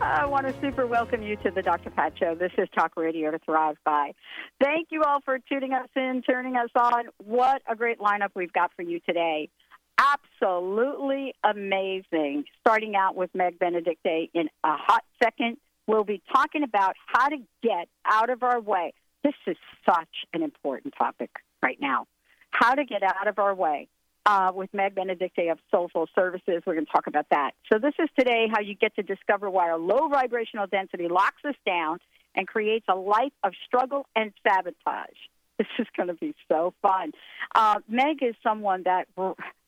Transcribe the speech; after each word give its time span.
I 0.00 0.26
want 0.26 0.46
to 0.46 0.54
super 0.60 0.86
welcome 0.86 1.22
you 1.22 1.36
to 1.36 1.50
the 1.50 1.62
Dr. 1.62 1.90
Pat 1.90 2.12
Show. 2.18 2.34
This 2.34 2.52
is 2.58 2.68
Talk 2.74 2.92
Radio 2.96 3.30
to 3.30 3.38
Thrive 3.38 3.76
By. 3.84 4.12
Thank 4.62 4.88
you 4.90 5.02
all 5.02 5.20
for 5.24 5.38
tuning 5.38 5.72
us 5.72 5.88
in, 5.96 6.22
turning 6.28 6.56
us 6.56 6.68
on. 6.78 7.04
What 7.24 7.62
a 7.66 7.74
great 7.74 7.98
lineup 7.98 8.30
we've 8.34 8.52
got 8.52 8.72
for 8.76 8.82
you 8.82 9.00
today. 9.00 9.48
Absolutely 9.98 11.34
amazing. 11.42 12.44
Starting 12.60 12.94
out 12.94 13.16
with 13.16 13.30
Meg 13.34 13.58
Benedicte 13.58 14.30
in 14.34 14.50
a 14.62 14.76
hot 14.76 15.04
second, 15.22 15.56
we'll 15.86 16.04
be 16.04 16.22
talking 16.30 16.62
about 16.62 16.94
how 17.06 17.30
to 17.30 17.38
get 17.62 17.88
out 18.04 18.28
of 18.28 18.42
our 18.42 18.60
way. 18.60 18.92
This 19.24 19.34
is 19.46 19.56
such 19.86 20.26
an 20.34 20.42
important 20.42 20.94
topic 20.98 21.30
right 21.62 21.78
now. 21.80 22.06
How 22.50 22.74
to 22.74 22.84
get 22.84 23.02
out 23.02 23.28
of 23.28 23.38
our 23.38 23.54
way 23.54 23.88
uh, 24.26 24.50
with 24.54 24.68
Meg 24.74 24.94
Benedicte 24.94 25.50
of 25.50 25.58
Soulful 25.70 26.08
Services. 26.14 26.62
We're 26.66 26.74
going 26.74 26.86
to 26.86 26.92
talk 26.92 27.06
about 27.06 27.26
that. 27.30 27.52
So, 27.72 27.78
this 27.78 27.94
is 27.98 28.08
today 28.18 28.48
how 28.52 28.60
you 28.60 28.74
get 28.74 28.94
to 28.96 29.02
discover 29.02 29.48
why 29.48 29.70
our 29.70 29.78
low 29.78 30.08
vibrational 30.08 30.66
density 30.66 31.08
locks 31.08 31.42
us 31.46 31.54
down 31.64 31.98
and 32.34 32.46
creates 32.46 32.84
a 32.88 32.96
life 32.96 33.32
of 33.44 33.52
struggle 33.66 34.06
and 34.14 34.32
sabotage. 34.46 34.74
This 35.58 35.68
is 35.78 35.86
going 35.96 36.08
to 36.08 36.14
be 36.14 36.34
so 36.52 36.74
fun. 36.82 37.12
Uh, 37.54 37.76
Meg 37.88 38.22
is 38.22 38.34
someone 38.42 38.82
that 38.82 39.08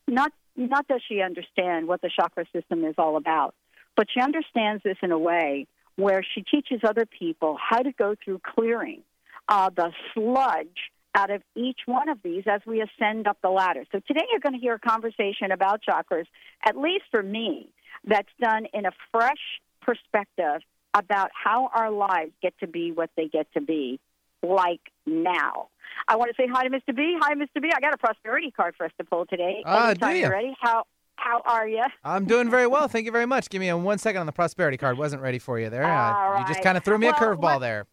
not 0.07 0.31
not 0.55 0.87
does 0.87 1.01
she 1.07 1.19
understand 1.21 1.87
what 1.87 2.01
the 2.01 2.11
chakra 2.15 2.45
system 2.53 2.85
is 2.85 2.93
all 2.99 3.17
about, 3.17 3.55
but 3.95 4.05
she 4.13 4.21
understands 4.21 4.83
this 4.83 4.97
in 5.01 5.11
a 5.11 5.17
way 5.17 5.65
where 5.95 6.23
she 6.35 6.43
teaches 6.43 6.81
other 6.83 7.07
people 7.07 7.57
how 7.59 7.79
to 7.79 7.91
go 7.91 8.13
through 8.23 8.39
clearing 8.45 9.01
uh, 9.47 9.71
the 9.75 9.91
sludge 10.13 10.91
out 11.19 11.29
of 11.29 11.41
each 11.55 11.81
one 11.85 12.07
of 12.07 12.19
these 12.23 12.43
as 12.47 12.61
we 12.65 12.81
ascend 12.81 13.27
up 13.27 13.37
the 13.41 13.49
ladder. 13.49 13.83
So 13.91 13.99
today 14.07 14.25
you're 14.31 14.39
going 14.39 14.53
to 14.53 14.59
hear 14.59 14.75
a 14.75 14.79
conversation 14.79 15.51
about 15.51 15.81
chakras, 15.87 16.25
at 16.65 16.77
least 16.77 17.05
for 17.11 17.21
me, 17.21 17.69
that's 18.05 18.29
done 18.39 18.65
in 18.73 18.85
a 18.85 18.91
fresh 19.11 19.43
perspective 19.81 20.61
about 20.93 21.29
how 21.33 21.69
our 21.75 21.91
lives 21.91 22.31
get 22.41 22.53
to 22.59 22.67
be 22.67 22.91
what 22.91 23.09
they 23.17 23.27
get 23.27 23.51
to 23.53 23.61
be 23.61 23.99
like 24.41 24.81
now. 25.05 25.67
I 26.07 26.15
want 26.15 26.33
to 26.33 26.41
say 26.41 26.47
hi 26.51 26.63
to 26.63 26.69
Mr. 26.69 26.95
B. 26.95 27.17
Hi, 27.19 27.35
Mr. 27.35 27.61
B. 27.61 27.69
I 27.75 27.81
got 27.81 27.93
a 27.93 27.97
prosperity 27.97 28.51
card 28.51 28.75
for 28.77 28.85
us 28.85 28.91
to 28.97 29.03
pull 29.03 29.25
today. 29.25 29.61
Ah, 29.65 29.93
do 29.93 30.07
you? 30.09 30.29
ready? 30.29 30.55
How 30.61 30.85
how 31.17 31.41
are 31.45 31.67
you? 31.67 31.83
I'm 32.03 32.25
doing 32.25 32.49
very 32.49 32.65
well. 32.65 32.87
Thank 32.87 33.05
you 33.05 33.11
very 33.11 33.25
much. 33.25 33.49
Give 33.49 33.59
me 33.59 33.67
a 33.67 33.77
one 33.77 33.97
second 33.97 34.21
on 34.21 34.25
the 34.25 34.31
prosperity 34.31 34.77
card. 34.77 34.97
Wasn't 34.97 35.21
ready 35.21 35.39
for 35.39 35.59
you 35.59 35.69
there. 35.69 35.83
Uh, 35.83 36.39
You 36.39 36.47
just 36.47 36.61
kind 36.61 36.77
of 36.77 36.85
threw 36.85 36.97
me 36.97 37.07
well, 37.07 37.15
a 37.15 37.19
curveball 37.19 37.59
there. 37.59 37.87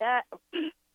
Uh, 0.00 0.20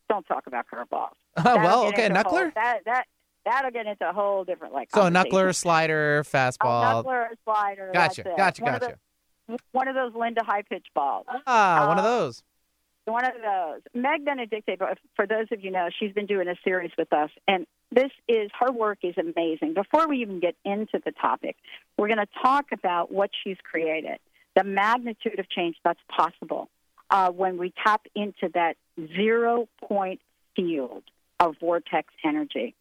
don't 0.08 0.26
talk 0.26 0.46
about 0.46 0.66
curveballs. 0.72 1.14
well, 1.44 1.86
okay, 1.88 2.08
knuckler. 2.08 2.24
Whole, 2.24 2.50
that 2.54 2.80
that 2.86 3.04
that'll 3.44 3.70
get 3.70 3.86
into 3.86 4.08
a 4.08 4.12
whole 4.12 4.44
different 4.44 4.74
like. 4.74 4.90
So 4.94 5.02
a 5.02 5.10
knuckler, 5.10 5.54
slider, 5.54 6.24
fastball. 6.24 7.00
A 7.00 7.04
knuckler, 7.04 7.26
slider. 7.44 7.90
Gotcha, 7.92 8.24
gotcha, 8.36 8.62
one 8.62 8.72
gotcha. 8.72 8.86
Of 8.86 8.98
those, 9.48 9.58
one 9.72 9.88
of 9.88 9.94
those 9.94 10.12
Linda 10.14 10.44
high 10.44 10.62
pitch 10.62 10.86
balls. 10.94 11.26
Ah, 11.46 11.84
uh, 11.84 11.88
one 11.88 11.98
of 11.98 12.04
uh, 12.04 12.08
those. 12.08 12.42
One 13.04 13.24
of 13.24 13.32
those. 13.42 13.80
Meg 13.94 14.26
Benedicte, 14.26 14.78
for 15.16 15.26
those 15.26 15.46
of 15.50 15.64
you 15.64 15.70
know, 15.70 15.88
she's 15.98 16.12
been 16.12 16.26
doing 16.26 16.46
a 16.46 16.56
series 16.62 16.90
with 16.98 17.10
us, 17.12 17.30
and 17.46 17.66
this 17.90 18.10
is 18.28 18.50
her 18.58 18.70
work 18.70 18.98
is 19.02 19.14
amazing. 19.16 19.72
Before 19.72 20.06
we 20.06 20.18
even 20.18 20.40
get 20.40 20.56
into 20.64 21.00
the 21.02 21.12
topic, 21.12 21.56
we're 21.96 22.08
going 22.08 22.18
to 22.18 22.28
talk 22.42 22.66
about 22.70 23.10
what 23.10 23.30
she's 23.42 23.56
created, 23.62 24.18
the 24.54 24.64
magnitude 24.64 25.38
of 25.38 25.48
change 25.48 25.76
that's 25.82 26.00
possible 26.14 26.68
uh, 27.10 27.30
when 27.30 27.58
we 27.58 27.72
tap 27.84 28.02
into 28.14 28.48
that 28.54 28.76
zero 29.16 29.68
point 29.82 30.20
field 30.56 31.04
of 31.40 31.54
vortex 31.60 32.12
energy. 32.24 32.74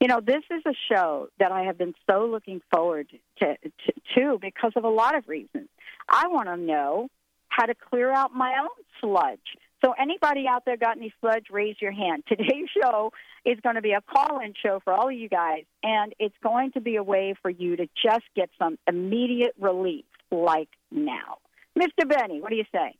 You 0.00 0.08
know, 0.08 0.20
this 0.24 0.42
is 0.50 0.62
a 0.66 0.74
show 0.92 1.28
that 1.38 1.52
I 1.52 1.62
have 1.64 1.78
been 1.78 1.94
so 2.08 2.26
looking 2.26 2.60
forward 2.72 3.08
to, 3.40 3.46
to, 3.56 3.92
to 4.16 4.38
because 4.40 4.72
of 4.76 4.84
a 4.84 4.88
lot 4.88 5.16
of 5.16 5.28
reasons. 5.28 5.68
I 6.08 6.28
want 6.28 6.48
to 6.48 6.56
know 6.56 7.08
how 7.48 7.66
to 7.66 7.74
clear 7.74 8.12
out 8.12 8.32
my 8.32 8.54
own 8.60 8.84
sludge. 9.00 9.38
So, 9.84 9.92
anybody 9.92 10.46
out 10.48 10.64
there 10.64 10.76
got 10.76 10.96
any 10.96 11.12
sludge, 11.20 11.46
raise 11.50 11.76
your 11.80 11.92
hand. 11.92 12.24
Today's 12.28 12.68
show 12.80 13.12
is 13.44 13.58
going 13.62 13.76
to 13.76 13.82
be 13.82 13.92
a 13.92 14.00
call 14.00 14.40
in 14.40 14.54
show 14.60 14.80
for 14.82 14.92
all 14.92 15.08
of 15.08 15.14
you 15.14 15.28
guys, 15.28 15.64
and 15.82 16.14
it's 16.18 16.34
going 16.42 16.72
to 16.72 16.80
be 16.80 16.96
a 16.96 17.02
way 17.02 17.34
for 17.40 17.50
you 17.50 17.76
to 17.76 17.86
just 18.04 18.24
get 18.34 18.50
some 18.58 18.76
immediate 18.88 19.54
relief 19.60 20.04
like 20.30 20.68
now. 20.90 21.38
Mr. 21.78 22.08
Benny, 22.08 22.40
what 22.40 22.50
do 22.50 22.56
you 22.56 22.64
say? 22.72 22.96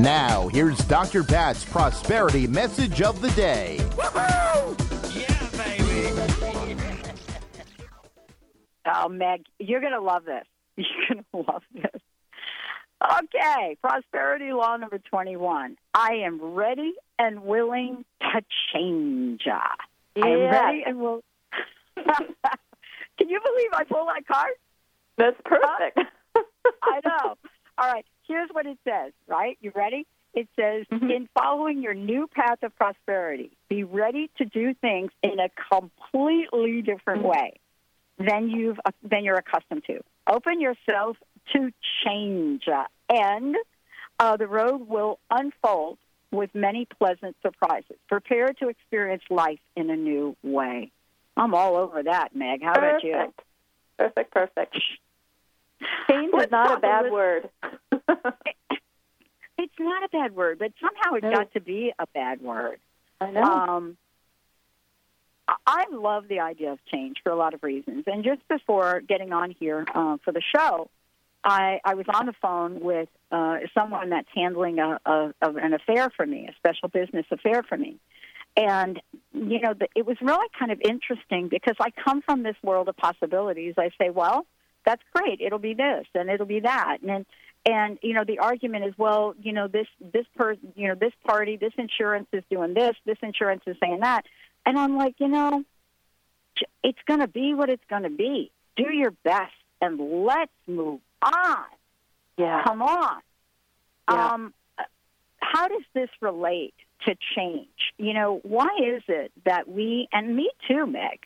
Now, 0.00 0.46
here's 0.46 0.78
Dr. 0.78 1.24
Pat's 1.24 1.64
prosperity 1.64 2.46
message 2.46 3.02
of 3.02 3.20
the 3.20 3.30
day. 3.30 3.78
Woohoo! 3.96 4.78
Yeah, 5.12 5.48
baby. 5.58 7.02
oh, 8.94 9.08
Meg, 9.08 9.46
you're 9.58 9.80
going 9.80 9.94
to 9.94 10.00
love 10.00 10.24
this. 10.24 10.44
You're 10.76 10.86
going 11.08 11.24
to 11.32 11.52
love 11.52 11.62
this. 11.74 12.00
Okay, 13.02 13.76
prosperity 13.80 14.52
law 14.52 14.76
number 14.76 14.98
21. 14.98 15.76
I 15.94 16.12
am 16.24 16.40
ready 16.40 16.94
and 17.18 17.42
willing 17.42 18.04
to 18.20 18.40
change. 18.72 19.42
Yeah. 19.46 19.60
I 20.22 20.28
am 20.28 20.40
ready 20.42 20.84
and 20.86 21.00
will. 21.00 21.24
Can 21.96 23.28
you 23.28 23.40
believe 23.44 23.70
I 23.72 23.82
pulled 23.82 24.06
that 24.06 24.24
card? 24.28 24.52
That's 25.16 25.36
perfect. 25.44 25.98
Huh? 26.36 26.42
I 26.84 27.00
know. 27.04 27.34
All 27.78 27.92
right 27.92 28.06
here's 28.28 28.50
what 28.50 28.66
it 28.66 28.78
says, 28.84 29.12
right? 29.26 29.58
You 29.60 29.72
ready? 29.74 30.06
It 30.34 30.48
says, 30.54 30.86
mm-hmm. 30.92 31.10
in 31.10 31.28
following 31.36 31.82
your 31.82 31.94
new 31.94 32.28
path 32.28 32.62
of 32.62 32.76
prosperity, 32.76 33.50
be 33.68 33.82
ready 33.82 34.30
to 34.38 34.44
do 34.44 34.74
things 34.74 35.10
in 35.22 35.40
a 35.40 35.48
completely 35.72 36.82
different 36.82 37.22
mm-hmm. 37.22 37.28
way 37.28 37.60
than 38.18 38.50
you've 38.50 38.78
than 39.02 39.24
you're 39.24 39.38
accustomed 39.38 39.84
to. 39.86 40.00
Open 40.30 40.60
yourself 40.60 41.16
to 41.54 41.72
change, 42.04 42.64
and 43.08 43.56
uh, 44.20 44.36
the 44.36 44.46
road 44.46 44.86
will 44.86 45.18
unfold 45.30 45.98
with 46.30 46.50
many 46.54 46.86
pleasant 46.98 47.36
surprises. 47.42 47.96
Prepare 48.08 48.48
to 48.60 48.68
experience 48.68 49.22
life 49.30 49.60
in 49.76 49.88
a 49.88 49.96
new 49.96 50.36
way. 50.42 50.90
I'm 51.36 51.54
all 51.54 51.76
over 51.76 52.02
that, 52.02 52.34
Meg. 52.34 52.62
How 52.62 52.74
perfect. 52.74 53.04
about 53.04 53.04
you? 53.04 53.32
Perfect, 53.96 54.30
perfect. 54.32 54.76
Change 56.10 56.32
is 56.34 56.50
not 56.50 56.78
a 56.78 56.80
bad 56.80 57.10
word. 57.12 57.48
it's 59.58 59.78
not 59.78 60.04
a 60.04 60.08
bad 60.10 60.34
word, 60.34 60.58
but 60.58 60.72
somehow 60.80 61.14
it 61.16 61.22
no. 61.22 61.32
got 61.32 61.52
to 61.52 61.60
be 61.60 61.92
a 61.98 62.06
bad 62.08 62.40
word. 62.40 62.78
I 63.20 63.30
know. 63.30 63.42
Um, 63.42 63.96
I 65.66 65.84
love 65.90 66.28
the 66.28 66.40
idea 66.40 66.72
of 66.72 66.78
change 66.86 67.16
for 67.22 67.32
a 67.32 67.36
lot 67.36 67.54
of 67.54 67.62
reasons. 67.62 68.04
And 68.06 68.22
just 68.22 68.46
before 68.48 69.00
getting 69.00 69.32
on 69.32 69.54
here 69.58 69.84
uh, 69.94 70.18
for 70.24 70.32
the 70.32 70.42
show, 70.54 70.90
I, 71.42 71.80
I 71.84 71.94
was 71.94 72.06
on 72.12 72.26
the 72.26 72.34
phone 72.42 72.80
with 72.80 73.08
uh, 73.30 73.58
someone 73.72 74.10
that's 74.10 74.28
handling 74.34 74.78
a, 74.78 74.98
a, 75.06 75.32
a, 75.40 75.54
an 75.54 75.72
affair 75.72 76.10
for 76.10 76.26
me, 76.26 76.48
a 76.48 76.54
special 76.56 76.88
business 76.88 77.24
affair 77.30 77.62
for 77.62 77.78
me. 77.78 77.96
And, 78.56 79.00
you 79.32 79.60
know, 79.60 79.72
the, 79.72 79.88
it 79.94 80.04
was 80.04 80.16
really 80.20 80.48
kind 80.58 80.72
of 80.72 80.80
interesting 80.80 81.48
because 81.48 81.76
I 81.80 81.90
come 81.90 82.22
from 82.22 82.42
this 82.42 82.56
world 82.62 82.88
of 82.88 82.96
possibilities. 82.96 83.74
I 83.78 83.90
say, 83.98 84.10
well, 84.10 84.46
that's 84.88 85.02
great. 85.14 85.40
It'll 85.40 85.58
be 85.58 85.74
this 85.74 86.06
and 86.14 86.30
it'll 86.30 86.46
be 86.46 86.60
that. 86.60 86.98
And 87.06 87.26
and 87.66 87.98
you 88.02 88.14
know 88.14 88.24
the 88.24 88.38
argument 88.38 88.86
is 88.86 88.94
well 88.96 89.34
you 89.46 89.52
know 89.52 89.68
this 89.68 89.88
this 90.00 90.26
per 90.36 90.54
you 90.74 90.88
know 90.88 90.94
this 90.94 91.12
party 91.26 91.56
this 91.56 91.74
insurance 91.76 92.28
is 92.32 92.44
doing 92.50 92.72
this 92.72 92.94
this 93.04 93.18
insurance 93.22 93.62
is 93.66 93.76
saying 93.82 94.00
that 94.00 94.24
And 94.68 94.78
I'm 94.78 94.98
like, 94.98 95.14
you 95.18 95.28
know, 95.28 95.64
it's 96.82 96.98
going 97.06 97.20
to 97.20 97.28
be 97.28 97.54
what 97.54 97.70
it's 97.70 97.84
going 97.88 98.02
to 98.02 98.10
be. 98.10 98.50
Do 98.76 98.92
your 98.92 99.12
best 99.24 99.54
and 99.80 99.98
let's 100.26 100.52
move 100.66 101.00
on. 101.22 101.64
Yeah. 102.36 102.62
Come 102.64 102.82
on. 102.82 103.20
Yeah. 104.10 104.34
Um, 104.34 104.54
how 105.38 105.68
does 105.68 105.84
this 105.94 106.10
relate 106.20 106.74
to 107.06 107.16
change? 107.34 107.68
You 107.96 108.12
know, 108.12 108.40
why 108.42 108.68
is 108.84 109.02
it 109.08 109.32
that 109.46 109.68
we, 109.68 110.08
and 110.12 110.36
me 110.36 110.50
too, 110.68 110.86
Meg, 110.86 111.20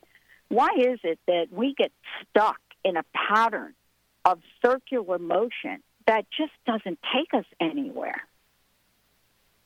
why 0.49 0.69
is 0.79 1.00
it 1.03 1.19
that 1.26 1.49
we 1.50 1.75
get 1.75 1.91
stuck 2.31 2.61
in 2.84 2.96
a 2.96 3.05
pattern 3.14 3.75
of 4.25 4.40
circular 4.64 5.19
motion 5.19 5.82
that 6.06 6.26
just 6.37 6.52
doesn't 6.67 6.99
take 7.14 7.34
us 7.34 7.44
anywhere? 7.61 8.23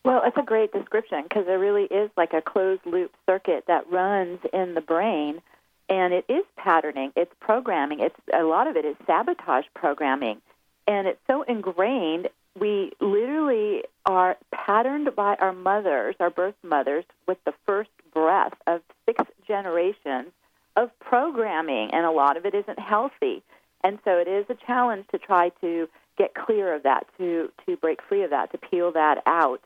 Well, 0.05 0.23
it's 0.25 0.37
a 0.37 0.43
great 0.43 0.73
description 0.73 1.25
because 1.25 1.47
there 1.47 1.59
really 1.59 1.85
is 1.85 2.11
like 2.17 2.33
a 2.33 2.41
closed 2.41 2.87
loop 2.87 3.13
circuit 3.27 3.65
that 3.67 3.91
runs 3.91 4.39
in 4.53 4.75
the 4.75 4.81
brain, 4.81 5.43
and 5.89 6.15
it 6.15 6.25
is 6.29 6.45
patterning. 6.57 7.13
It's 7.17 7.33
programming. 7.41 8.01
It's 8.01 8.15
a 8.33 8.45
lot 8.45 8.69
of 8.69 8.77
it 8.77 8.85
is 8.85 8.95
sabotage 9.05 9.65
programming, 9.75 10.41
and 10.87 11.09
it's 11.09 11.19
so 11.27 11.43
ingrained. 11.43 12.29
We 12.59 12.93
literally 13.01 13.83
are 14.07 14.37
patterned 14.55 15.15
by 15.17 15.35
our 15.41 15.53
mothers, 15.53 16.15
our 16.21 16.31
birth 16.31 16.55
mothers, 16.63 17.05
with 17.27 17.39
the 17.45 17.55
first 17.67 17.91
breath 18.15 18.55
of 18.67 18.83
six 19.07 19.23
generations 19.47 20.29
of 20.77 20.91
programming, 21.01 21.91
and 21.93 22.05
a 22.05 22.11
lot 22.11 22.37
of 22.37 22.45
it 22.45 22.55
isn't 22.55 22.79
healthy. 22.79 23.43
And 23.83 23.99
so 24.05 24.19
it 24.19 24.29
is 24.29 24.47
a 24.49 24.55
challenge 24.67 25.07
to 25.13 25.19
try 25.19 25.51
to 25.61 25.89
get 26.19 26.35
clear 26.35 26.75
of 26.75 26.83
that, 26.85 27.07
to 27.19 27.51
to 27.67 27.77
break 27.77 28.01
free 28.09 28.23
of 28.23 28.31
that, 28.31 28.53
to 28.53 28.59
peel 28.59 28.93
that 28.93 29.23
out. 29.27 29.61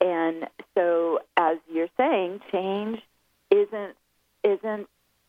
And 0.00 0.48
so, 0.74 1.20
as 1.36 1.58
you're 1.72 1.88
saying, 1.96 2.40
change 2.50 3.00
isn't 3.50 3.94
isn't 4.42 4.88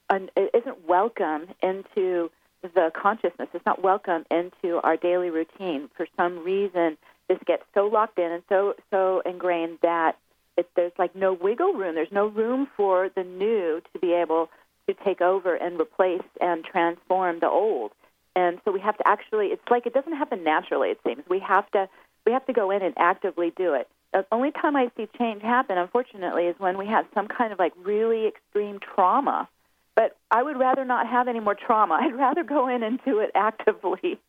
an, 0.09 0.29
isn't 0.35 0.87
welcome 0.87 1.47
into 1.61 2.31
the 2.61 2.91
consciousness. 2.95 3.49
It's 3.53 3.65
not 3.65 3.83
welcome 3.83 4.25
into 4.31 4.77
our 4.83 4.97
daily 4.97 5.29
routine. 5.29 5.89
For 5.95 6.07
some 6.17 6.43
reason, 6.43 6.97
this 7.27 7.37
gets 7.45 7.63
so 7.73 7.87
locked 7.87 8.19
in 8.19 8.31
and 8.31 8.43
so 8.49 8.73
so 8.89 9.21
ingrained 9.25 9.79
that 9.81 10.17
it, 10.57 10.69
there's 10.75 10.91
like 10.97 11.15
no 11.15 11.33
wiggle 11.33 11.73
room. 11.73 11.95
There's 11.95 12.11
no 12.11 12.27
room 12.27 12.67
for 12.75 13.09
the 13.09 13.23
new 13.23 13.81
to 13.93 13.99
be 13.99 14.13
able 14.13 14.49
to 14.87 14.93
take 15.05 15.21
over 15.21 15.55
and 15.55 15.79
replace 15.79 16.21
and 16.41 16.63
transform 16.63 17.39
the 17.39 17.49
old. 17.49 17.91
And 18.35 18.59
so 18.65 18.71
we 18.71 18.79
have 18.79 18.97
to 18.97 19.07
actually. 19.07 19.47
It's 19.47 19.61
like 19.69 19.85
it 19.85 19.93
doesn't 19.93 20.15
happen 20.15 20.43
naturally. 20.43 20.89
It 20.89 20.99
seems 21.05 21.23
we 21.29 21.39
have 21.39 21.69
to 21.71 21.87
we 22.25 22.31
have 22.31 22.45
to 22.47 22.53
go 22.53 22.71
in 22.71 22.81
and 22.81 22.93
actively 22.97 23.51
do 23.55 23.73
it 23.73 23.87
the 24.13 24.25
only 24.31 24.51
time 24.51 24.75
I 24.75 24.89
see 24.95 25.07
change 25.17 25.41
happen, 25.41 25.77
unfortunately, 25.77 26.43
is 26.45 26.55
when 26.59 26.77
we 26.77 26.85
have 26.85 27.05
some 27.13 27.27
kind 27.27 27.51
of 27.51 27.59
like 27.59 27.73
really 27.83 28.27
extreme 28.27 28.79
trauma. 28.79 29.49
But 29.95 30.15
I 30.31 30.41
would 30.43 30.57
rather 30.57 30.85
not 30.85 31.07
have 31.07 31.27
any 31.27 31.39
more 31.39 31.55
trauma. 31.55 31.95
I'd 32.01 32.15
rather 32.15 32.43
go 32.43 32.67
in 32.67 32.83
and 32.83 32.99
do 33.03 33.19
it 33.19 33.31
actively. 33.35 34.19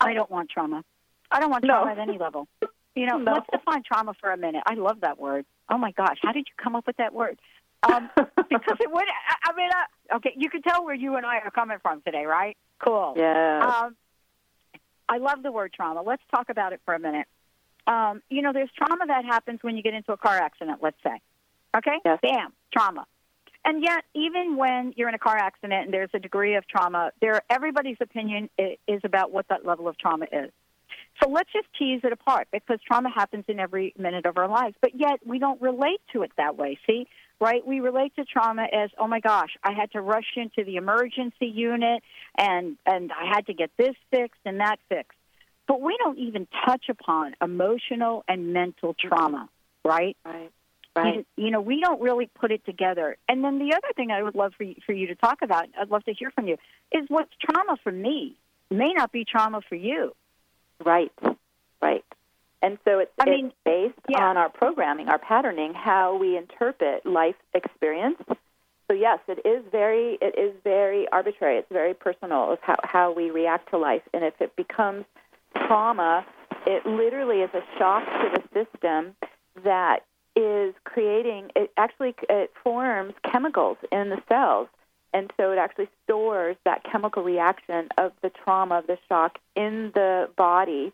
I 0.00 0.14
don't 0.14 0.30
want 0.30 0.50
trauma. 0.50 0.82
I 1.30 1.40
don't 1.40 1.50
want 1.50 1.64
No. 1.64 1.74
trauma 1.74 1.92
at 1.92 1.98
any 1.98 2.18
level. 2.18 2.48
You 2.94 3.06
know, 3.06 3.18
No. 3.18 3.34
let's 3.34 3.46
define 3.52 3.82
trauma 3.84 4.14
for 4.18 4.32
a 4.32 4.36
minute. 4.36 4.62
I 4.66 4.74
love 4.74 5.00
that 5.02 5.18
word. 5.20 5.44
Oh 5.70 5.78
my 5.78 5.92
gosh, 5.92 6.18
how 6.22 6.32
did 6.32 6.46
you 6.48 6.54
come 6.62 6.74
up 6.74 6.86
with 6.86 6.96
that 6.96 7.14
word? 7.14 7.38
Um, 7.82 8.10
because 8.16 8.76
it 8.80 8.90
would. 8.90 9.04
I, 9.04 9.50
I 9.50 9.56
mean, 9.56 9.70
uh, 9.70 10.16
okay, 10.16 10.34
you 10.36 10.50
can 10.50 10.62
tell 10.62 10.84
where 10.84 10.94
you 10.94 11.16
and 11.16 11.26
I 11.26 11.38
are 11.38 11.50
coming 11.50 11.78
from 11.82 12.02
today, 12.02 12.24
right? 12.24 12.56
Cool. 12.78 13.14
yeah. 13.16 13.84
Um, 13.84 13.96
I 15.08 15.18
love 15.18 15.42
the 15.42 15.52
word 15.52 15.72
trauma. 15.72 16.02
Let's 16.02 16.22
talk 16.30 16.48
about 16.48 16.72
it 16.72 16.80
for 16.84 16.94
a 16.94 16.98
minute. 16.98 17.26
Um, 17.86 18.22
you 18.30 18.42
know, 18.42 18.52
there's 18.52 18.70
trauma 18.76 19.06
that 19.06 19.24
happens 19.24 19.58
when 19.62 19.76
you 19.76 19.82
get 19.82 19.94
into 19.94 20.12
a 20.12 20.16
car 20.16 20.38
accident, 20.38 20.78
let's 20.82 20.96
say. 21.02 21.20
Okay? 21.76 21.98
Yes. 22.04 22.18
Bam, 22.22 22.52
trauma. 22.72 23.06
And 23.64 23.82
yet, 23.82 24.04
even 24.14 24.56
when 24.56 24.92
you're 24.96 25.08
in 25.08 25.14
a 25.14 25.18
car 25.18 25.36
accident 25.36 25.84
and 25.84 25.94
there's 25.94 26.10
a 26.14 26.18
degree 26.18 26.56
of 26.56 26.66
trauma, 26.66 27.12
there 27.20 27.42
everybody's 27.48 27.98
opinion 28.00 28.48
is 28.58 29.00
about 29.04 29.32
what 29.32 29.46
that 29.48 29.64
level 29.64 29.86
of 29.86 29.96
trauma 29.98 30.26
is. 30.32 30.50
So 31.22 31.28
let's 31.28 31.52
just 31.52 31.66
tease 31.78 32.00
it 32.02 32.12
apart 32.12 32.48
because 32.52 32.80
trauma 32.86 33.10
happens 33.10 33.44
in 33.46 33.60
every 33.60 33.94
minute 33.96 34.26
of 34.26 34.36
our 34.38 34.48
lives, 34.48 34.74
but 34.80 34.92
yet 34.94 35.20
we 35.24 35.38
don't 35.38 35.60
relate 35.60 36.00
to 36.12 36.22
it 36.22 36.32
that 36.36 36.56
way. 36.56 36.78
See, 36.86 37.06
right? 37.42 37.66
We 37.66 37.80
relate 37.80 38.14
to 38.14 38.24
trauma 38.24 38.68
as, 38.72 38.90
oh 38.98 39.08
my 39.08 39.18
gosh, 39.18 39.50
I 39.64 39.72
had 39.72 39.90
to 39.92 40.00
rush 40.00 40.36
into 40.36 40.62
the 40.64 40.76
emergency 40.76 41.46
unit 41.46 42.00
and 42.38 42.76
and 42.86 43.10
I 43.10 43.34
had 43.34 43.46
to 43.46 43.52
get 43.52 43.70
this 43.76 43.96
fixed 44.12 44.40
and 44.46 44.60
that 44.60 44.78
fixed. 44.88 45.18
But 45.66 45.80
we 45.80 45.96
don't 45.98 46.18
even 46.18 46.46
touch 46.64 46.84
upon 46.88 47.34
emotional 47.42 48.24
and 48.28 48.52
mental 48.52 48.94
trauma, 48.94 49.48
right? 49.84 50.16
right. 50.24 50.52
Right. 50.94 51.26
You, 51.36 51.46
you 51.46 51.50
know, 51.50 51.62
we 51.62 51.80
don't 51.80 52.02
really 52.02 52.28
put 52.38 52.52
it 52.52 52.64
together. 52.66 53.16
And 53.26 53.42
then 53.42 53.58
the 53.58 53.74
other 53.74 53.88
thing 53.96 54.10
I 54.10 54.22
would 54.22 54.34
love 54.34 54.52
for 54.56 54.64
you, 54.64 54.74
for 54.84 54.92
you 54.92 55.06
to 55.06 55.14
talk 55.14 55.38
about, 55.42 55.64
I'd 55.80 55.90
love 55.90 56.04
to 56.04 56.12
hear 56.12 56.30
from 56.30 56.46
you, 56.46 56.58
is 56.92 57.06
what's 57.08 57.30
trauma 57.40 57.78
for 57.82 57.90
me 57.90 58.36
may 58.70 58.92
not 58.92 59.10
be 59.10 59.24
trauma 59.24 59.62
for 59.68 59.74
you. 59.74 60.12
Right. 60.84 61.10
Right. 61.80 62.04
And 62.62 62.78
so 62.84 63.00
it's, 63.00 63.10
I 63.20 63.24
it's 63.28 63.54
based 63.64 63.98
yeah. 64.08 64.24
on 64.24 64.36
our 64.36 64.48
programming, 64.48 65.08
our 65.08 65.18
patterning, 65.18 65.74
how 65.74 66.16
we 66.16 66.36
interpret 66.36 67.04
life 67.04 67.34
experience. 67.54 68.16
So 68.88 68.94
yes, 68.94 69.18
it 69.26 69.44
is 69.46 69.64
very 69.72 70.18
it 70.20 70.38
is 70.38 70.54
very 70.62 71.08
arbitrary. 71.08 71.58
It's 71.58 71.72
very 71.72 71.94
personal 71.94 72.52
of 72.52 72.58
how, 72.62 72.76
how 72.84 73.12
we 73.12 73.30
react 73.30 73.70
to 73.70 73.78
life. 73.78 74.02
And 74.14 74.24
if 74.24 74.34
it 74.40 74.54
becomes 74.54 75.04
trauma, 75.66 76.24
it 76.66 76.86
literally 76.86 77.38
is 77.38 77.50
a 77.54 77.62
shock 77.78 78.04
to 78.04 78.40
the 78.40 78.64
system 78.64 79.16
that 79.64 80.04
is 80.34 80.74
creating 80.84 81.50
it 81.54 81.70
actually 81.76 82.14
it 82.30 82.50
forms 82.64 83.12
chemicals 83.30 83.76
in 83.90 84.08
the 84.08 84.16
cells 84.28 84.66
and 85.12 85.30
so 85.36 85.52
it 85.52 85.58
actually 85.58 85.88
stores 86.04 86.56
that 86.64 86.82
chemical 86.90 87.22
reaction 87.22 87.88
of 87.98 88.12
the 88.22 88.30
trauma 88.30 88.78
of 88.78 88.86
the 88.86 88.96
shock 89.10 89.38
in 89.56 89.90
the 89.94 90.30
body 90.36 90.90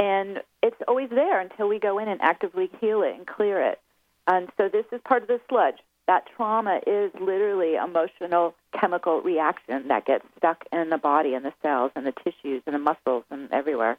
and 0.00 0.40
it's 0.62 0.80
always 0.88 1.10
there 1.10 1.38
until 1.40 1.68
we 1.68 1.78
go 1.78 1.98
in 1.98 2.08
and 2.08 2.22
actively 2.22 2.70
heal 2.80 3.02
it 3.02 3.14
and 3.14 3.26
clear 3.26 3.60
it. 3.62 3.78
And 4.26 4.48
so 4.56 4.70
this 4.70 4.86
is 4.92 5.00
part 5.04 5.20
of 5.22 5.28
the 5.28 5.40
sludge. 5.48 5.76
That 6.06 6.24
trauma 6.34 6.80
is 6.86 7.12
literally 7.20 7.74
emotional 7.74 8.54
chemical 8.72 9.20
reaction 9.20 9.88
that 9.88 10.06
gets 10.06 10.24
stuck 10.38 10.64
in 10.72 10.88
the 10.88 10.96
body 10.96 11.34
and 11.34 11.44
the 11.44 11.52
cells 11.60 11.92
and 11.94 12.06
the 12.06 12.14
tissues 12.24 12.62
and 12.66 12.74
the 12.74 12.78
muscles 12.78 13.24
and 13.30 13.52
everywhere. 13.52 13.98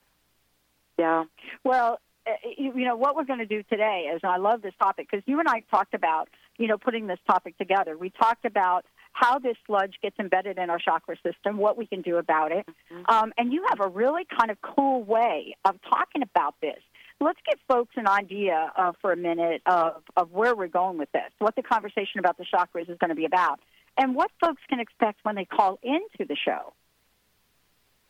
Yeah. 0.97 1.25
Well, 1.63 1.99
uh, 2.25 2.31
you, 2.57 2.73
you 2.75 2.85
know 2.85 2.95
what 2.95 3.15
we're 3.15 3.23
going 3.23 3.39
to 3.39 3.45
do 3.45 3.61
today 3.63 4.11
is, 4.13 4.21
I 4.23 4.37
love 4.37 4.63
this 4.63 4.73
topic 4.79 5.07
because 5.09 5.23
you 5.27 5.39
and 5.39 5.47
I 5.47 5.61
talked 5.71 5.93
about, 5.93 6.29
you 6.57 6.67
know, 6.67 6.77
putting 6.77 7.05
this 7.05 7.19
topic 7.27 7.57
together. 7.57 7.95
We 7.95 8.09
talked 8.09 8.45
about 8.45 8.85
how 9.13 9.39
this 9.39 9.57
sludge 9.65 9.95
gets 10.01 10.17
embedded 10.19 10.57
in 10.57 10.69
our 10.69 10.79
chakra 10.79 11.15
system, 11.23 11.57
what 11.57 11.77
we 11.77 11.85
can 11.85 12.01
do 12.01 12.17
about 12.17 12.51
it, 12.51 12.65
um, 13.07 13.33
and 13.37 13.51
you 13.53 13.65
have 13.69 13.79
a 13.79 13.87
really 13.87 14.25
kind 14.25 14.51
of 14.51 14.61
cool 14.61 15.03
way 15.03 15.55
of 15.65 15.75
talking 15.89 16.21
about 16.21 16.55
this. 16.61 16.79
Let's 17.19 17.39
give 17.47 17.59
folks 17.67 17.93
an 17.97 18.07
idea 18.07 18.71
uh, 18.75 18.93
for 18.99 19.11
a 19.11 19.17
minute 19.17 19.61
of, 19.65 20.01
of 20.17 20.31
where 20.31 20.55
we're 20.55 20.67
going 20.67 20.97
with 20.97 21.11
this, 21.11 21.31
what 21.39 21.55
the 21.55 21.61
conversation 21.61 22.19
about 22.19 22.37
the 22.37 22.45
chakras 22.45 22.89
is 22.89 22.97
going 22.97 23.09
to 23.09 23.15
be 23.15 23.25
about, 23.25 23.59
and 23.97 24.15
what 24.15 24.31
folks 24.39 24.61
can 24.69 24.79
expect 24.79 25.19
when 25.23 25.35
they 25.35 25.45
call 25.45 25.77
into 25.83 26.25
the 26.27 26.35
show. 26.35 26.73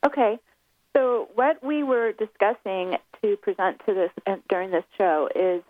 Okay. 0.05 0.39
So 0.95 1.29
what 1.35 1.63
we 1.63 1.83
were 1.83 2.11
discussing 2.11 2.97
to 3.21 3.37
present 3.37 3.81
to 3.85 3.93
this 3.93 4.11
uh, 4.27 4.37
during 4.49 4.71
this 4.71 4.83
show 4.97 5.29
is 5.33 5.63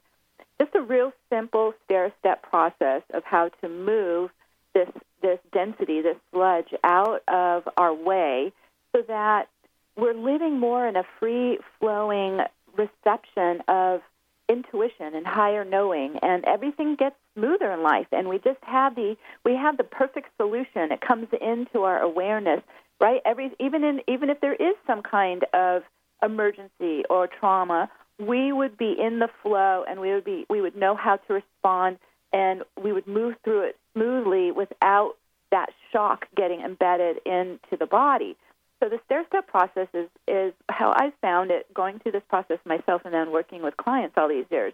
just 0.59 0.73
a 0.75 0.81
real 0.81 1.13
simple 1.29 1.73
stair-step 1.85 2.43
process 2.43 3.01
of 3.13 3.23
how 3.23 3.49
to 3.61 3.69
move 3.69 4.31
this 4.73 4.89
this 5.21 5.39
density, 5.53 6.01
this 6.01 6.17
sludge, 6.31 6.73
out 6.83 7.21
of 7.27 7.67
our 7.77 7.93
way, 7.93 8.51
so 8.95 9.01
that 9.07 9.47
we're 9.95 10.13
living 10.13 10.59
more 10.59 10.87
in 10.87 10.95
a 10.95 11.03
free-flowing 11.19 12.39
reception 12.77 13.61
of 13.67 14.01
intuition 14.49 15.15
and 15.15 15.25
higher 15.25 15.63
knowing, 15.63 16.17
and 16.21 16.43
everything 16.45 16.95
gets 16.95 17.15
smoother 17.35 17.71
in 17.71 17.83
life. 17.83 18.07
And 18.11 18.27
we 18.27 18.37
just 18.37 18.59
have 18.63 18.95
the 18.95 19.15
we 19.45 19.53
have 19.53 19.77
the 19.77 19.83
perfect 19.83 20.29
solution. 20.37 20.91
It 20.91 21.01
comes 21.01 21.27
into 21.41 21.83
our 21.83 21.99
awareness 21.99 22.61
right? 23.01 23.19
Every 23.25 23.51
even 23.59 23.83
in 23.83 24.01
even 24.07 24.29
if 24.29 24.39
there 24.39 24.53
is 24.53 24.75
some 24.87 25.01
kind 25.01 25.43
of 25.53 25.81
emergency 26.23 27.03
or 27.09 27.27
trauma, 27.27 27.89
we 28.19 28.53
would 28.53 28.77
be 28.77 28.95
in 28.97 29.19
the 29.19 29.27
flow 29.41 29.83
and 29.89 29.99
we 29.99 30.13
would 30.13 30.23
be 30.23 30.45
we 30.49 30.61
would 30.61 30.77
know 30.77 30.95
how 30.95 31.17
to 31.17 31.33
respond 31.33 31.97
and 32.33 32.63
we 32.81 32.91
would 32.91 33.07
move 33.07 33.35
through 33.43 33.63
it 33.63 33.77
smoothly 33.93 34.51
without 34.51 35.15
that 35.51 35.69
shock 35.91 36.27
getting 36.35 36.61
embedded 36.61 37.17
into 37.25 37.77
the 37.77 37.85
body. 37.85 38.37
So 38.79 38.89
the 38.89 38.99
stair 39.05 39.23
step 39.27 39.47
process 39.47 39.87
is, 39.93 40.09
is 40.27 40.53
how 40.69 40.91
I 40.91 41.11
found 41.21 41.51
it 41.51 41.71
going 41.73 41.99
through 41.99 42.13
this 42.13 42.23
process 42.29 42.57
myself 42.65 43.03
and 43.05 43.13
then 43.13 43.31
working 43.31 43.61
with 43.61 43.77
clients 43.77 44.15
all 44.17 44.27
these 44.27 44.45
years. 44.49 44.73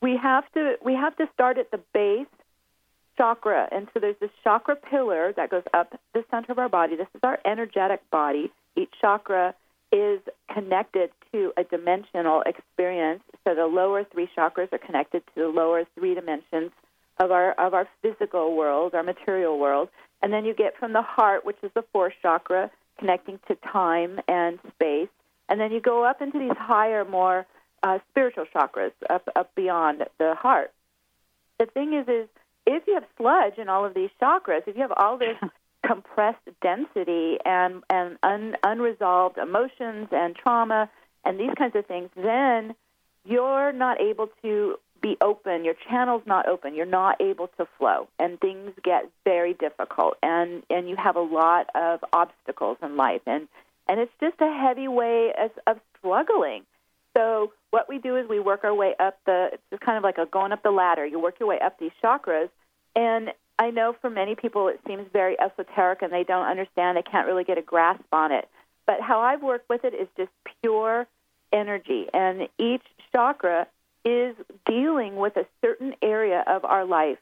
We 0.00 0.16
have 0.16 0.44
to 0.52 0.76
we 0.84 0.94
have 0.94 1.16
to 1.16 1.28
start 1.34 1.58
at 1.58 1.70
the 1.70 1.80
base 1.92 2.26
chakra. 3.16 3.68
And 3.72 3.88
so 3.92 4.00
there's 4.00 4.18
this 4.20 4.30
chakra 4.44 4.76
pillar 4.76 5.32
that 5.36 5.50
goes 5.50 5.62
up 5.74 5.98
the 6.14 6.24
center 6.30 6.52
of 6.52 6.58
our 6.58 6.68
body. 6.68 6.96
This 6.96 7.08
is 7.14 7.20
our 7.22 7.38
energetic 7.44 8.08
body. 8.10 8.52
Each 8.76 8.90
chakra 9.00 9.54
is 9.92 10.20
connected 10.52 11.10
to 11.36 11.52
a 11.56 11.64
dimensional 11.64 12.42
experience. 12.46 13.22
So 13.44 13.54
the 13.54 13.66
lower 13.66 14.04
three 14.04 14.28
chakras 14.36 14.72
are 14.72 14.78
connected 14.78 15.22
to 15.34 15.42
the 15.42 15.48
lower 15.48 15.84
three 15.94 16.14
dimensions 16.14 16.70
of 17.18 17.30
our 17.30 17.52
of 17.52 17.74
our 17.74 17.88
physical 18.02 18.56
world, 18.56 18.94
our 18.94 19.02
material 19.02 19.58
world, 19.58 19.88
and 20.22 20.32
then 20.32 20.44
you 20.44 20.54
get 20.54 20.76
from 20.78 20.92
the 20.92 21.02
heart, 21.02 21.44
which 21.44 21.56
is 21.62 21.70
the 21.74 21.84
fourth 21.92 22.14
chakra, 22.22 22.70
connecting 22.98 23.38
to 23.48 23.54
time 23.56 24.18
and 24.28 24.58
space, 24.74 25.08
and 25.48 25.60
then 25.60 25.72
you 25.72 25.80
go 25.80 26.04
up 26.04 26.20
into 26.20 26.38
these 26.38 26.56
higher, 26.58 27.04
more 27.04 27.46
uh, 27.82 27.98
spiritual 28.10 28.46
chakras, 28.54 28.92
up 29.10 29.28
up 29.34 29.54
beyond 29.54 30.04
the 30.18 30.34
heart. 30.34 30.72
The 31.58 31.66
thing 31.66 31.94
is, 31.94 32.08
is 32.08 32.28
if 32.66 32.82
you 32.86 32.94
have 32.94 33.04
sludge 33.16 33.58
in 33.58 33.68
all 33.68 33.84
of 33.84 33.94
these 33.94 34.10
chakras, 34.20 34.62
if 34.66 34.76
you 34.76 34.82
have 34.82 34.92
all 34.96 35.18
this 35.18 35.36
compressed 35.86 36.48
density 36.62 37.38
and 37.44 37.82
and 37.90 38.18
un, 38.22 38.56
unresolved 38.62 39.38
emotions 39.38 40.08
and 40.12 40.34
trauma 40.34 40.90
and 41.26 41.38
these 41.38 41.52
kinds 41.58 41.74
of 41.76 41.86
things, 41.86 42.10
then 42.16 42.74
you're 43.24 43.72
not 43.72 44.00
able 44.00 44.28
to 44.42 44.76
be 45.02 45.16
open. 45.20 45.64
Your 45.64 45.74
channel's 45.88 46.22
not 46.26 46.48
open. 46.48 46.74
You're 46.74 46.86
not 46.86 47.20
able 47.20 47.48
to 47.58 47.66
flow, 47.78 48.08
and 48.18 48.40
things 48.40 48.72
get 48.82 49.10
very 49.24 49.54
difficult. 49.54 50.16
And 50.22 50.62
and 50.70 50.88
you 50.88 50.96
have 50.96 51.16
a 51.16 51.20
lot 51.20 51.68
of 51.74 52.00
obstacles 52.12 52.78
in 52.82 52.96
life, 52.96 53.22
and 53.26 53.48
and 53.88 54.00
it's 54.00 54.12
just 54.20 54.40
a 54.40 54.52
heavy 54.52 54.88
way 54.88 55.32
of, 55.38 55.50
of 55.66 55.80
struggling. 55.98 56.62
So 57.16 57.52
what 57.70 57.88
we 57.88 57.98
do 57.98 58.16
is 58.16 58.28
we 58.28 58.40
work 58.40 58.64
our 58.64 58.74
way 58.74 58.94
up 58.98 59.18
the. 59.26 59.50
It's 59.70 59.82
kind 59.82 59.98
of 59.98 60.04
like 60.04 60.18
a 60.18 60.26
going 60.26 60.52
up 60.52 60.62
the 60.62 60.70
ladder. 60.70 61.04
You 61.06 61.20
work 61.20 61.36
your 61.40 61.48
way 61.48 61.58
up 61.60 61.78
these 61.78 61.92
chakras, 62.02 62.48
and 62.94 63.32
I 63.58 63.70
know 63.70 63.94
for 64.00 64.10
many 64.10 64.34
people 64.34 64.68
it 64.68 64.80
seems 64.86 65.06
very 65.12 65.36
esoteric, 65.40 66.02
and 66.02 66.12
they 66.12 66.24
don't 66.24 66.46
understand. 66.46 66.96
They 66.96 67.02
can't 67.02 67.26
really 67.26 67.44
get 67.44 67.58
a 67.58 67.62
grasp 67.62 68.04
on 68.12 68.32
it. 68.32 68.48
But 68.86 69.00
how 69.00 69.20
I've 69.20 69.42
worked 69.42 69.68
with 69.68 69.84
it 69.84 69.94
is 69.94 70.08
just 70.16 70.30
pure 70.62 71.06
energy, 71.52 72.06
and 72.12 72.48
each 72.58 72.82
chakra 73.12 73.66
is 74.04 74.36
dealing 74.64 75.16
with 75.16 75.36
a 75.36 75.46
certain 75.62 75.94
area 76.02 76.44
of 76.46 76.64
our 76.64 76.84
life 76.84 77.18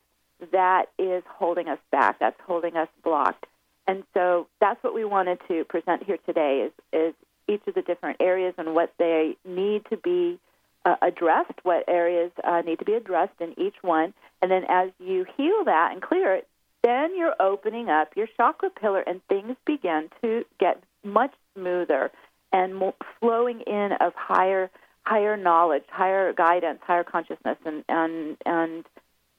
that 0.53 0.87
is 0.99 1.23
holding 1.27 1.69
us 1.69 1.79
back, 1.91 2.19
that's 2.19 2.41
holding 2.47 2.77
us 2.77 2.89
blocked. 3.03 3.47
And 3.87 4.03
so 4.15 4.49
that's 4.61 4.83
what 4.83 4.95
we 4.95 5.05
wanted 5.05 5.39
to 5.49 5.65
present 5.65 6.03
here 6.03 6.19
today 6.27 6.67
is, 6.69 6.73
is 6.93 7.15
each 7.49 7.67
of 7.67 7.75
the 7.75 7.83
different 7.83 8.19
areas 8.21 8.55
and 8.59 8.75
what 8.75 8.93
they 8.99 9.37
need 9.45 9.85
to 9.91 9.97
be 9.97 10.39
uh, 10.85 10.97
addressed, 11.03 11.59
what 11.63 11.85
areas 11.89 12.31
uh, 12.43 12.61
need 12.63 12.79
to 12.79 12.85
be 12.85 12.95
addressed 12.95 13.41
in 13.41 13.59
each 13.59 13.77
one. 13.83 14.13
And 14.43 14.51
then 14.51 14.65
as 14.69 14.91
you 14.99 15.25
heal 15.37 15.65
that 15.65 15.93
and 15.93 16.03
clear 16.03 16.35
it, 16.35 16.47
then 16.83 17.17
you're 17.17 17.35
opening 17.41 17.89
up 17.89 18.15
your 18.15 18.27
chakra 18.37 18.69
pillar 18.69 19.01
and 19.01 19.23
things 19.29 19.57
begin 19.65 20.11
to 20.23 20.45
get 20.61 20.83
much 21.03 21.33
smoother 21.55 22.11
and 22.55 22.93
flowing 23.21 23.61
in 23.63 23.93
of 24.01 24.15
higher 24.15 24.71
higher 25.03 25.37
knowledge, 25.37 25.85
higher 25.91 26.33
guidance, 26.33 26.79
higher 26.87 27.05
consciousness, 27.05 27.59
and 27.67 27.85
and 27.89 28.37
and 28.47 28.87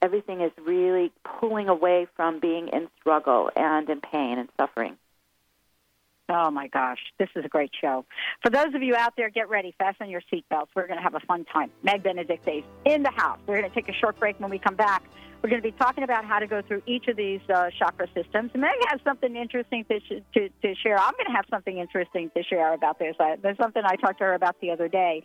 everything 0.02 0.42
is 0.42 0.52
really 0.64 1.12
pulling 1.24 1.70
away 1.70 2.08
from 2.16 2.40
being 2.40 2.68
in 2.68 2.90
struggle 3.00 3.50
and 3.56 3.90
in 3.90 4.02
pain 4.02 4.38
and 4.38 4.50
suffering. 4.60 4.98
Oh 6.28 6.50
my 6.50 6.68
gosh, 6.68 6.98
this 7.20 7.30
is 7.36 7.46
a 7.46 7.48
great 7.48 7.72
show. 7.80 8.04
For 8.42 8.50
those 8.50 8.74
of 8.74 8.82
you 8.82 8.96
out 8.96 9.14
there, 9.16 9.30
get 9.30 9.48
ready, 9.48 9.76
fasten 9.78 10.10
your 10.10 10.22
seatbelts. 10.34 10.68
We're 10.76 10.88
going 10.88 10.98
to 10.98 11.04
have 11.04 11.14
a 11.14 11.20
fun 11.20 11.46
time. 11.46 11.70
Meg 11.84 12.02
Benedicte 12.02 12.48
is 12.48 12.64
in 12.84 13.04
the 13.04 13.12
house. 13.12 13.38
We're 13.46 13.60
going 13.60 13.70
to 13.70 13.76
take 13.76 13.90
a 13.90 13.94
short 13.94 14.20
break 14.20 14.40
when 14.40 14.50
we 14.50 14.58
come 14.58 14.76
back. 14.76 15.04
We're 15.44 15.50
going 15.50 15.62
to 15.62 15.72
be 15.72 15.78
talking 15.78 16.04
about 16.04 16.26
how 16.26 16.40
to 16.40 16.48
go 16.48 16.64
through 16.64 16.82
each 16.88 17.08
of 17.08 17.16
these 17.16 17.42
uh, 17.54 17.70
chakra 17.78 18.08
systems. 18.16 18.50
Meg 18.56 18.72
has 18.88 19.00
something 19.04 19.36
interesting 19.36 19.86
to, 19.86 20.00
sh- 20.00 20.24
to, 20.34 20.50
to 20.50 20.76
share. 20.82 20.98
I'm 20.98 21.14
going 21.14 21.28
to 21.28 21.36
have 21.36 21.46
something 21.52 21.78
interesting 21.78 22.32
to 22.36 22.42
share 22.42 22.74
about 22.74 22.98
this. 22.98 23.16
I, 23.20 23.36
there's 23.40 23.58
something 23.58 23.84
I 23.86 23.96
talked 23.96 24.18
to 24.18 24.24
her 24.24 24.34
about 24.34 24.60
the 24.62 24.72
other 24.72 24.88
day. 24.88 25.24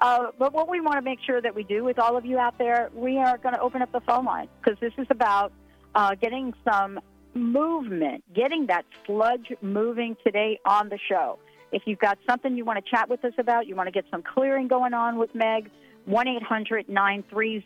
Uh, 0.00 0.26
but 0.38 0.52
what 0.52 0.68
we 0.68 0.82
want 0.82 0.96
to 0.96 1.02
make 1.02 1.20
sure 1.24 1.40
that 1.40 1.54
we 1.54 1.62
do 1.62 1.84
with 1.84 1.98
all 1.98 2.18
of 2.18 2.26
you 2.26 2.38
out 2.38 2.58
there, 2.58 2.90
we 2.94 3.16
are 3.16 3.38
going 3.38 3.54
to 3.54 3.60
open 3.62 3.80
up 3.80 3.90
the 3.92 4.00
phone 4.00 4.26
line 4.26 4.48
because 4.62 4.78
this 4.80 4.92
is 4.98 5.06
about 5.08 5.52
uh, 5.94 6.14
getting 6.16 6.52
some 6.68 7.00
movement, 7.34 8.24
getting 8.34 8.66
that 8.66 8.84
sludge 9.06 9.52
moving 9.60 10.16
today 10.24 10.58
on 10.64 10.88
the 10.88 10.98
show. 11.08 11.38
If 11.72 11.82
you've 11.86 11.98
got 11.98 12.18
something 12.28 12.56
you 12.56 12.64
want 12.64 12.84
to 12.84 12.90
chat 12.90 13.08
with 13.08 13.24
us 13.24 13.32
about, 13.38 13.66
you 13.66 13.74
want 13.74 13.86
to 13.86 13.92
get 13.92 14.04
some 14.10 14.22
clearing 14.22 14.68
going 14.68 14.92
on 14.92 15.18
with 15.18 15.34
Meg, 15.34 15.70
1 16.04 16.28
800 16.28 16.88
930 16.88 17.60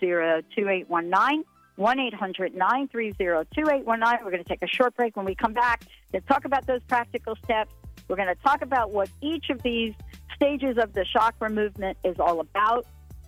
2819. 0.54 1.44
1 1.76 2.00
800 2.00 2.54
930 2.54 3.12
2819. 3.54 4.24
We're 4.24 4.30
going 4.30 4.42
to 4.42 4.48
take 4.48 4.62
a 4.62 4.66
short 4.66 4.96
break. 4.96 5.14
When 5.16 5.26
we 5.26 5.34
come 5.34 5.52
back 5.52 5.84
to 6.12 6.20
talk 6.22 6.46
about 6.46 6.66
those 6.66 6.80
practical 6.88 7.36
steps, 7.44 7.72
we're 8.08 8.16
going 8.16 8.34
to 8.34 8.42
talk 8.42 8.62
about 8.62 8.92
what 8.92 9.10
each 9.20 9.50
of 9.50 9.62
these 9.62 9.92
stages 10.34 10.78
of 10.78 10.92
the 10.92 11.04
chakra 11.04 11.50
movement 11.50 11.98
is 12.04 12.16
all 12.18 12.40
about 12.40 12.86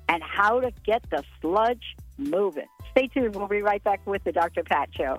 and 0.08 0.22
how 0.22 0.60
to 0.60 0.70
get 0.84 1.02
the 1.10 1.22
sludge 1.40 1.96
moving. 2.16 2.66
Stay 2.92 3.08
tuned. 3.08 3.36
We'll 3.36 3.48
be 3.48 3.62
right 3.62 3.82
back 3.84 4.06
with 4.06 4.24
the 4.24 4.32
Dr. 4.32 4.62
Pat 4.62 4.88
Show. 4.96 5.18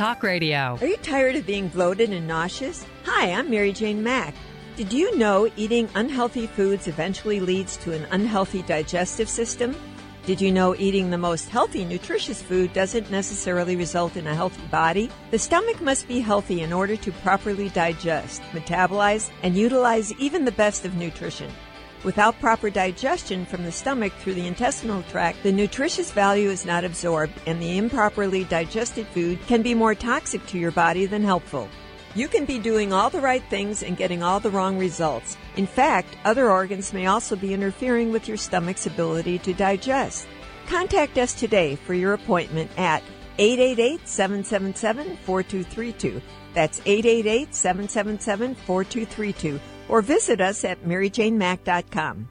Talk 0.00 0.22
Radio. 0.22 0.78
Are 0.80 0.86
you 0.86 0.96
tired 0.96 1.36
of 1.36 1.44
being 1.44 1.68
bloated 1.68 2.10
and 2.10 2.26
nauseous? 2.26 2.86
Hi, 3.04 3.32
I'm 3.32 3.50
Mary 3.50 3.70
Jane 3.70 4.02
Mack. 4.02 4.34
Did 4.74 4.94
you 4.94 5.14
know 5.18 5.50
eating 5.56 5.90
unhealthy 5.94 6.46
foods 6.46 6.88
eventually 6.88 7.38
leads 7.38 7.76
to 7.76 7.92
an 7.92 8.06
unhealthy 8.10 8.62
digestive 8.62 9.28
system? 9.28 9.76
Did 10.24 10.40
you 10.40 10.52
know 10.52 10.74
eating 10.74 11.10
the 11.10 11.18
most 11.18 11.50
healthy, 11.50 11.84
nutritious 11.84 12.40
food 12.40 12.72
doesn't 12.72 13.10
necessarily 13.10 13.76
result 13.76 14.16
in 14.16 14.26
a 14.26 14.34
healthy 14.34 14.66
body? 14.68 15.10
The 15.32 15.38
stomach 15.38 15.82
must 15.82 16.08
be 16.08 16.20
healthy 16.20 16.62
in 16.62 16.72
order 16.72 16.96
to 16.96 17.12
properly 17.12 17.68
digest, 17.68 18.40
metabolize, 18.52 19.30
and 19.42 19.54
utilize 19.54 20.14
even 20.14 20.46
the 20.46 20.52
best 20.52 20.86
of 20.86 20.94
nutrition. 20.94 21.52
Without 22.02 22.40
proper 22.40 22.70
digestion 22.70 23.44
from 23.44 23.62
the 23.62 23.70
stomach 23.70 24.12
through 24.14 24.32
the 24.32 24.46
intestinal 24.46 25.02
tract, 25.04 25.42
the 25.42 25.52
nutritious 25.52 26.10
value 26.10 26.48
is 26.48 26.64
not 26.64 26.82
absorbed, 26.82 27.34
and 27.44 27.60
the 27.60 27.76
improperly 27.76 28.44
digested 28.44 29.06
food 29.08 29.38
can 29.46 29.60
be 29.60 29.74
more 29.74 29.94
toxic 29.94 30.44
to 30.46 30.58
your 30.58 30.70
body 30.70 31.04
than 31.04 31.22
helpful. 31.22 31.68
You 32.14 32.26
can 32.26 32.46
be 32.46 32.58
doing 32.58 32.94
all 32.94 33.10
the 33.10 33.20
right 33.20 33.44
things 33.50 33.82
and 33.82 33.98
getting 33.98 34.22
all 34.22 34.40
the 34.40 34.50
wrong 34.50 34.78
results. 34.78 35.36
In 35.56 35.66
fact, 35.66 36.16
other 36.24 36.50
organs 36.50 36.94
may 36.94 37.04
also 37.04 37.36
be 37.36 37.52
interfering 37.52 38.10
with 38.10 38.26
your 38.26 38.38
stomach's 38.38 38.86
ability 38.86 39.38
to 39.40 39.52
digest. 39.52 40.26
Contact 40.68 41.18
us 41.18 41.34
today 41.34 41.76
for 41.76 41.92
your 41.92 42.14
appointment 42.14 42.70
at 42.78 43.02
888 43.38 44.08
777 44.08 45.18
4232. 45.18 46.22
That's 46.54 46.80
888 46.80 47.54
777 47.54 48.54
4232 48.54 49.60
or 49.90 50.02
visit 50.02 50.40
us 50.40 50.64
at 50.64 50.84
maryjanemack.com. 50.84 52.28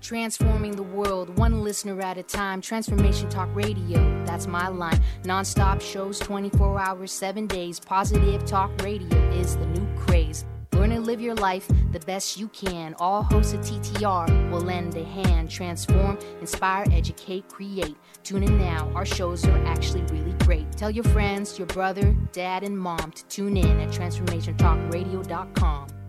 Transforming 0.00 0.76
the 0.76 0.82
world, 0.82 1.36
one 1.36 1.62
listener 1.62 2.00
at 2.00 2.16
a 2.16 2.22
time. 2.22 2.62
Transformation 2.62 3.28
Talk 3.28 3.54
Radio, 3.54 3.98
that's 4.24 4.46
my 4.46 4.68
line. 4.68 4.98
Non-stop 5.24 5.82
shows, 5.82 6.18
24 6.18 6.80
hours, 6.80 7.12
7 7.12 7.46
days. 7.46 7.78
Positive 7.78 8.42
Talk 8.46 8.70
Radio 8.82 9.18
is 9.32 9.56
the 9.56 9.66
new 9.66 9.86
craze. 9.96 10.46
Learn 10.72 10.92
and 10.92 11.04
live 11.04 11.20
your 11.20 11.34
life 11.34 11.68
the 11.92 12.00
best 12.00 12.38
you 12.38 12.48
can. 12.48 12.94
All 12.98 13.22
hosts 13.22 13.52
of 13.52 13.60
TTR 13.60 14.50
will 14.50 14.62
lend 14.62 14.96
a 14.96 15.04
hand. 15.04 15.50
Transform, 15.50 16.16
inspire, 16.40 16.86
educate, 16.92 17.46
create. 17.48 17.96
Tune 18.22 18.44
in 18.44 18.58
now. 18.58 18.90
Our 18.94 19.04
shows 19.04 19.46
are 19.46 19.64
actually 19.66 20.04
really 20.04 20.32
great. 20.44 20.72
Tell 20.72 20.90
your 20.90 21.04
friends, 21.04 21.58
your 21.58 21.66
brother, 21.66 22.16
dad, 22.32 22.62
and 22.62 22.78
mom 22.78 23.12
to 23.12 23.26
tune 23.26 23.58
in 23.58 23.80
at 23.80 23.90
transformationtalkradio.com. 23.90 25.99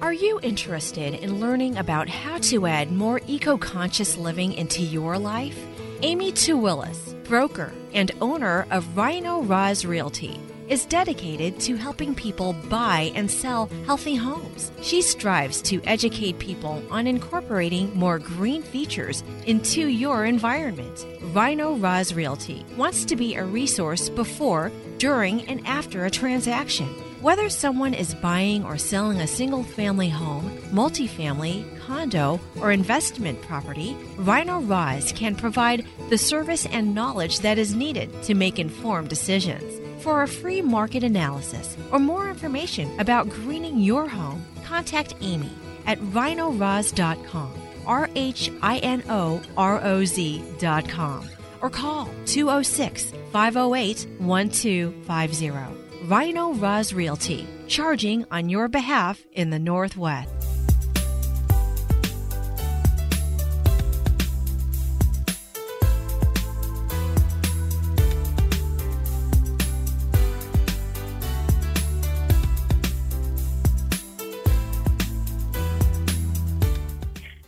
Are 0.00 0.12
you 0.12 0.38
interested 0.44 1.14
in 1.14 1.40
learning 1.40 1.76
about 1.76 2.08
how 2.08 2.38
to 2.38 2.66
add 2.66 2.92
more 2.92 3.20
eco 3.26 3.58
conscious 3.58 4.16
living 4.16 4.52
into 4.52 4.80
your 4.80 5.18
life? 5.18 5.58
Amy 6.02 6.30
Two 6.30 6.56
Willis, 6.56 7.16
broker 7.24 7.72
and 7.92 8.12
owner 8.20 8.64
of 8.70 8.96
Rhino 8.96 9.42
Roz 9.42 9.84
Realty, 9.84 10.40
is 10.68 10.84
dedicated 10.84 11.58
to 11.62 11.74
helping 11.74 12.14
people 12.14 12.52
buy 12.68 13.10
and 13.16 13.28
sell 13.28 13.68
healthy 13.86 14.14
homes. 14.14 14.70
She 14.82 15.02
strives 15.02 15.60
to 15.62 15.82
educate 15.82 16.38
people 16.38 16.80
on 16.92 17.08
incorporating 17.08 17.92
more 17.98 18.20
green 18.20 18.62
features 18.62 19.24
into 19.46 19.88
your 19.88 20.26
environment. 20.26 21.06
Rhino 21.34 21.74
Roz 21.74 22.14
Realty 22.14 22.64
wants 22.76 23.04
to 23.06 23.16
be 23.16 23.34
a 23.34 23.42
resource 23.42 24.10
before, 24.10 24.70
during, 24.98 25.44
and 25.48 25.66
after 25.66 26.04
a 26.04 26.10
transaction 26.10 26.88
Whether 27.20 27.48
someone 27.48 27.94
is 27.94 28.14
buying 28.14 28.64
or 28.64 28.78
selling 28.78 29.20
a 29.20 29.26
single 29.26 29.64
family 29.64 30.08
home, 30.08 30.48
multifamily, 30.70 31.64
condo, 31.80 32.38
or 32.60 32.70
investment 32.70 33.42
property, 33.42 33.96
Rhino 34.18 34.60
Roz 34.60 35.10
can 35.10 35.34
provide 35.34 35.84
the 36.10 36.18
service 36.18 36.64
and 36.66 36.94
knowledge 36.94 37.40
that 37.40 37.58
is 37.58 37.74
needed 37.74 38.22
to 38.22 38.34
make 38.34 38.60
informed 38.60 39.08
decisions. 39.08 39.80
For 40.00 40.22
a 40.22 40.28
free 40.28 40.62
market 40.62 41.02
analysis 41.02 41.76
or 41.90 41.98
more 41.98 42.28
information 42.28 43.00
about 43.00 43.28
greening 43.28 43.80
your 43.80 44.06
home, 44.06 44.44
contact 44.64 45.14
Amy 45.20 45.50
at 45.86 45.98
rhinoroz.com, 45.98 47.52
R 47.84 48.08
H 48.14 48.52
I 48.62 48.78
N 48.78 49.02
O 49.08 49.42
R 49.56 49.84
O 49.84 50.04
Z.com, 50.04 51.28
or 51.62 51.70
call 51.70 52.08
206 52.26 53.12
508 53.32 54.06
1250. 54.20 55.77
Rhino 56.08 56.54
Roz 56.54 56.94
Realty, 56.94 57.46
charging 57.66 58.24
on 58.30 58.48
your 58.48 58.66
behalf 58.66 59.20
in 59.32 59.50
the 59.50 59.58
Northwest. 59.58 60.32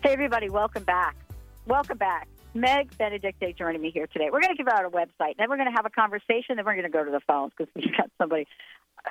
Hey, 0.02 0.12
everybody, 0.12 0.50
welcome 0.50 0.84
back. 0.84 1.16
Welcome 1.64 1.96
back. 1.96 2.28
Meg 2.54 2.96
Benedicte 2.98 3.56
joining 3.56 3.80
me 3.80 3.90
here 3.90 4.06
today. 4.06 4.28
We're 4.32 4.40
going 4.40 4.56
to 4.56 4.62
give 4.62 4.68
out 4.68 4.84
a 4.84 4.90
website, 4.90 5.36
then 5.38 5.48
we're 5.48 5.56
going 5.56 5.68
to 5.70 5.76
have 5.76 5.86
a 5.86 5.90
conversation, 5.90 6.56
then 6.56 6.64
we're 6.64 6.74
going 6.74 6.84
to 6.84 6.90
go 6.90 7.04
to 7.04 7.10
the 7.10 7.20
phones 7.20 7.52
because 7.56 7.72
we've 7.76 7.96
got 7.96 8.10
somebody. 8.18 8.46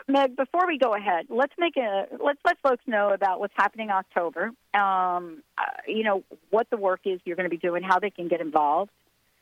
Meg, 0.07 0.35
before 0.35 0.67
we 0.67 0.77
go 0.77 0.93
ahead, 0.93 1.25
let's 1.29 1.53
make 1.57 1.75
a 1.77 2.05
let's 2.23 2.39
let 2.45 2.57
folks 2.61 2.83
know 2.85 3.11
about 3.11 3.39
what's 3.39 3.53
happening 3.55 3.87
in 3.87 3.91
October. 3.91 4.51
Um, 4.73 5.41
uh, 5.57 5.63
you 5.87 6.03
know 6.03 6.23
what 6.51 6.69
the 6.69 6.77
work 6.77 7.01
is 7.05 7.19
you're 7.25 7.35
going 7.35 7.49
to 7.49 7.55
be 7.55 7.57
doing, 7.57 7.81
how 7.81 7.99
they 7.99 8.11
can 8.11 8.27
get 8.27 8.39
involved, 8.39 8.91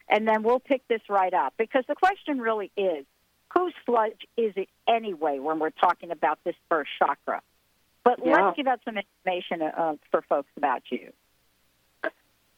and 0.08 0.28
then 0.28 0.44
we'll 0.44 0.62
pick 0.62 0.88
this 0.88 1.02
right 1.10 1.34
up 1.34 1.54
because 1.58 1.84
the 1.90 1.96
question 1.96 2.40
really 2.40 2.72
is, 2.78 3.06
whose 3.54 3.74
sludge 3.86 4.26
is 4.38 4.54
it 4.56 4.70
anyway 4.88 5.40
when 5.40 5.60
we're 5.60 5.70
talking 5.70 6.12
about 6.12 6.40
this 6.46 6.56
first 6.70 6.92
chakra? 6.98 7.42
But 8.06 8.20
Yeah. 8.24 8.32
let's 8.32 8.56
give 8.56 8.68
out 8.68 8.80
some 8.86 8.96
information 8.98 9.62
uh, 9.62 9.96
for 10.12 10.22
folks 10.22 10.50
about 10.56 10.84
you. 10.90 11.12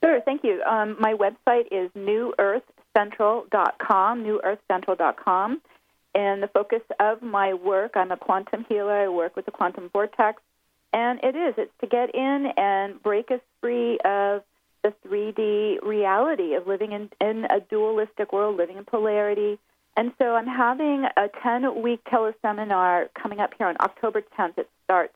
Sure, 0.03 0.20
thank 0.22 0.44
you. 0.44 0.63
Um, 0.63 0.98
my 1.00 1.13
website 1.13 1.68
is 1.72 1.91
newearthcentral.com, 1.91 4.24
newearthcentral.com. 4.24 5.62
And 6.15 6.41
the 6.41 6.48
focus 6.48 6.82
of 7.00 7.22
my 7.22 7.53
work, 7.53 7.91
I'm 7.96 8.12
a 8.12 8.18
quantum 8.18 8.65
healer. 8.68 9.03
I 9.03 9.10
work 9.10 9.36
with 9.36 9.46
the 9.46 9.51
quantum 9.51 9.91
vortex. 9.91 10.41
And 10.91 11.20
it 11.24 11.36
is, 11.36 11.53
it's 11.58 11.72
to 11.82 11.88
get 11.88 12.15
in 12.15 12.48
and 12.58 13.00
break 13.03 13.29
us 13.29 13.41
free 13.62 14.00
of 14.00 14.41
the 14.84 14.91
3D 15.06 15.86
reality 15.86 16.56
of 16.56 16.65
living 16.65 16.94
in, 16.94 17.12
in 17.22 17.46
a 17.46 17.60
dualistic 17.60 18.34
world, 18.34 18.58
living 18.58 18.77
in 18.77 18.86
polarity. 18.86 19.60
And 19.96 20.13
so 20.18 20.36
I'm 20.36 20.48
having 20.48 21.06
a 21.18 21.29
10 21.44 21.84
week 21.84 22.03
teleseminar 22.06 23.10
coming 23.13 23.39
up 23.39 23.53
here 23.58 23.68
on 23.68 23.75
October 23.82 24.24
10th. 24.38 24.58
It 24.58 24.70
starts 24.86 25.13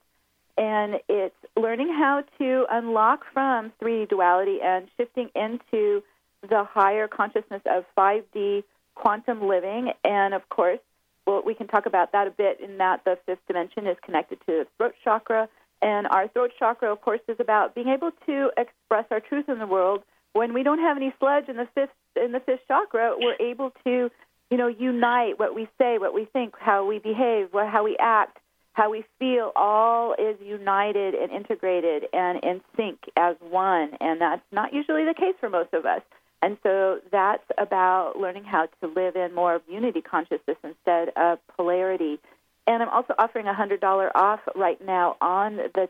and 0.57 0.95
it's 1.09 1.35
learning 1.55 1.89
how 1.89 2.23
to 2.39 2.65
unlock 2.69 3.21
from 3.33 3.71
3D 3.81 4.09
duality 4.09 4.59
and 4.63 4.87
shifting 4.97 5.29
into 5.35 6.03
the 6.47 6.63
higher 6.63 7.07
consciousness 7.07 7.61
of 7.65 7.85
5D 7.97 8.63
quantum 8.95 9.47
living. 9.47 9.91
And 10.03 10.33
of 10.33 10.47
course, 10.49 10.79
well, 11.25 11.41
we 11.45 11.53
can 11.53 11.67
talk 11.67 11.85
about 11.85 12.11
that 12.11 12.27
a 12.27 12.31
bit 12.31 12.59
in 12.59 12.77
that 12.77 13.03
the 13.05 13.17
fifth 13.25 13.45
dimension 13.47 13.87
is 13.87 13.97
connected 14.03 14.39
to 14.41 14.45
the 14.45 14.67
throat 14.77 14.93
chakra. 15.03 15.47
And 15.81 16.07
our 16.07 16.27
throat 16.27 16.51
chakra, 16.59 16.91
of 16.91 17.01
course, 17.01 17.21
is 17.27 17.37
about 17.39 17.75
being 17.75 17.87
able 17.87 18.11
to 18.25 18.51
express 18.57 19.05
our 19.09 19.19
truth 19.19 19.49
in 19.49 19.59
the 19.59 19.67
world. 19.67 20.03
When 20.33 20.53
we 20.53 20.63
don't 20.63 20.79
have 20.79 20.97
any 20.97 21.13
sludge 21.19 21.47
in 21.47 21.57
the 21.57 21.67
fifth 21.73 21.91
in 22.21 22.31
the 22.31 22.39
fifth 22.39 22.61
chakra, 22.67 23.15
we're 23.17 23.35
able 23.39 23.71
to, 23.85 24.09
you 24.51 24.57
know, 24.57 24.67
unite 24.67 25.39
what 25.39 25.55
we 25.55 25.67
say, 25.79 25.97
what 25.97 26.13
we 26.13 26.25
think, 26.25 26.55
how 26.59 26.85
we 26.85 26.99
behave, 26.99 27.49
how 27.53 27.83
we 27.83 27.97
act, 27.99 28.37
how 28.73 28.89
we 28.89 29.05
feel 29.19 29.51
all 29.55 30.13
is 30.13 30.35
united 30.41 31.13
and 31.13 31.31
integrated 31.31 32.05
and 32.11 32.43
in 32.43 32.61
sync 32.75 32.99
as 33.15 33.35
one. 33.49 33.91
And 34.01 34.19
that's 34.19 34.41
not 34.51 34.73
usually 34.73 35.05
the 35.05 35.13
case 35.13 35.35
for 35.39 35.49
most 35.49 35.73
of 35.73 35.85
us. 35.85 36.01
And 36.41 36.57
so 36.61 36.99
that's 37.11 37.43
about 37.57 38.17
learning 38.19 38.43
how 38.43 38.67
to 38.81 38.87
live 38.87 39.15
in 39.15 39.33
more 39.33 39.55
of 39.55 39.61
unity 39.69 40.01
consciousness 40.01 40.57
instead 40.63 41.09
of 41.15 41.39
polarity. 41.55 42.19
And 42.67 42.81
I'm 42.81 42.89
also 42.89 43.13
offering 43.17 43.47
a 43.47 43.53
$100 43.53 44.11
off 44.15 44.39
right 44.55 44.83
now 44.85 45.15
on 45.21 45.57
the 45.57 45.87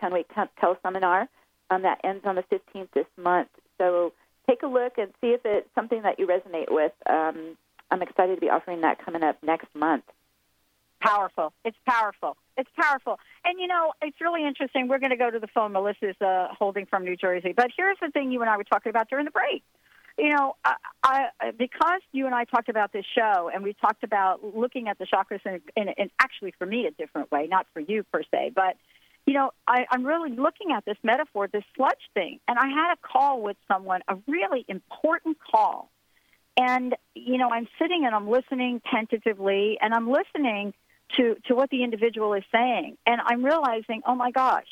10 0.00 0.12
week 0.12 0.28
teleseminar 0.62 1.28
um, 1.70 1.82
that 1.82 2.00
ends 2.04 2.24
on 2.24 2.36
the 2.36 2.44
15th 2.44 2.88
this 2.94 3.06
month. 3.16 3.48
So 3.78 4.12
take 4.48 4.62
a 4.62 4.66
look 4.66 4.98
and 4.98 5.12
see 5.20 5.28
if 5.28 5.40
it's 5.44 5.68
something 5.74 6.02
that 6.02 6.18
you 6.18 6.26
resonate 6.26 6.70
with. 6.70 6.92
Um, 7.08 7.56
I'm 7.90 8.02
excited 8.02 8.34
to 8.34 8.40
be 8.40 8.50
offering 8.50 8.82
that 8.82 9.04
coming 9.04 9.22
up 9.22 9.42
next 9.42 9.68
month. 9.74 10.04
Powerful. 11.00 11.52
It's 11.64 11.76
powerful. 11.86 12.36
It's 12.56 12.70
powerful. 12.76 13.20
And 13.44 13.60
you 13.60 13.68
know, 13.68 13.92
it's 14.02 14.20
really 14.20 14.44
interesting. 14.46 14.88
We're 14.88 14.98
going 14.98 15.10
to 15.10 15.16
go 15.16 15.30
to 15.30 15.38
the 15.38 15.46
phone. 15.46 15.72
Melissa's 15.72 16.20
uh, 16.20 16.48
holding 16.58 16.86
from 16.86 17.04
New 17.04 17.16
Jersey. 17.16 17.52
But 17.56 17.68
here's 17.76 17.98
the 18.00 18.10
thing 18.10 18.32
you 18.32 18.40
and 18.40 18.50
I 18.50 18.56
were 18.56 18.64
talking 18.64 18.90
about 18.90 19.08
during 19.08 19.24
the 19.24 19.30
break. 19.30 19.62
You 20.18 20.34
know, 20.34 20.56
I, 20.64 20.74
I, 21.04 21.50
because 21.56 22.00
you 22.10 22.26
and 22.26 22.34
I 22.34 22.42
talked 22.42 22.68
about 22.68 22.92
this 22.92 23.04
show 23.14 23.48
and 23.54 23.62
we 23.62 23.74
talked 23.74 24.02
about 24.02 24.42
looking 24.42 24.88
at 24.88 24.98
the 24.98 25.06
chakras 25.06 25.40
in 25.76 26.10
actually 26.18 26.52
for 26.58 26.66
me 26.66 26.86
a 26.86 26.90
different 26.90 27.30
way, 27.30 27.46
not 27.46 27.66
for 27.72 27.78
you 27.78 28.02
per 28.12 28.22
se, 28.28 28.52
but 28.56 28.76
you 29.28 29.34
know, 29.34 29.50
I, 29.66 29.84
I'm 29.90 30.04
really 30.04 30.30
looking 30.30 30.72
at 30.74 30.86
this 30.86 30.96
metaphor, 31.02 31.48
this 31.52 31.62
sludge 31.76 32.00
thing. 32.14 32.40
And 32.48 32.58
I 32.58 32.66
had 32.66 32.94
a 32.94 32.96
call 32.96 33.42
with 33.42 33.58
someone, 33.70 34.00
a 34.08 34.16
really 34.26 34.64
important 34.68 35.36
call. 35.38 35.90
And, 36.56 36.96
you 37.14 37.36
know, 37.36 37.50
I'm 37.50 37.68
sitting 37.78 38.04
and 38.06 38.14
I'm 38.14 38.28
listening 38.28 38.80
tentatively 38.90 39.76
and 39.82 39.92
I'm 39.92 40.10
listening 40.10 40.72
to, 41.16 41.36
to 41.46 41.54
what 41.54 41.70
the 41.70 41.84
individual 41.84 42.34
is 42.34 42.44
saying. 42.52 42.96
And 43.06 43.20
I'm 43.24 43.44
realizing, 43.44 44.02
oh 44.06 44.14
my 44.14 44.30
gosh, 44.30 44.68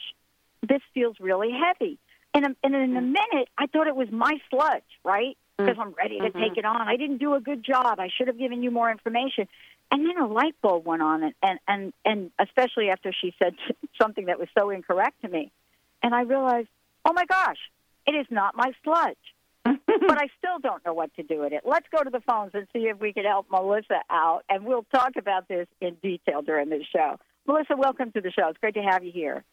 this 0.67 0.83
feels 0.95 1.17
really 1.21 1.51
heavy. 1.51 1.99
And, 2.35 2.45
um, 2.45 2.57
and 2.63 2.75
in 2.75 2.97
a 2.97 3.01
mm-hmm. 3.01 3.13
minute, 3.13 3.49
I 3.57 3.67
thought 3.67 3.87
it 3.87 3.97
was 3.97 4.11
my 4.11 4.39
sludge, 4.51 4.83
right? 5.05 5.37
Mm-hmm. 5.59 5.67
Because 5.67 5.79
I'm 5.81 5.93
ready 5.93 6.19
to 6.19 6.27
Mhm. 6.27 6.33
take 6.33 6.53
mm-hmm. 6.53 6.59
it 6.59 6.65
on. 6.65 6.89
I 6.89 6.97
didn't 6.97 7.19
do 7.19 7.35
a 7.35 7.41
good 7.41 7.65
job. 7.65 7.99
I 7.99 8.09
should 8.09 8.27
have 8.27 8.39
given 8.39 8.63
you 8.63 8.71
more 8.71 8.91
information. 8.91 9.49
And 9.91 10.05
then 10.05 10.19
a 10.19 10.27
light 10.27 10.55
bulb 10.61 10.85
went 10.85 11.01
on, 11.01 11.23
and, 11.23 11.35
and, 11.43 11.59
and, 11.69 11.93
and 12.05 12.31
especially 12.39 12.91
after 12.91 13.13
she 13.13 13.35
said 13.39 13.55
something 14.01 14.27
that 14.27 14.39
was 14.39 14.49
so 14.57 14.71
incorrect 14.71 15.23
to 15.23 15.29
me. 15.29 15.53
And 16.03 16.15
I 16.15 16.23
realized, 16.23 16.69
oh 17.05 17.13
my 17.13 17.25
gosh, 17.25 17.59
it 18.07 18.13
is 18.13 18.27
not 18.31 18.57
my 18.57 18.73
sludge. 18.85 19.17
But 19.87 20.19
I 20.19 20.29
still 20.39 20.59
don't 20.63 20.85
know 20.85 20.95
what 20.95 21.15
to 21.17 21.23
do 21.23 21.41
with 21.41 21.53
it. 21.53 21.63
Let's 21.65 21.87
go 21.91 22.03
to 22.03 22.11
the 22.11 22.21
phones 22.21 22.53
and 22.55 22.67
see 22.73 22.81
if 22.81 23.01
we 23.01 23.13
can 23.13 23.25
help 23.25 23.47
Melissa 23.51 24.01
out, 24.11 24.43
and 24.49 24.65
we'll 24.65 24.87
talk 24.95 25.13
about 25.17 25.49
this 25.49 25.67
in 25.81 25.95
detail 26.03 26.43
during 26.43 26.69
this 26.69 26.85
show. 26.95 27.19
Melissa, 27.47 27.77
welcome 27.77 28.13
to 28.13 28.21
the 28.21 28.31
show. 28.31 28.49
It's 28.49 28.59
great 28.59 28.75
to 28.75 28.83
have 28.83 29.05
you 29.05 29.13
here. 29.13 29.45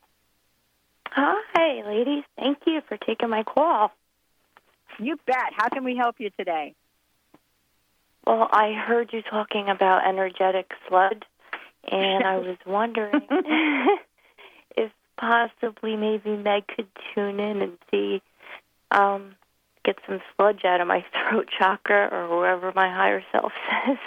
Hi, 1.10 1.88
ladies. 1.88 2.24
Thank 2.38 2.60
you 2.66 2.82
for 2.88 2.98
taking 2.98 3.30
my 3.30 3.44
call. 3.44 3.92
You 5.00 5.20
bet. 5.26 5.54
How 5.56 5.70
can 5.70 5.84
we 5.84 5.96
help 5.96 6.16
you 6.20 6.30
today? 6.32 6.74
Well, 8.26 8.48
I 8.52 8.72
heard 8.72 9.12
you 9.12 9.22
talking 9.22 9.70
about 9.70 10.08
energetic 10.08 10.72
sludge, 10.88 11.24
and 11.92 12.24
I 12.24 12.38
was 12.38 12.58
wondering 12.66 13.22
if 14.78 14.92
possibly 15.18 15.96
maybe 15.96 16.36
Meg 16.38 16.68
could 16.68 16.88
tune 17.14 17.40
in 17.40 17.62
and 17.62 17.78
see, 17.92 18.22
um, 18.92 19.36
get 19.84 19.98
some 20.08 20.22
sludge 20.36 20.66
out 20.66 20.82
of 20.82 20.88
my 20.88 21.06
throat 21.30 21.50
chakra 21.58 22.10
or 22.12 22.38
wherever 22.38 22.72
my 22.74 22.90
higher 22.90 23.24
self 23.32 23.52
says. 23.70 23.98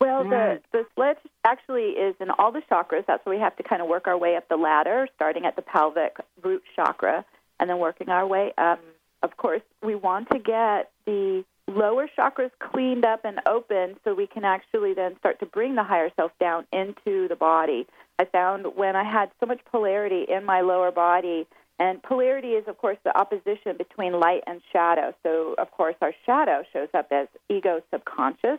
Well, 0.00 0.24
the, 0.24 0.60
the 0.72 0.84
sludge 0.94 1.16
actually 1.44 1.90
is 1.92 2.14
in 2.20 2.30
all 2.30 2.52
the 2.52 2.60
chakras. 2.70 3.06
That's 3.06 3.24
where 3.24 3.36
we 3.36 3.40
have 3.40 3.56
to 3.56 3.62
kind 3.62 3.80
of 3.80 3.88
work 3.88 4.06
our 4.06 4.18
way 4.18 4.36
up 4.36 4.48
the 4.48 4.56
ladder, 4.56 5.08
starting 5.14 5.46
at 5.46 5.56
the 5.56 5.62
pelvic 5.62 6.16
root 6.42 6.62
chakra 6.76 7.24
and 7.58 7.70
then 7.70 7.78
working 7.78 8.10
our 8.10 8.26
way 8.26 8.52
up. 8.58 8.80
Of 9.22 9.36
course, 9.38 9.62
we 9.82 9.94
want 9.94 10.28
to 10.30 10.38
get 10.38 10.90
the 11.06 11.44
lower 11.66 12.08
chakras 12.18 12.50
cleaned 12.58 13.04
up 13.04 13.24
and 13.24 13.40
open 13.46 13.96
so 14.04 14.14
we 14.14 14.26
can 14.26 14.44
actually 14.44 14.92
then 14.92 15.16
start 15.18 15.40
to 15.40 15.46
bring 15.46 15.74
the 15.74 15.84
higher 15.84 16.10
self 16.16 16.32
down 16.38 16.66
into 16.72 17.28
the 17.28 17.36
body. 17.36 17.86
I 18.18 18.26
found 18.26 18.76
when 18.76 18.96
I 18.96 19.04
had 19.04 19.30
so 19.40 19.46
much 19.46 19.60
polarity 19.70 20.26
in 20.28 20.44
my 20.44 20.60
lower 20.60 20.90
body, 20.90 21.46
and 21.78 22.02
polarity 22.02 22.50
is, 22.50 22.68
of 22.68 22.78
course, 22.78 22.98
the 23.04 23.16
opposition 23.18 23.76
between 23.76 24.12
light 24.12 24.42
and 24.46 24.60
shadow. 24.72 25.12
So, 25.22 25.54
of 25.58 25.70
course, 25.72 25.96
our 26.00 26.12
shadow 26.24 26.62
shows 26.72 26.88
up 26.94 27.08
as 27.10 27.26
ego 27.48 27.82
subconscious. 27.92 28.58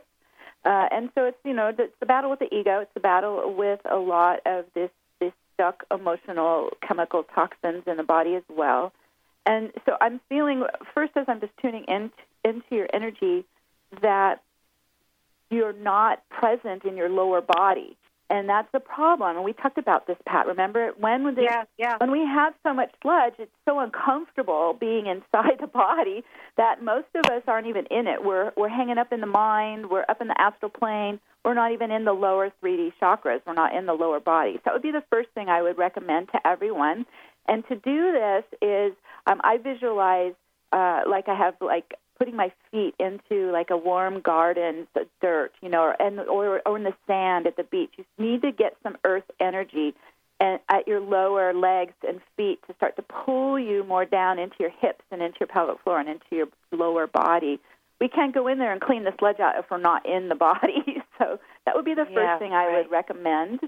Uh, 0.64 0.88
and 0.90 1.10
so 1.14 1.24
it's 1.26 1.38
you 1.44 1.54
know 1.54 1.72
it's 1.78 1.94
the 2.00 2.06
battle 2.06 2.28
with 2.28 2.40
the 2.40 2.52
ego. 2.52 2.80
It's 2.80 2.92
the 2.92 3.00
battle 3.00 3.54
with 3.56 3.80
a 3.90 3.96
lot 3.96 4.40
of 4.44 4.64
this 4.74 4.90
this 5.20 5.32
stuck 5.54 5.84
emotional 5.90 6.70
chemical 6.86 7.22
toxins 7.22 7.84
in 7.86 7.96
the 7.96 8.02
body 8.02 8.34
as 8.34 8.42
well. 8.48 8.92
And 9.46 9.70
so 9.86 9.96
I'm 10.00 10.20
feeling 10.28 10.64
first 10.92 11.12
as 11.16 11.26
I'm 11.28 11.40
just 11.40 11.52
tuning 11.62 11.84
in 11.86 12.10
into 12.44 12.66
your 12.72 12.88
energy 12.92 13.44
that 14.02 14.42
you're 15.50 15.72
not 15.72 16.28
present 16.28 16.84
in 16.84 16.96
your 16.96 17.08
lower 17.08 17.40
body. 17.40 17.96
And 18.28 18.48
that's 18.48 18.68
the 18.72 18.80
problem. 18.80 19.36
And 19.36 19.44
we 19.44 19.52
talked 19.52 19.78
about 19.78 20.06
this, 20.06 20.16
Pat. 20.26 20.46
Remember 20.46 20.90
when 20.98 21.24
when, 21.24 21.36
yeah, 21.36 21.64
yeah. 21.78 21.96
when 21.98 22.10
we 22.10 22.20
have 22.20 22.54
so 22.62 22.74
much 22.74 22.90
sludge, 23.02 23.34
it's 23.38 23.52
so 23.64 23.78
uncomfortable 23.78 24.76
being 24.78 25.06
inside 25.06 25.56
the 25.60 25.66
body 25.66 26.24
that 26.56 26.82
most 26.82 27.06
of 27.14 27.30
us 27.30 27.42
aren't 27.46 27.66
even 27.68 27.86
in 27.86 28.06
it. 28.06 28.24
We're 28.24 28.52
we're 28.56 28.68
hanging 28.68 28.98
up 28.98 29.12
in 29.12 29.20
the 29.20 29.26
mind. 29.26 29.90
We're 29.90 30.04
up 30.08 30.20
in 30.20 30.28
the 30.28 30.40
astral 30.40 30.70
plane. 30.70 31.20
We're 31.44 31.54
not 31.54 31.72
even 31.72 31.92
in 31.92 32.04
the 32.04 32.12
lower 32.12 32.50
3D 32.62 32.94
chakras. 33.00 33.40
We're 33.46 33.54
not 33.54 33.74
in 33.74 33.86
the 33.86 33.92
lower 33.92 34.18
body. 34.18 34.54
So 34.54 34.60
that 34.64 34.72
would 34.72 34.82
be 34.82 34.90
the 34.90 35.04
first 35.10 35.28
thing 35.34 35.48
I 35.48 35.62
would 35.62 35.78
recommend 35.78 36.28
to 36.32 36.44
everyone. 36.44 37.06
And 37.46 37.62
to 37.68 37.76
do 37.76 38.12
this 38.12 38.42
is 38.60 38.92
um, 39.28 39.40
I 39.44 39.58
visualize 39.58 40.34
uh, 40.72 41.02
like 41.08 41.28
I 41.28 41.36
have 41.36 41.54
like 41.60 41.94
putting 42.18 42.36
my 42.36 42.52
feet 42.70 42.94
into 42.98 43.50
like 43.52 43.70
a 43.70 43.76
warm 43.76 44.20
garden, 44.20 44.86
the 44.94 45.06
dirt, 45.20 45.52
you 45.62 45.68
know, 45.68 45.82
or, 45.82 46.02
and 46.02 46.20
or 46.20 46.60
or 46.66 46.76
in 46.76 46.84
the 46.84 46.94
sand 47.06 47.46
at 47.46 47.56
the 47.56 47.64
beach. 47.64 47.92
You 47.96 48.04
need 48.18 48.42
to 48.42 48.52
get 48.52 48.76
some 48.82 48.96
earth 49.04 49.24
energy 49.40 49.94
and 50.40 50.60
at 50.68 50.86
your 50.86 51.00
lower 51.00 51.54
legs 51.54 51.94
and 52.06 52.20
feet 52.36 52.58
to 52.66 52.74
start 52.74 52.96
to 52.96 53.02
pull 53.02 53.58
you 53.58 53.84
more 53.84 54.04
down 54.04 54.38
into 54.38 54.56
your 54.60 54.70
hips 54.70 55.04
and 55.10 55.22
into 55.22 55.38
your 55.40 55.46
pelvic 55.46 55.80
floor 55.82 55.98
and 55.98 56.08
into 56.08 56.26
your 56.30 56.46
lower 56.72 57.06
body. 57.06 57.58
We 58.00 58.08
can't 58.08 58.34
go 58.34 58.46
in 58.46 58.58
there 58.58 58.72
and 58.72 58.80
clean 58.80 59.04
the 59.04 59.14
sludge 59.18 59.40
out 59.40 59.58
if 59.58 59.70
we're 59.70 59.78
not 59.78 60.04
in 60.04 60.28
the 60.28 60.34
body. 60.34 61.02
so 61.18 61.38
that 61.64 61.74
would 61.74 61.86
be 61.86 61.94
the 61.94 62.04
first 62.04 62.16
yeah, 62.16 62.38
thing 62.38 62.52
I 62.52 62.66
right. 62.66 62.76
would 62.76 62.90
recommend. 62.90 63.60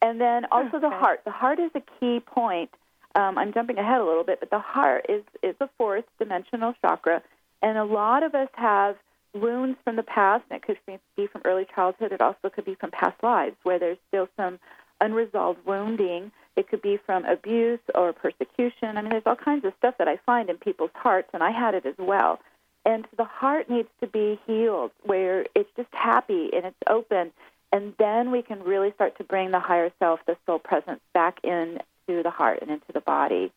And 0.00 0.20
then 0.20 0.44
also 0.52 0.78
the 0.78 0.90
heart. 0.90 1.22
The 1.24 1.32
heart 1.32 1.58
is 1.58 1.70
a 1.74 1.82
key 1.98 2.20
point. 2.20 2.70
Um, 3.16 3.38
I'm 3.38 3.52
jumping 3.52 3.78
ahead 3.78 4.00
a 4.00 4.04
little 4.04 4.24
bit, 4.24 4.40
but 4.40 4.50
the 4.50 4.58
heart 4.58 5.06
is 5.08 5.22
is 5.42 5.54
the 5.58 5.68
fourth 5.78 6.04
dimensional 6.18 6.74
chakra 6.82 7.22
and 7.62 7.78
a 7.78 7.84
lot 7.84 8.22
of 8.22 8.34
us 8.34 8.48
have 8.54 8.96
wounds 9.32 9.78
from 9.84 9.96
the 9.96 10.02
past, 10.02 10.44
and 10.50 10.56
it 10.56 10.66
could 10.66 10.78
be 11.16 11.26
from 11.26 11.42
early 11.44 11.66
childhood. 11.74 12.12
It 12.12 12.20
also 12.20 12.50
could 12.50 12.64
be 12.64 12.76
from 12.76 12.90
past 12.90 13.22
lives 13.22 13.56
where 13.62 13.78
there's 13.78 13.98
still 14.08 14.28
some 14.36 14.58
unresolved 15.00 15.66
wounding. 15.66 16.30
It 16.56 16.68
could 16.68 16.82
be 16.82 16.98
from 17.04 17.24
abuse 17.24 17.80
or 17.94 18.12
persecution. 18.12 18.96
I 18.96 19.02
mean, 19.02 19.10
there's 19.10 19.26
all 19.26 19.36
kinds 19.36 19.64
of 19.64 19.72
stuff 19.78 19.96
that 19.98 20.06
I 20.08 20.18
find 20.24 20.48
in 20.48 20.56
people's 20.56 20.92
hearts, 20.94 21.30
and 21.32 21.42
I 21.42 21.50
had 21.50 21.74
it 21.74 21.84
as 21.84 21.96
well. 21.98 22.38
And 22.86 23.06
the 23.16 23.24
heart 23.24 23.68
needs 23.68 23.88
to 24.00 24.06
be 24.06 24.38
healed, 24.46 24.92
where 25.02 25.46
it's 25.54 25.70
just 25.76 25.88
happy 25.90 26.50
and 26.54 26.66
it's 26.66 26.76
open, 26.86 27.32
and 27.72 27.94
then 27.98 28.30
we 28.30 28.42
can 28.42 28.62
really 28.62 28.92
start 28.92 29.18
to 29.18 29.24
bring 29.24 29.50
the 29.50 29.58
higher 29.58 29.90
self, 29.98 30.20
the 30.26 30.36
soul 30.46 30.60
presence, 30.60 31.00
back 31.12 31.38
into 31.42 31.82
the 32.06 32.30
heart 32.30 32.60
and 32.62 32.70
into 32.70 32.92
the 32.92 33.00
body. 33.00 33.50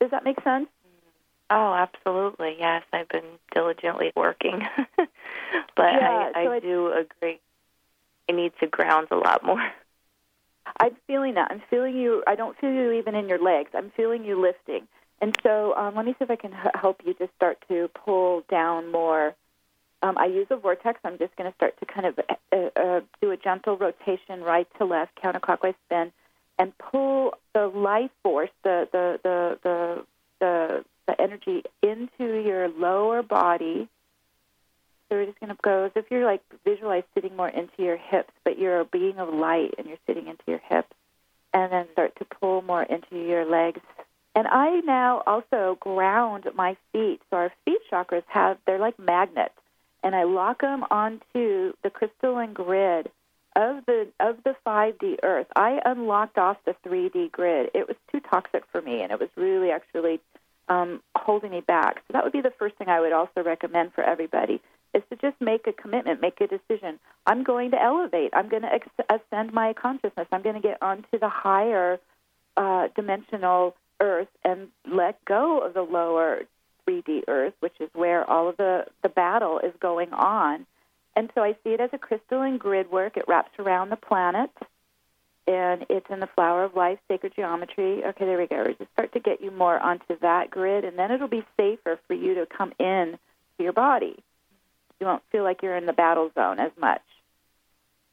Does 0.00 0.10
that 0.10 0.24
make 0.24 0.42
sense? 0.42 0.66
Oh, 1.50 1.74
absolutely. 1.74 2.56
Yes, 2.58 2.84
I've 2.92 3.08
been 3.08 3.38
diligently 3.52 4.12
working. 4.14 4.62
but 4.96 5.08
yeah, 5.78 6.30
I, 6.34 6.40
I 6.40 6.44
so 6.44 6.60
do 6.60 6.92
agree. 6.92 7.40
I 8.28 8.32
need 8.32 8.52
to 8.60 8.68
ground 8.68 9.08
a 9.10 9.16
lot 9.16 9.44
more. 9.44 9.60
I'm 10.80 10.96
feeling 11.08 11.34
that. 11.34 11.48
I'm 11.50 11.62
feeling 11.68 11.96
you. 11.96 12.22
I 12.28 12.36
don't 12.36 12.56
feel 12.58 12.70
you 12.70 12.92
even 12.92 13.16
in 13.16 13.28
your 13.28 13.42
legs. 13.42 13.70
I'm 13.74 13.90
feeling 13.96 14.24
you 14.24 14.40
lifting. 14.40 14.86
And 15.20 15.36
so 15.42 15.74
um, 15.74 15.96
let 15.96 16.06
me 16.06 16.12
see 16.12 16.24
if 16.24 16.30
I 16.30 16.36
can 16.36 16.52
h- 16.52 16.72
help 16.74 17.00
you 17.04 17.14
just 17.14 17.34
start 17.34 17.58
to 17.68 17.88
pull 17.88 18.44
down 18.48 18.90
more. 18.92 19.34
Um, 20.02 20.16
I 20.16 20.26
use 20.26 20.46
a 20.50 20.56
vortex. 20.56 21.00
I'm 21.04 21.18
just 21.18 21.34
going 21.36 21.50
to 21.50 21.54
start 21.56 21.74
to 21.80 21.86
kind 21.86 22.06
of 22.06 22.18
uh, 22.52 22.80
uh, 22.80 23.00
do 23.20 23.32
a 23.32 23.36
gentle 23.36 23.76
rotation 23.76 24.42
right 24.42 24.68
to 24.78 24.84
left, 24.84 25.20
counterclockwise 25.22 25.74
spin, 25.86 26.12
and 26.58 26.72
pull 26.78 27.34
the 27.54 27.66
life 27.66 28.10
force, 28.22 28.50
the 28.62 28.88
the 28.92 29.18
the 29.22 29.58
the, 29.62 30.04
the 30.40 30.84
the 31.06 31.20
energy 31.20 31.62
into 31.82 32.42
your 32.42 32.68
lower 32.68 33.22
body. 33.22 33.88
So 35.08 35.16
we're 35.16 35.26
just 35.26 35.40
going 35.40 35.50
to 35.50 35.58
go 35.62 35.84
as 35.84 35.92
if 35.96 36.06
you're 36.10 36.24
like 36.24 36.42
visualize 36.64 37.02
sitting 37.14 37.36
more 37.36 37.48
into 37.48 37.82
your 37.82 37.96
hips, 37.96 38.32
but 38.44 38.58
you're 38.58 38.80
a 38.80 38.84
being 38.84 39.18
of 39.18 39.32
light 39.32 39.74
and 39.76 39.86
you're 39.86 39.98
sitting 40.06 40.28
into 40.28 40.44
your 40.46 40.60
hips. 40.68 40.92
And 41.52 41.72
then 41.72 41.86
start 41.92 42.14
to 42.20 42.24
pull 42.24 42.62
more 42.62 42.84
into 42.84 43.16
your 43.16 43.44
legs. 43.44 43.80
And 44.36 44.46
I 44.46 44.80
now 44.84 45.24
also 45.26 45.76
ground 45.80 46.46
my 46.54 46.76
feet. 46.92 47.20
So 47.28 47.38
our 47.38 47.52
feet 47.64 47.80
chakras 47.90 48.22
have, 48.28 48.58
they're 48.66 48.78
like 48.78 48.98
magnets. 49.00 49.54
And 50.04 50.14
I 50.14 50.22
lock 50.22 50.60
them 50.60 50.84
onto 50.90 51.72
the 51.82 51.90
crystalline 51.90 52.52
grid 52.52 53.10
of 53.56 53.84
the 53.86 54.08
of 54.20 54.36
the 54.44 54.54
5D 54.66 55.18
Earth. 55.22 55.46
I 55.56 55.80
unlocked 55.84 56.38
off 56.38 56.56
the 56.64 56.74
3D 56.86 57.32
grid. 57.32 57.70
It 57.74 57.88
was 57.88 57.96
too 58.10 58.20
toxic 58.20 58.64
for 58.70 58.80
me, 58.80 59.02
and 59.02 59.10
it 59.12 59.18
was 59.18 59.28
really 59.36 59.70
actually 59.70 60.20
um, 60.70 61.02
holding 61.16 61.50
me 61.50 61.60
back. 61.60 61.96
So 62.06 62.12
that 62.12 62.24
would 62.24 62.32
be 62.32 62.40
the 62.40 62.52
first 62.58 62.76
thing 62.76 62.88
I 62.88 63.00
would 63.00 63.12
also 63.12 63.42
recommend 63.44 63.92
for 63.92 64.02
everybody 64.02 64.62
is 64.94 65.02
to 65.10 65.16
just 65.16 65.40
make 65.40 65.66
a 65.66 65.72
commitment, 65.72 66.20
make 66.20 66.40
a 66.40 66.46
decision. 66.46 66.98
I'm 67.26 67.44
going 67.44 67.72
to 67.72 67.82
elevate. 67.82 68.30
I'm 68.32 68.48
going 68.48 68.62
to 68.62 68.72
ex- 68.72 68.88
ascend 69.08 69.52
my 69.52 69.72
consciousness. 69.72 70.26
I'm 70.32 70.42
going 70.42 70.54
to 70.54 70.60
get 70.60 70.78
onto 70.80 71.18
the 71.18 71.28
higher 71.28 71.98
uh, 72.56 72.88
dimensional 72.96 73.74
earth 74.00 74.28
and 74.44 74.68
let 74.90 75.22
go 75.24 75.58
of 75.58 75.74
the 75.74 75.82
lower 75.82 76.42
3D 76.88 77.24
earth, 77.28 77.54
which 77.60 77.74
is 77.80 77.90
where 77.92 78.28
all 78.28 78.48
of 78.48 78.56
the, 78.56 78.86
the 79.02 79.08
battle 79.08 79.58
is 79.58 79.72
going 79.80 80.12
on. 80.12 80.66
And 81.14 81.30
so 81.34 81.42
I 81.42 81.52
see 81.64 81.70
it 81.70 81.80
as 81.80 81.90
a 81.92 81.98
crystalline 81.98 82.58
grid 82.58 82.90
work. 82.90 83.16
It 83.16 83.24
wraps 83.28 83.52
around 83.58 83.90
the 83.90 83.96
planet 83.96 84.50
and 85.46 85.84
it's 85.88 86.06
in 86.10 86.20
the 86.20 86.28
Flower 86.28 86.64
of 86.64 86.74
Life 86.74 86.98
Sacred 87.08 87.34
Geometry. 87.34 88.04
Okay, 88.04 88.24
there 88.24 88.38
we 88.38 88.46
go. 88.46 88.64
We 88.66 88.74
just 88.74 88.92
start 88.92 89.12
to 89.14 89.20
get 89.20 89.40
you 89.40 89.50
more 89.50 89.78
onto 89.78 90.18
that 90.20 90.50
grid, 90.50 90.84
and 90.84 90.98
then 90.98 91.10
it'll 91.10 91.28
be 91.28 91.44
safer 91.56 91.98
for 92.06 92.14
you 92.14 92.34
to 92.34 92.46
come 92.46 92.72
in 92.78 93.18
to 93.56 93.64
your 93.64 93.72
body. 93.72 94.16
You 95.00 95.06
won't 95.06 95.22
feel 95.32 95.44
like 95.44 95.62
you're 95.62 95.76
in 95.76 95.86
the 95.86 95.92
battle 95.92 96.30
zone 96.34 96.58
as 96.58 96.72
much. 96.78 97.02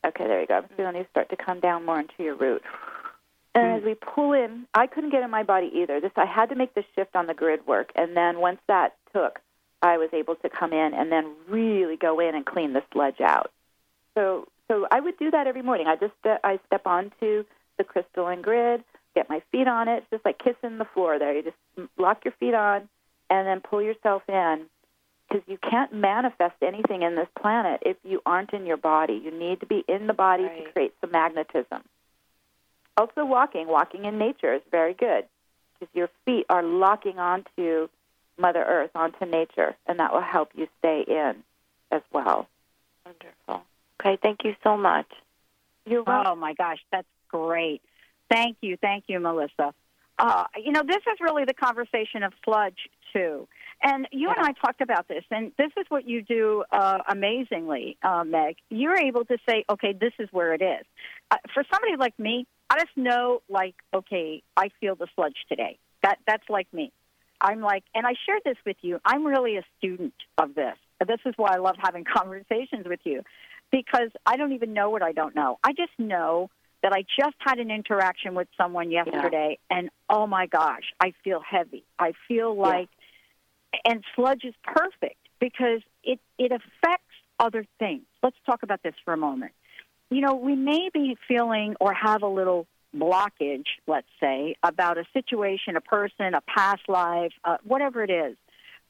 Okay, 0.05 0.25
there 0.25 0.41
you 0.41 0.47
go. 0.47 0.55
I'm 0.55 0.69
feeling 0.77 0.95
you 0.95 1.05
start 1.11 1.29
to 1.29 1.35
come 1.35 1.59
down 1.59 1.85
more 1.85 1.99
into 1.99 2.13
your 2.19 2.35
root. 2.35 2.63
And 3.53 3.77
as 3.79 3.83
we 3.83 3.95
pull 3.95 4.33
in, 4.33 4.67
I 4.73 4.85
couldn't 4.85 5.09
get 5.09 5.23
in 5.23 5.31
my 5.31 5.43
body 5.43 5.71
either. 5.73 5.99
This 5.99 6.11
I 6.15 6.25
had 6.25 6.49
to 6.49 6.55
make 6.55 6.75
the 6.75 6.83
shift 6.95 7.15
on 7.15 7.25
the 7.25 7.33
grid 7.33 7.65
work, 7.65 7.91
and 7.95 8.15
then 8.15 8.39
once 8.39 8.59
that 8.67 8.95
took, 9.13 9.39
I 9.81 9.97
was 9.97 10.09
able 10.13 10.35
to 10.35 10.49
come 10.49 10.73
in 10.73 10.93
and 10.93 11.11
then 11.11 11.33
really 11.49 11.97
go 11.97 12.19
in 12.19 12.35
and 12.35 12.45
clean 12.45 12.73
the 12.73 12.83
sludge 12.93 13.19
out. 13.19 13.51
So 14.15 14.47
so 14.67 14.87
I 14.91 14.99
would 14.99 15.17
do 15.17 15.31
that 15.31 15.47
every 15.47 15.61
morning. 15.61 15.87
I 15.87 15.95
just 15.95 16.13
uh, 16.25 16.37
I 16.43 16.59
step 16.67 16.85
onto 16.85 17.45
the 17.77 17.83
crystalline 17.83 18.41
grid, 18.41 18.83
get 19.15 19.29
my 19.29 19.41
feet 19.51 19.67
on 19.67 19.87
it, 19.87 19.97
it's 19.97 20.09
just 20.11 20.25
like 20.25 20.39
kissing 20.39 20.77
the 20.77 20.87
floor. 20.93 21.19
There, 21.19 21.35
you 21.35 21.43
just 21.43 21.89
lock 21.97 22.25
your 22.25 22.33
feet 22.39 22.53
on, 22.53 22.89
and 23.29 23.47
then 23.47 23.61
pull 23.61 23.81
yourself 23.81 24.23
in, 24.27 24.65
because 25.27 25.43
you 25.47 25.57
can't 25.57 25.93
manifest 25.93 26.55
anything 26.61 27.01
in 27.03 27.15
this 27.15 27.27
planet 27.39 27.81
if 27.85 27.97
you 28.03 28.21
aren't 28.25 28.53
in 28.53 28.65
your 28.65 28.77
body. 28.77 29.21
You 29.23 29.31
need 29.31 29.59
to 29.59 29.65
be 29.65 29.83
in 29.87 30.07
the 30.07 30.13
body 30.13 30.43
right. 30.43 30.65
to 30.65 30.71
create 30.71 30.93
some 31.01 31.11
magnetism. 31.11 31.83
Also, 32.97 33.25
walking, 33.25 33.67
walking 33.67 34.05
in 34.05 34.17
nature 34.17 34.53
is 34.53 34.61
very 34.71 34.93
good 34.93 35.25
because 35.73 35.93
your 35.93 36.09
feet 36.25 36.45
are 36.49 36.63
locking 36.63 37.19
onto 37.19 37.89
Mother 38.39 38.63
Earth, 38.63 38.91
onto 38.95 39.25
nature, 39.25 39.75
and 39.85 39.99
that 39.99 40.13
will 40.13 40.21
help 40.21 40.49
you 40.55 40.67
stay 40.79 41.03
in 41.07 41.43
as 41.91 42.01
well. 42.11 42.47
Wonderful. 43.05 43.65
Okay, 44.07 44.17
thank 44.21 44.39
you 44.43 44.55
so 44.63 44.77
much. 44.77 45.07
You're 45.85 46.03
welcome. 46.03 46.31
Oh 46.31 46.35
my 46.35 46.53
gosh, 46.53 46.79
that's 46.91 47.07
great. 47.29 47.81
Thank 48.29 48.57
you, 48.61 48.77
thank 48.77 49.05
you, 49.07 49.19
Melissa. 49.19 49.73
Uh, 50.19 50.45
you 50.63 50.71
know, 50.71 50.81
this 50.85 50.97
is 50.97 51.19
really 51.21 51.45
the 51.45 51.53
conversation 51.53 52.23
of 52.23 52.33
sludge 52.43 52.89
too. 53.13 53.47
And 53.83 54.07
you 54.11 54.29
and 54.29 54.39
I 54.39 54.53
talked 54.53 54.81
about 54.81 55.07
this, 55.07 55.23
and 55.29 55.51
this 55.57 55.71
is 55.77 55.85
what 55.89 56.07
you 56.07 56.21
do 56.21 56.63
uh, 56.71 56.99
amazingly, 57.07 57.97
uh, 58.01 58.23
Meg. 58.23 58.55
You're 58.69 58.97
able 58.97 59.25
to 59.25 59.37
say, 59.47 59.65
okay, 59.69 59.93
this 59.93 60.13
is 60.19 60.29
where 60.31 60.53
it 60.53 60.61
is. 60.61 60.85
Uh, 61.29 61.37
for 61.53 61.63
somebody 61.71 61.95
like 61.97 62.17
me, 62.17 62.47
I 62.69 62.79
just 62.79 62.97
know, 62.97 63.43
like, 63.49 63.75
okay, 63.93 64.41
I 64.55 64.69
feel 64.79 64.95
the 64.95 65.07
sludge 65.15 65.37
today. 65.47 65.77
That 66.01 66.17
that's 66.25 66.49
like 66.49 66.67
me. 66.73 66.91
I'm 67.39 67.61
like, 67.61 67.83
and 67.93 68.07
I 68.07 68.13
shared 68.25 68.41
this 68.43 68.57
with 68.65 68.77
you. 68.81 68.99
I'm 69.05 69.25
really 69.25 69.57
a 69.57 69.63
student 69.77 70.13
of 70.37 70.55
this. 70.55 70.75
This 71.05 71.19
is 71.25 71.35
why 71.37 71.53
I 71.53 71.57
love 71.57 71.75
having 71.77 72.03
conversations 72.15 72.87
with 72.87 73.01
you 73.03 73.21
because 73.71 74.09
I 74.25 74.37
don't 74.37 74.53
even 74.53 74.73
know 74.73 74.89
what 74.89 75.01
I 75.01 75.11
don't 75.11 75.35
know. 75.35 75.59
I 75.63 75.73
just 75.73 75.91
know 75.97 76.49
that 76.83 76.93
I 76.93 77.03
just 77.19 77.35
had 77.39 77.59
an 77.59 77.71
interaction 77.71 78.35
with 78.35 78.47
someone 78.57 78.91
yesterday, 78.91 79.57
yeah. 79.69 79.77
and 79.77 79.89
oh 80.09 80.27
my 80.27 80.45
gosh, 80.45 80.93
I 80.99 81.13
feel 81.23 81.41
heavy. 81.41 81.83
I 81.97 82.13
feel 82.27 82.55
like, 82.55 82.89
yeah. 83.73 83.91
and 83.91 84.03
sludge 84.15 84.43
is 84.43 84.53
perfect 84.63 85.17
because 85.39 85.81
it 86.03 86.19
it 86.37 86.51
affects 86.51 87.03
other 87.39 87.65
things. 87.79 88.03
Let's 88.23 88.37
talk 88.45 88.63
about 88.63 88.83
this 88.83 88.95
for 89.05 89.13
a 89.13 89.17
moment. 89.17 89.53
You 90.09 90.21
know, 90.21 90.35
we 90.35 90.55
may 90.55 90.89
be 90.93 91.17
feeling 91.27 91.75
or 91.81 91.93
have 91.93 92.23
a 92.23 92.27
little 92.27 92.67
blockage, 92.95 93.65
let's 93.85 94.07
say, 94.19 94.55
about 94.63 94.97
a 94.97 95.03
situation, 95.13 95.75
a 95.75 95.81
person, 95.81 96.33
a 96.33 96.41
past 96.41 96.87
life, 96.87 97.33
uh, 97.43 97.57
whatever 97.63 98.03
it 98.03 98.09
is. 98.09 98.37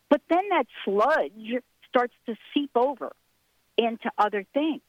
But 0.09 0.21
then 0.29 0.49
that 0.49 0.67
sludge 0.85 1.61
starts 1.89 2.13
to 2.27 2.35
seep 2.53 2.71
over 2.75 3.11
into 3.77 4.11
other 4.17 4.45
things. 4.53 4.81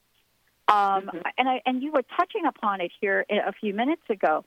Um, 0.67 0.75
mm-hmm. 0.75 1.17
And 1.37 1.49
I, 1.49 1.61
and 1.65 1.81
you 1.81 1.91
were 1.91 2.03
touching 2.17 2.45
upon 2.45 2.81
it 2.81 2.91
here 3.01 3.25
a 3.29 3.53
few 3.53 3.73
minutes 3.73 4.03
ago. 4.09 4.45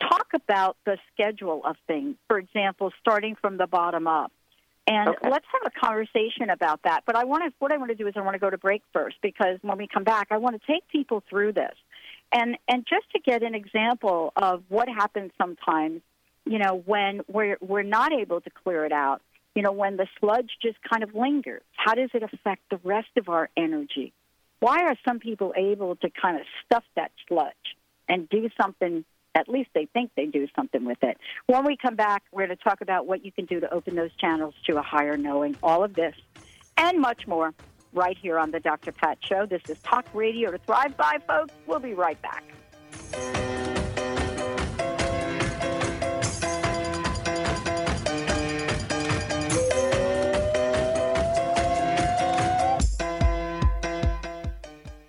Talk 0.00 0.28
about 0.34 0.76
the 0.84 0.98
schedule 1.12 1.62
of 1.64 1.76
things. 1.86 2.16
For 2.28 2.38
example, 2.38 2.92
starting 3.00 3.36
from 3.40 3.56
the 3.56 3.66
bottom 3.66 4.06
up. 4.06 4.32
And 4.86 5.08
okay. 5.08 5.28
let's 5.28 5.46
have 5.52 5.72
a 5.74 5.80
conversation 5.86 6.50
about 6.50 6.82
that. 6.84 7.02
But 7.06 7.16
I 7.16 7.24
want 7.24 7.44
to, 7.44 7.52
what 7.58 7.72
I 7.72 7.76
want 7.76 7.90
to 7.90 7.96
do 7.96 8.06
is 8.06 8.14
I 8.16 8.20
want 8.20 8.34
to 8.34 8.38
go 8.38 8.50
to 8.50 8.58
break 8.58 8.82
first 8.92 9.16
because 9.20 9.58
when 9.62 9.78
we 9.78 9.88
come 9.88 10.04
back, 10.04 10.28
I 10.30 10.36
want 10.36 10.60
to 10.60 10.72
take 10.72 10.86
people 10.88 11.24
through 11.28 11.52
this. 11.54 11.74
And 12.32 12.56
and 12.68 12.86
just 12.88 13.10
to 13.12 13.20
get 13.20 13.42
an 13.42 13.54
example 13.54 14.32
of 14.36 14.62
what 14.68 14.88
happens 14.88 15.32
sometimes, 15.38 16.02
you 16.44 16.58
know, 16.58 16.82
when 16.84 17.22
we're 17.28 17.56
we're 17.60 17.82
not 17.82 18.12
able 18.12 18.40
to 18.40 18.50
clear 18.50 18.84
it 18.84 18.92
out, 18.92 19.22
you 19.56 19.62
know, 19.62 19.72
when 19.72 19.96
the 19.96 20.06
sludge 20.20 20.50
just 20.62 20.76
kind 20.88 21.02
of 21.02 21.14
lingers, 21.14 21.62
how 21.72 21.94
does 21.94 22.10
it 22.12 22.22
affect 22.22 22.62
the 22.70 22.78
rest 22.84 23.08
of 23.16 23.30
our 23.30 23.48
energy? 23.56 24.12
Why 24.60 24.82
are 24.84 24.94
some 25.02 25.18
people 25.18 25.54
able 25.56 25.96
to 25.96 26.10
kind 26.10 26.36
of 26.38 26.42
stuff 26.64 26.84
that 26.94 27.10
sludge 27.26 27.54
and 28.06 28.28
do 28.28 28.50
something? 28.60 29.04
At 29.34 29.48
least 29.48 29.70
they 29.74 29.86
think 29.86 30.10
they 30.14 30.26
do 30.26 30.46
something 30.54 30.84
with 30.84 30.98
it. 31.02 31.16
When 31.46 31.64
we 31.64 31.76
come 31.76 31.96
back, 31.96 32.22
we're 32.32 32.46
going 32.46 32.56
to 32.56 32.62
talk 32.62 32.82
about 32.82 33.06
what 33.06 33.24
you 33.24 33.32
can 33.32 33.46
do 33.46 33.60
to 33.60 33.72
open 33.72 33.96
those 33.96 34.14
channels 34.18 34.54
to 34.66 34.76
a 34.76 34.82
higher 34.82 35.16
knowing. 35.16 35.56
All 35.62 35.82
of 35.82 35.94
this 35.94 36.14
and 36.76 37.00
much 37.00 37.26
more 37.26 37.54
right 37.94 38.16
here 38.20 38.38
on 38.38 38.50
the 38.50 38.60
Dr. 38.60 38.92
Pat 38.92 39.18
Show. 39.22 39.46
This 39.46 39.62
is 39.70 39.78
Talk 39.78 40.06
Radio 40.12 40.50
to 40.50 40.58
Thrive 40.58 40.98
By, 40.98 41.18
folks. 41.26 41.54
We'll 41.66 41.78
be 41.78 41.94
right 41.94 42.20
back. 42.20 43.45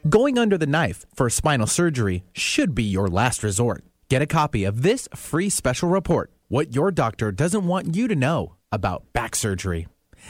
Going 0.08 0.38
under 0.38 0.60
the 0.60 0.68
knife 0.68 1.08
for 1.16 1.28
spinal 1.28 1.66
surgery 1.66 2.24
should 2.32 2.76
be 2.76 2.84
your 2.84 3.08
last 3.08 3.42
resort. 3.42 3.84
Get 4.10 4.22
a 4.22 4.28
copy 4.28 4.64
of 4.64 4.84
this 4.84 5.10
free 5.16 5.50
special 5.50 5.90
report 5.90 6.32
What 6.50 6.76
Your 6.76 6.92
Doctor 6.92 7.32
Doesn't 7.32 7.66
Want 7.66 7.96
You 7.96 8.08
to 8.08 8.16
Know 8.16 8.54
About 8.72 9.12
Back 9.12 9.36
Surgery. 9.36 9.88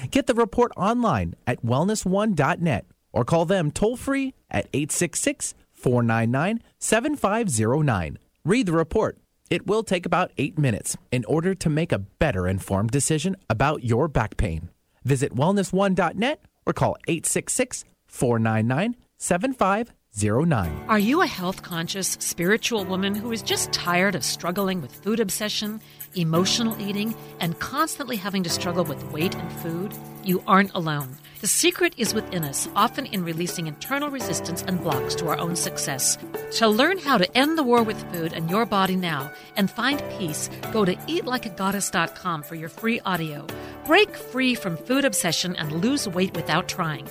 Get 0.10 0.26
the 0.26 0.34
report 0.34 0.72
online 0.78 1.36
at 1.46 1.66
wellness1.net 1.66 2.86
or 3.12 3.26
call 3.26 3.44
them 3.44 3.70
toll 3.70 3.98
free 3.98 4.34
at 4.50 4.68
866 4.74 5.54
499 5.74 6.64
7509. 6.80 8.18
Read 8.46 8.66
the 8.66 8.72
report. 8.72 9.18
It 9.50 9.68
will 9.68 9.84
take 9.84 10.06
about 10.06 10.32
eight 10.38 10.58
minutes 10.58 10.96
in 11.12 11.26
order 11.26 11.54
to 11.54 11.70
make 11.70 11.92
a 11.92 12.00
better 12.00 12.48
informed 12.48 12.92
decision 12.92 13.36
about 13.50 13.84
your 13.84 14.08
back 14.08 14.38
pain. 14.38 14.70
Visit 15.04 15.36
wellness1.net 15.36 16.42
or 16.66 16.74
call 16.74 16.96
866 17.08 17.84
499 18.08 18.96
7509. 19.20 20.86
Are 20.88 21.00
you 21.00 21.22
a 21.22 21.28
health 21.28 21.64
conscious, 21.64 22.18
spiritual 22.20 22.86
woman 22.86 23.16
who 23.16 23.32
is 23.32 23.42
just 23.42 23.74
tired 23.74 24.14
of 24.14 24.24
struggling 24.24 24.80
with 24.80 24.92
food 24.92 25.20
obsession, 25.20 25.82
emotional 26.14 26.80
eating, 26.80 27.16
and 27.40 27.58
constantly 27.60 28.16
having 28.16 28.44
to 28.44 28.50
struggle 28.50 28.84
with 28.84 29.04
weight 29.12 29.36
and 29.36 29.52
food? 29.54 29.94
You 30.24 30.44
aren't 30.46 30.74
alone. 30.76 31.18
The 31.40 31.48
secret 31.48 31.94
is 31.98 32.16
within 32.16 32.44
us, 32.44 32.68
often 32.76 33.06
in 33.06 33.24
releasing 33.24 33.68
internal 33.68 34.10
resistance 34.10 34.64
and 34.64 34.82
blocks 34.82 35.14
to 35.16 35.28
our 35.28 35.38
own 35.38 35.56
success. 35.56 36.18
To 36.54 36.68
learn 36.68 36.98
how 36.98 37.18
to 37.18 37.38
end 37.38 37.58
the 37.58 37.64
war 37.64 37.84
with 37.84 38.02
food 38.12 38.34
and 38.34 38.50
your 38.50 38.66
body 38.66 38.96
now 38.96 39.32
and 39.56 39.70
find 39.70 40.04
peace, 40.18 40.50
go 40.72 40.84
to 40.84 40.96
eatlikeagoddess.com 40.96 42.44
for 42.44 42.56
your 42.56 42.70
free 42.70 43.00
audio. 43.02 43.46
Break 43.86 44.16
free 44.16 44.56
from 44.56 44.78
food 44.78 45.06
obsession 45.06 45.56
and 45.56 45.72
lose 45.84 46.08
weight 46.08 46.36
without 46.36 46.68
trying. 46.68 47.08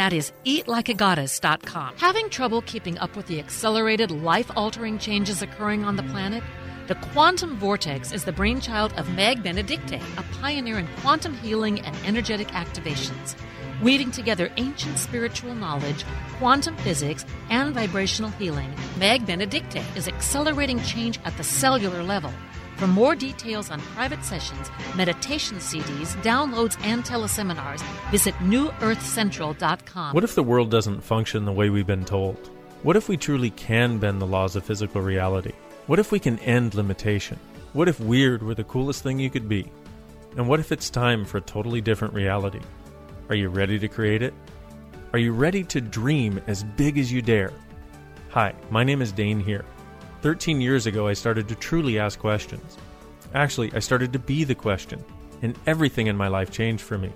That 0.00 0.14
is 0.14 0.32
eatlikeagoddess.com. 0.46 1.98
Having 1.98 2.30
trouble 2.30 2.62
keeping 2.62 2.96
up 3.00 3.14
with 3.16 3.26
the 3.26 3.38
accelerated, 3.38 4.10
life 4.10 4.50
altering 4.56 4.98
changes 4.98 5.42
occurring 5.42 5.84
on 5.84 5.96
the 5.96 6.02
planet? 6.04 6.42
The 6.86 6.94
quantum 7.12 7.58
vortex 7.58 8.10
is 8.10 8.24
the 8.24 8.32
brainchild 8.32 8.94
of 8.94 9.10
Meg 9.10 9.42
Benedicte, 9.42 10.00
a 10.16 10.24
pioneer 10.40 10.78
in 10.78 10.88
quantum 11.02 11.34
healing 11.34 11.80
and 11.82 11.94
energetic 12.06 12.48
activations. 12.48 13.34
Weaving 13.82 14.10
together 14.10 14.50
ancient 14.56 14.96
spiritual 14.96 15.54
knowledge, 15.54 16.06
quantum 16.38 16.78
physics, 16.78 17.26
and 17.50 17.74
vibrational 17.74 18.30
healing, 18.30 18.74
Meg 18.96 19.26
Benedicte 19.26 19.82
is 19.96 20.08
accelerating 20.08 20.80
change 20.84 21.20
at 21.26 21.36
the 21.36 21.44
cellular 21.44 22.02
level. 22.02 22.32
For 22.80 22.86
more 22.86 23.14
details 23.14 23.70
on 23.70 23.78
private 23.78 24.24
sessions, 24.24 24.70
meditation 24.96 25.58
CDs, 25.58 26.16
downloads, 26.22 26.82
and 26.82 27.04
teleseminars, 27.04 27.82
visit 28.10 28.34
newearthcentral.com. 28.36 30.14
What 30.14 30.24
if 30.24 30.34
the 30.34 30.42
world 30.42 30.70
doesn't 30.70 31.02
function 31.02 31.44
the 31.44 31.52
way 31.52 31.68
we've 31.68 31.86
been 31.86 32.06
told? 32.06 32.48
What 32.82 32.96
if 32.96 33.06
we 33.06 33.18
truly 33.18 33.50
can 33.50 33.98
bend 33.98 34.18
the 34.18 34.26
laws 34.26 34.56
of 34.56 34.64
physical 34.64 35.02
reality? 35.02 35.52
What 35.88 35.98
if 35.98 36.10
we 36.10 36.18
can 36.18 36.38
end 36.38 36.74
limitation? 36.74 37.38
What 37.74 37.86
if 37.86 38.00
weird 38.00 38.42
were 38.42 38.54
the 38.54 38.64
coolest 38.64 39.02
thing 39.02 39.18
you 39.18 39.28
could 39.28 39.46
be? 39.46 39.70
And 40.38 40.48
what 40.48 40.58
if 40.58 40.72
it's 40.72 40.88
time 40.88 41.26
for 41.26 41.36
a 41.36 41.42
totally 41.42 41.82
different 41.82 42.14
reality? 42.14 42.60
Are 43.28 43.34
you 43.34 43.50
ready 43.50 43.78
to 43.78 43.88
create 43.88 44.22
it? 44.22 44.32
Are 45.12 45.18
you 45.18 45.34
ready 45.34 45.64
to 45.64 45.82
dream 45.82 46.40
as 46.46 46.64
big 46.64 46.96
as 46.96 47.12
you 47.12 47.20
dare? 47.20 47.52
Hi, 48.30 48.54
my 48.70 48.84
name 48.84 49.02
is 49.02 49.12
Dain 49.12 49.38
Heer. 49.38 49.66
13 50.22 50.60
years 50.60 50.86
ago, 50.86 51.08
I 51.08 51.14
started 51.14 51.48
to 51.48 51.54
truly 51.54 51.98
ask 51.98 52.18
questions. 52.18 52.76
Actually, 53.34 53.72
I 53.74 53.78
started 53.78 54.12
to 54.12 54.18
be 54.18 54.44
the 54.44 54.54
question, 54.54 55.02
and 55.42 55.58
everything 55.66 56.08
in 56.08 56.16
my 56.16 56.28
life 56.28 56.50
changed 56.50 56.82
for 56.82 56.98
me. 56.98 57.10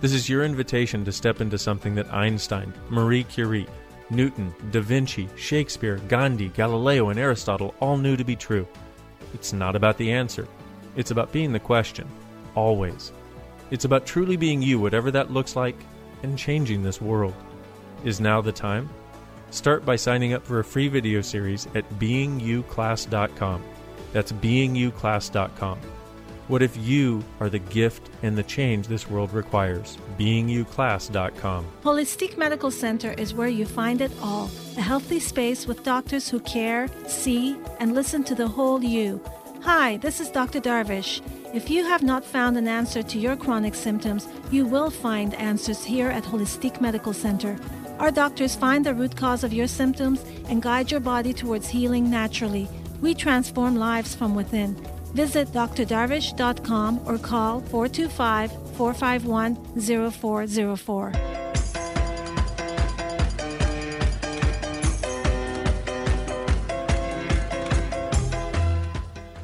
This 0.00 0.12
is 0.12 0.28
your 0.28 0.44
invitation 0.44 1.04
to 1.04 1.12
step 1.12 1.40
into 1.40 1.58
something 1.58 1.94
that 1.94 2.12
Einstein, 2.12 2.72
Marie 2.88 3.24
Curie, 3.24 3.68
Newton, 4.10 4.54
Da 4.70 4.80
Vinci, 4.80 5.28
Shakespeare, 5.36 5.98
Gandhi, 6.08 6.48
Galileo, 6.48 7.10
and 7.10 7.18
Aristotle 7.18 7.74
all 7.80 7.96
knew 7.96 8.16
to 8.16 8.24
be 8.24 8.36
true. 8.36 8.66
It's 9.34 9.52
not 9.52 9.76
about 9.76 9.98
the 9.98 10.10
answer, 10.10 10.48
it's 10.96 11.10
about 11.10 11.32
being 11.32 11.52
the 11.52 11.60
question, 11.60 12.08
always. 12.54 13.12
It's 13.70 13.84
about 13.84 14.06
truly 14.06 14.36
being 14.36 14.60
you, 14.60 14.78
whatever 14.78 15.10
that 15.10 15.30
looks 15.30 15.56
like, 15.56 15.76
and 16.22 16.38
changing 16.38 16.82
this 16.82 17.00
world. 17.00 17.34
Is 18.04 18.20
now 18.20 18.40
the 18.40 18.52
time? 18.52 18.90
Start 19.52 19.84
by 19.84 19.96
signing 19.96 20.32
up 20.32 20.44
for 20.44 20.60
a 20.60 20.64
free 20.64 20.88
video 20.88 21.20
series 21.20 21.68
at 21.74 21.88
beinguclass.com. 21.98 23.62
That's 24.12 24.32
beinguclass.com. 24.32 25.78
What 26.48 26.62
if 26.62 26.76
you 26.76 27.22
are 27.38 27.48
the 27.48 27.58
gift 27.58 28.10
and 28.22 28.36
the 28.36 28.42
change 28.42 28.88
this 28.88 29.08
world 29.08 29.32
requires? 29.32 29.98
beinguclass.com. 30.18 31.66
Holistic 31.84 32.36
Medical 32.36 32.70
Center 32.70 33.12
is 33.12 33.34
where 33.34 33.48
you 33.48 33.66
find 33.66 34.00
it 34.00 34.10
all. 34.22 34.50
A 34.78 34.80
healthy 34.80 35.20
space 35.20 35.66
with 35.66 35.84
doctors 35.84 36.28
who 36.30 36.40
care, 36.40 36.88
see, 37.06 37.56
and 37.78 37.94
listen 37.94 38.24
to 38.24 38.34
the 38.34 38.48
whole 38.48 38.82
you. 38.82 39.22
Hi, 39.62 39.98
this 39.98 40.18
is 40.18 40.30
Dr. 40.30 40.60
Darvish. 40.60 41.20
If 41.54 41.70
you 41.70 41.84
have 41.84 42.02
not 42.02 42.24
found 42.24 42.56
an 42.56 42.66
answer 42.66 43.02
to 43.02 43.18
your 43.18 43.36
chronic 43.36 43.74
symptoms, 43.74 44.26
you 44.50 44.66
will 44.66 44.90
find 44.90 45.34
answers 45.34 45.84
here 45.84 46.08
at 46.08 46.24
Holistic 46.24 46.80
Medical 46.80 47.12
Center. 47.12 47.56
Our 48.02 48.10
doctors 48.10 48.56
find 48.56 48.84
the 48.84 48.94
root 48.94 49.14
cause 49.14 49.44
of 49.44 49.52
your 49.52 49.68
symptoms 49.68 50.24
and 50.48 50.60
guide 50.60 50.90
your 50.90 50.98
body 50.98 51.32
towards 51.32 51.68
healing 51.68 52.10
naturally. 52.10 52.68
We 53.00 53.14
transform 53.14 53.76
lives 53.76 54.12
from 54.12 54.34
within. 54.34 54.74
Visit 55.14 55.52
drdarvish.com 55.52 57.02
or 57.06 57.16
call 57.16 57.60
425 57.60 58.50
451 58.76 59.54
0404. 60.10 61.12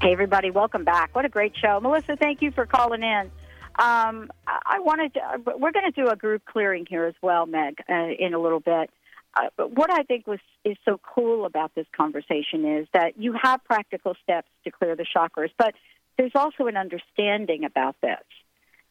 Hey, 0.02 0.12
everybody, 0.12 0.50
welcome 0.50 0.82
back. 0.82 1.14
What 1.14 1.24
a 1.24 1.28
great 1.28 1.56
show. 1.56 1.78
Melissa, 1.78 2.16
thank 2.16 2.42
you 2.42 2.50
for 2.50 2.66
calling 2.66 3.04
in. 3.04 3.30
Um, 3.78 4.30
I 4.46 4.80
wanted 4.80 5.14
to, 5.14 5.20
we're 5.56 5.70
going 5.70 5.90
to 5.90 5.92
do 5.92 6.08
a 6.08 6.16
group 6.16 6.42
clearing 6.44 6.84
here 6.88 7.04
as 7.04 7.14
well, 7.22 7.46
Meg, 7.46 7.78
uh, 7.88 8.08
in 8.18 8.34
a 8.34 8.38
little 8.38 8.60
bit. 8.60 8.90
Uh, 9.34 9.50
but 9.56 9.70
what 9.72 9.92
I 9.92 10.02
think 10.02 10.26
was 10.26 10.40
is 10.64 10.76
so 10.84 10.98
cool 11.14 11.44
about 11.44 11.74
this 11.74 11.86
conversation 11.96 12.78
is 12.78 12.88
that 12.92 13.18
you 13.18 13.34
have 13.40 13.62
practical 13.64 14.16
steps 14.22 14.48
to 14.64 14.70
clear 14.70 14.96
the 14.96 15.04
chakras, 15.04 15.50
but 15.56 15.74
there's 16.16 16.32
also 16.34 16.66
an 16.66 16.76
understanding 16.76 17.64
about 17.64 17.94
this. 18.02 18.24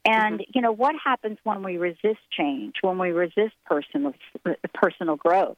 And 0.05 0.39
mm-hmm. 0.39 0.51
you 0.53 0.61
know 0.61 0.71
what 0.71 0.95
happens 1.03 1.37
when 1.43 1.63
we 1.63 1.77
resist 1.77 2.19
change, 2.31 2.75
when 2.81 2.97
we 2.97 3.09
resist 3.09 3.55
personal 3.65 4.13
personal 4.73 5.17
growth. 5.17 5.57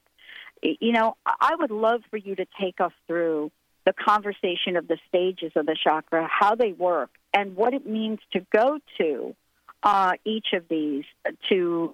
You 0.62 0.92
know, 0.92 1.16
I 1.26 1.56
would 1.56 1.72
love 1.72 2.02
for 2.10 2.18
you 2.18 2.36
to 2.36 2.46
take 2.60 2.82
us 2.82 2.92
through 3.08 3.52
the 3.90 3.94
conversation 3.94 4.78
of 4.78 4.88
the 4.88 5.00
stages 5.08 5.52
of 5.56 5.66
the 5.66 5.76
chakra, 5.84 6.30
how 6.30 6.54
they 6.54 6.74
work, 6.74 7.10
and 7.34 7.56
what 7.56 7.74
it 7.74 7.88
means 7.88 8.20
to 8.32 8.46
go 8.54 8.78
to 9.00 9.36
uh, 9.82 10.12
each 10.26 10.48
of 10.54 10.64
these 10.70 11.06
to 11.50 11.92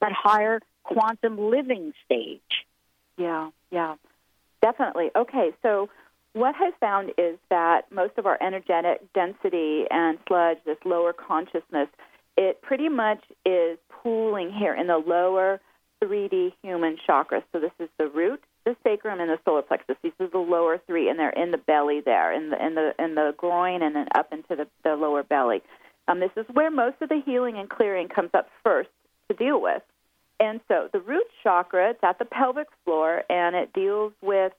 that 0.00 0.12
higher 0.12 0.60
quantum 0.84 1.38
living 1.38 1.92
stage. 2.06 2.40
Yeah, 3.18 3.50
yeah, 3.70 3.96
definitely. 4.62 5.10
Okay, 5.14 5.50
so 5.60 5.90
what 6.32 6.54
I've 6.58 6.76
found 6.80 7.10
is 7.18 7.38
that 7.50 7.92
most 7.92 8.14
of 8.16 8.24
our 8.24 8.38
energetic 8.42 9.12
density 9.12 9.84
and 9.90 10.18
sludge, 10.26 10.58
this 10.64 10.78
lower 10.86 11.12
consciousness, 11.12 11.88
it 12.38 12.62
pretty 12.62 12.88
much 12.88 13.22
is 13.44 13.76
pooling 14.02 14.50
here 14.50 14.74
in 14.74 14.86
the 14.86 14.96
lower 14.96 15.60
3D 16.02 16.54
human 16.62 16.96
chakras. 17.06 17.42
So 17.52 17.60
this 17.60 17.72
is 17.78 17.90
the 17.98 18.08
root, 18.08 18.42
the 18.64 18.76
sacrum, 18.82 19.20
and 19.20 19.30
the 19.30 19.38
solar 19.44 19.62
plexus. 19.62 19.96
These 20.02 20.12
are 20.20 20.28
the 20.28 20.38
lower 20.38 20.80
three, 20.86 21.08
and 21.08 21.18
they're 21.18 21.30
in 21.30 21.50
the 21.50 21.58
belly 21.58 22.00
there, 22.00 22.32
in 22.32 22.50
the 22.50 22.64
in 22.64 22.74
the 22.74 22.94
in 22.98 23.14
the 23.14 23.34
groin, 23.36 23.82
and 23.82 23.94
then 23.96 24.08
up 24.14 24.32
into 24.32 24.56
the, 24.56 24.66
the 24.84 24.96
lower 24.96 25.22
belly. 25.22 25.62
Um, 26.08 26.20
this 26.20 26.30
is 26.36 26.46
where 26.52 26.70
most 26.70 26.96
of 27.00 27.08
the 27.08 27.22
healing 27.24 27.56
and 27.58 27.68
clearing 27.68 28.08
comes 28.08 28.30
up 28.34 28.48
first 28.62 28.90
to 29.28 29.36
deal 29.36 29.60
with. 29.60 29.82
And 30.40 30.60
so 30.66 30.88
the 30.92 31.00
root 31.00 31.26
chakra, 31.42 31.90
it's 31.90 32.02
at 32.02 32.18
the 32.18 32.24
pelvic 32.24 32.66
floor, 32.84 33.22
and 33.30 33.54
it 33.54 33.72
deals 33.72 34.12
with 34.20 34.52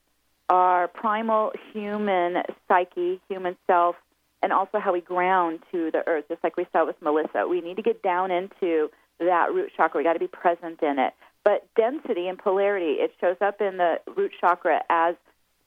our 0.50 0.88
primal 0.88 1.52
human 1.74 2.44
psyche, 2.68 3.20
human 3.28 3.58
self, 3.68 3.96
and 4.42 4.54
also 4.54 4.80
how 4.80 4.94
we 4.94 5.02
ground 5.02 5.60
to 5.72 5.92
the 5.92 6.08
earth, 6.08 6.26
just 6.30 6.44
like 6.44 6.58
we 6.58 6.66
saw 6.72 6.86
with 6.86 7.02
Melissa. 7.02 7.48
We 7.48 7.62
need 7.62 7.78
to 7.78 7.82
get 7.82 8.02
down 8.02 8.32
into 8.32 8.90
that 9.20 9.54
root 9.54 9.72
chakra. 9.76 10.00
We 10.00 10.04
got 10.04 10.14
to 10.14 10.20
be 10.20 10.28
present 10.28 10.82
in 10.82 11.00
it. 11.00 11.14
But 11.44 11.68
density 11.76 12.28
and 12.28 12.38
polarity, 12.38 12.94
it 13.02 13.12
shows 13.20 13.38
up 13.42 13.60
in 13.62 13.78
the 13.78 14.00
root 14.16 14.32
chakra 14.40 14.82
as 14.90 15.16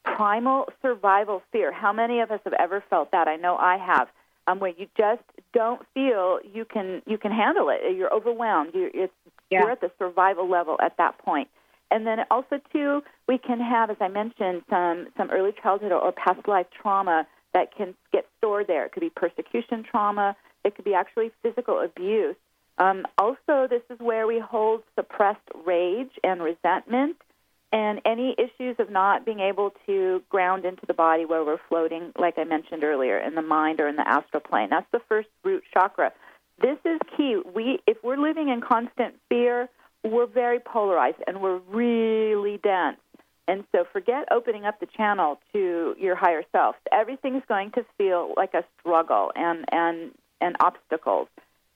primal 0.05 0.67
survival 0.83 1.43
fear. 1.53 1.73
How 1.73 1.93
many 1.93 2.21
of 2.21 2.31
us 2.31 2.41
have 2.45 2.55
ever 2.55 2.83
felt 2.89 3.11
that? 3.13 3.29
I 3.29 3.37
know 3.37 3.57
I 3.57 3.77
have. 3.77 4.09
Um, 4.49 4.61
where 4.61 4.71
you 4.71 4.87
just 4.97 5.23
don't 5.53 5.83
feel 5.93 6.39
you 6.55 6.65
can 6.65 7.03
you 7.05 7.19
can 7.19 7.33
handle 7.33 7.69
it. 7.69 7.81
You're 7.97 8.15
overwhelmed. 8.15 8.71
You're, 8.75 8.91
it's, 8.95 9.13
Yeah. 9.51 9.63
you're 9.63 9.73
at 9.73 9.81
the 9.81 9.91
survival 9.99 10.49
level 10.49 10.77
at 10.81 10.97
that 10.99 11.19
point. 11.19 11.49
And 11.91 12.07
then 12.07 12.21
also 12.31 12.61
too, 12.73 13.03
we 13.27 13.39
can 13.39 13.59
have, 13.61 13.91
as 13.91 13.97
I 14.01 14.07
mentioned, 14.09 14.63
some 14.71 15.09
some 15.17 15.31
early 15.33 15.53
childhood 15.61 15.91
or, 15.93 15.99
or 16.01 16.13
past 16.13 16.47
life 16.47 16.67
trauma 16.81 17.27
that 17.55 17.75
can 17.77 17.95
get 18.13 18.25
stored 18.39 18.69
there. 18.69 18.85
It 18.87 18.93
could 18.93 19.01
be 19.01 19.11
persecution 19.11 19.83
trauma. 19.83 20.37
It 20.65 20.77
could 20.77 20.85
be 20.85 20.95
actually 20.95 21.33
physical 21.43 21.81
abuse. 21.81 22.37
Um, 22.79 23.07
also, 23.17 23.67
this 23.69 23.83
is 23.91 23.99
where 23.99 24.27
we 24.27 24.39
hold 24.39 24.83
suppressed 24.95 25.49
rage 25.65 26.11
and 26.23 26.43
resentment, 26.43 27.17
and 27.73 28.01
any 28.05 28.35
issues 28.39 28.77
of 28.79 28.91
not 28.91 29.25
being 29.25 29.41
able 29.41 29.73
to 29.87 30.23
ground 30.29 30.65
into 30.65 30.87
the 30.87 30.95
body 30.95 31.25
where 31.25 31.45
we're 31.45 31.61
floating, 31.69 32.13
like 32.19 32.39
I 32.39 32.45
mentioned 32.45 32.85
earlier, 32.85 33.19
in 33.19 33.35
the 33.35 33.43
mind 33.43 33.81
or 33.81 33.89
in 33.89 33.97
the 33.97 34.07
astral 34.07 34.41
plane. 34.41 34.69
That's 34.71 34.91
the 34.93 35.01
first 35.09 35.29
root 35.43 35.65
chakra. 35.73 36.13
This 36.61 36.79
is 36.85 36.99
key. 37.17 37.41
We, 37.55 37.81
if 37.87 37.99
we're 38.03 38.17
living 38.19 38.49
in 38.49 38.61
constant 38.61 39.15
fear, 39.29 39.69
we're 40.05 40.27
very 40.27 40.61
polarized 40.61 41.19
and 41.27 41.41
we're 41.41 41.59
really 41.69 42.59
dense. 42.63 42.99
And 43.49 43.65
so 43.73 43.85
forget 43.93 44.29
opening 44.31 44.65
up 44.65 44.81
the 44.81 44.87
channel 44.87 45.39
to 45.53 45.95
your 45.99 46.17
higher 46.17 46.43
self. 46.53 46.77
Everything's 46.93 47.45
going 47.49 47.73
to 47.73 47.85
feel 47.99 48.35
like 48.37 48.55
a 48.55 48.65
struggle 48.81 49.33
and, 49.35 49.65
and, 49.71 50.13
and 50.41 50.57
obstacles. 50.61 51.29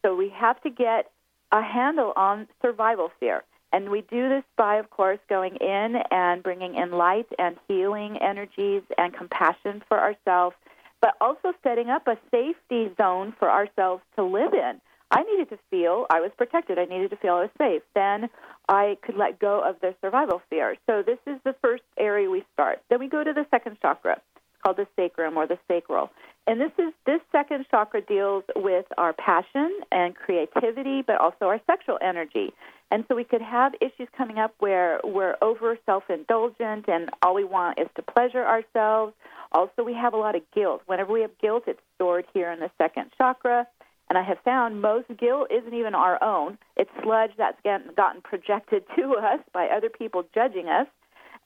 So 0.04 0.14
we 0.14 0.30
have 0.30 0.60
to 0.62 0.70
get 0.70 1.10
a 1.52 1.62
handle 1.62 2.12
on 2.16 2.48
survival 2.62 3.10
fear. 3.18 3.44
And 3.72 3.90
we 3.90 4.00
do 4.02 4.28
this 4.28 4.42
by, 4.56 4.76
of 4.76 4.90
course, 4.90 5.20
going 5.28 5.56
in 5.56 5.96
and 6.10 6.42
bringing 6.42 6.74
in 6.74 6.90
light 6.92 7.28
and 7.38 7.56
healing 7.68 8.18
energies 8.20 8.82
and 8.98 9.14
compassion 9.14 9.82
for 9.86 9.98
ourselves, 9.98 10.56
but 11.00 11.14
also 11.20 11.52
setting 11.62 11.88
up 11.88 12.08
a 12.08 12.18
safety 12.30 12.92
zone 12.96 13.32
for 13.38 13.48
ourselves 13.48 14.02
to 14.16 14.24
live 14.24 14.54
in. 14.54 14.80
I 15.12 15.22
needed 15.22 15.50
to 15.50 15.58
feel 15.70 16.06
I 16.10 16.20
was 16.20 16.30
protected. 16.36 16.78
I 16.78 16.84
needed 16.84 17.10
to 17.10 17.16
feel 17.16 17.34
I 17.34 17.42
was 17.42 17.50
safe. 17.58 17.82
Then 17.94 18.28
I 18.68 18.96
could 19.02 19.16
let 19.16 19.40
go 19.40 19.60
of 19.60 19.80
the 19.80 19.94
survival 20.00 20.40
fear. 20.50 20.76
So 20.86 21.02
this 21.04 21.18
is 21.26 21.40
the 21.44 21.54
first 21.60 21.82
area 21.98 22.30
we 22.30 22.44
start. 22.54 22.80
Then 22.88 23.00
we 23.00 23.08
go 23.08 23.24
to 23.24 23.32
the 23.32 23.46
second 23.50 23.78
chakra. 23.82 24.20
Called 24.62 24.76
the 24.76 24.86
sacrum 24.96 25.36
or 25.36 25.46
the 25.46 25.58
sacral. 25.68 26.10
And 26.46 26.60
this 26.60 26.72
is 26.78 26.92
this 27.06 27.20
second 27.32 27.66
chakra 27.70 28.00
deals 28.00 28.44
with 28.56 28.86
our 28.98 29.12
passion 29.12 29.80
and 29.92 30.14
creativity, 30.14 31.02
but 31.02 31.20
also 31.20 31.46
our 31.46 31.60
sexual 31.66 31.98
energy. 32.02 32.52
And 32.90 33.04
so 33.06 33.14
we 33.14 33.24
could 33.24 33.42
have 33.42 33.74
issues 33.80 34.08
coming 34.16 34.38
up 34.38 34.54
where 34.58 35.00
we're 35.04 35.36
over 35.42 35.78
self-indulgent 35.86 36.88
and 36.88 37.08
all 37.22 37.34
we 37.34 37.44
want 37.44 37.78
is 37.78 37.86
to 37.96 38.02
pleasure 38.02 38.44
ourselves. 38.44 39.14
Also, 39.52 39.84
we 39.84 39.94
have 39.94 40.12
a 40.12 40.16
lot 40.16 40.34
of 40.34 40.42
guilt. 40.54 40.82
Whenever 40.86 41.12
we 41.12 41.20
have 41.22 41.36
guilt, 41.38 41.64
it's 41.66 41.80
stored 41.94 42.24
here 42.34 42.50
in 42.50 42.60
the 42.60 42.70
second 42.78 43.10
chakra. 43.16 43.66
And 44.08 44.18
I 44.18 44.22
have 44.24 44.38
found 44.44 44.82
most 44.82 45.06
guilt 45.18 45.48
isn't 45.52 45.72
even 45.72 45.94
our 45.94 46.22
own. 46.22 46.58
It's 46.76 46.90
sludge 47.02 47.30
that's 47.38 47.60
gotten 47.62 48.22
projected 48.22 48.84
to 48.96 49.14
us 49.14 49.38
by 49.52 49.68
other 49.68 49.88
people 49.88 50.24
judging 50.34 50.68
us. 50.68 50.88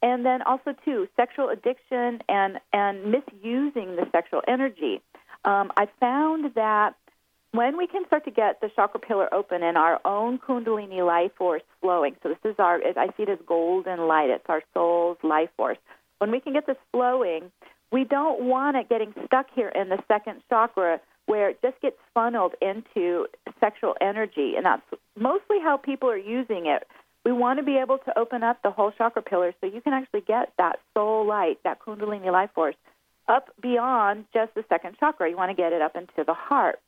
And 0.04 0.24
then 0.24 0.42
also 0.42 0.74
too, 0.84 1.08
sexual 1.16 1.48
addiction 1.48 2.20
and 2.28 2.60
and 2.74 3.04
misusing 3.10 3.96
the 3.96 4.06
sexual 4.12 4.42
energy. 4.46 5.00
Um, 5.46 5.72
I 5.78 5.88
found 5.98 6.54
that 6.54 6.94
when 7.52 7.78
we 7.78 7.86
can 7.86 8.04
start 8.06 8.24
to 8.26 8.30
get 8.30 8.60
the 8.60 8.68
chakra 8.76 9.00
pillar 9.00 9.32
open 9.32 9.62
and 9.62 9.78
our 9.78 10.00
own 10.04 10.38
Kundalini 10.38 11.06
life 11.06 11.30
force 11.38 11.62
flowing, 11.80 12.16
so 12.22 12.28
this 12.28 12.38
is 12.44 12.56
our, 12.58 12.80
I 12.84 13.06
see 13.16 13.22
it 13.22 13.30
as 13.30 13.38
golden 13.46 14.06
light. 14.06 14.28
It's 14.28 14.44
our 14.48 14.62
soul's 14.74 15.16
life 15.22 15.48
force. 15.56 15.78
When 16.18 16.30
we 16.30 16.38
can 16.38 16.52
get 16.52 16.66
this 16.66 16.76
flowing, 16.92 17.50
we 17.90 18.04
don't 18.04 18.42
want 18.44 18.76
it 18.76 18.90
getting 18.90 19.14
stuck 19.24 19.46
here 19.54 19.68
in 19.68 19.88
the 19.88 20.02
second 20.06 20.42
chakra 20.50 21.00
where 21.26 21.48
it 21.48 21.62
just 21.62 21.80
gets 21.80 21.96
funneled 22.12 22.54
into 22.60 23.26
sexual 23.58 23.94
energy, 24.02 24.54
and 24.56 24.66
that's 24.66 24.82
mostly 25.18 25.58
how 25.62 25.78
people 25.78 26.10
are 26.10 26.18
using 26.18 26.66
it. 26.66 26.86
We 27.24 27.32
want 27.32 27.58
to 27.58 27.64
be 27.64 27.78
able 27.78 27.98
to 27.98 28.18
open 28.18 28.42
up 28.42 28.62
the 28.62 28.70
whole 28.70 28.92
chakra 28.92 29.22
pillar 29.22 29.54
so 29.60 29.66
you 29.66 29.80
can 29.80 29.94
actually 29.94 30.20
get 30.20 30.52
that 30.58 30.78
soul 30.92 31.26
light, 31.26 31.58
that 31.64 31.80
Kundalini 31.80 32.30
life 32.30 32.50
force, 32.54 32.76
up 33.28 33.48
beyond 33.60 34.26
just 34.34 34.54
the 34.54 34.64
second 34.68 34.96
chakra. 35.00 35.30
You 35.30 35.36
want 35.36 35.50
to 35.50 35.56
get 35.56 35.72
it 35.72 35.80
up 35.80 35.96
into 35.96 36.24
the 36.26 36.34
heart. 36.34 36.80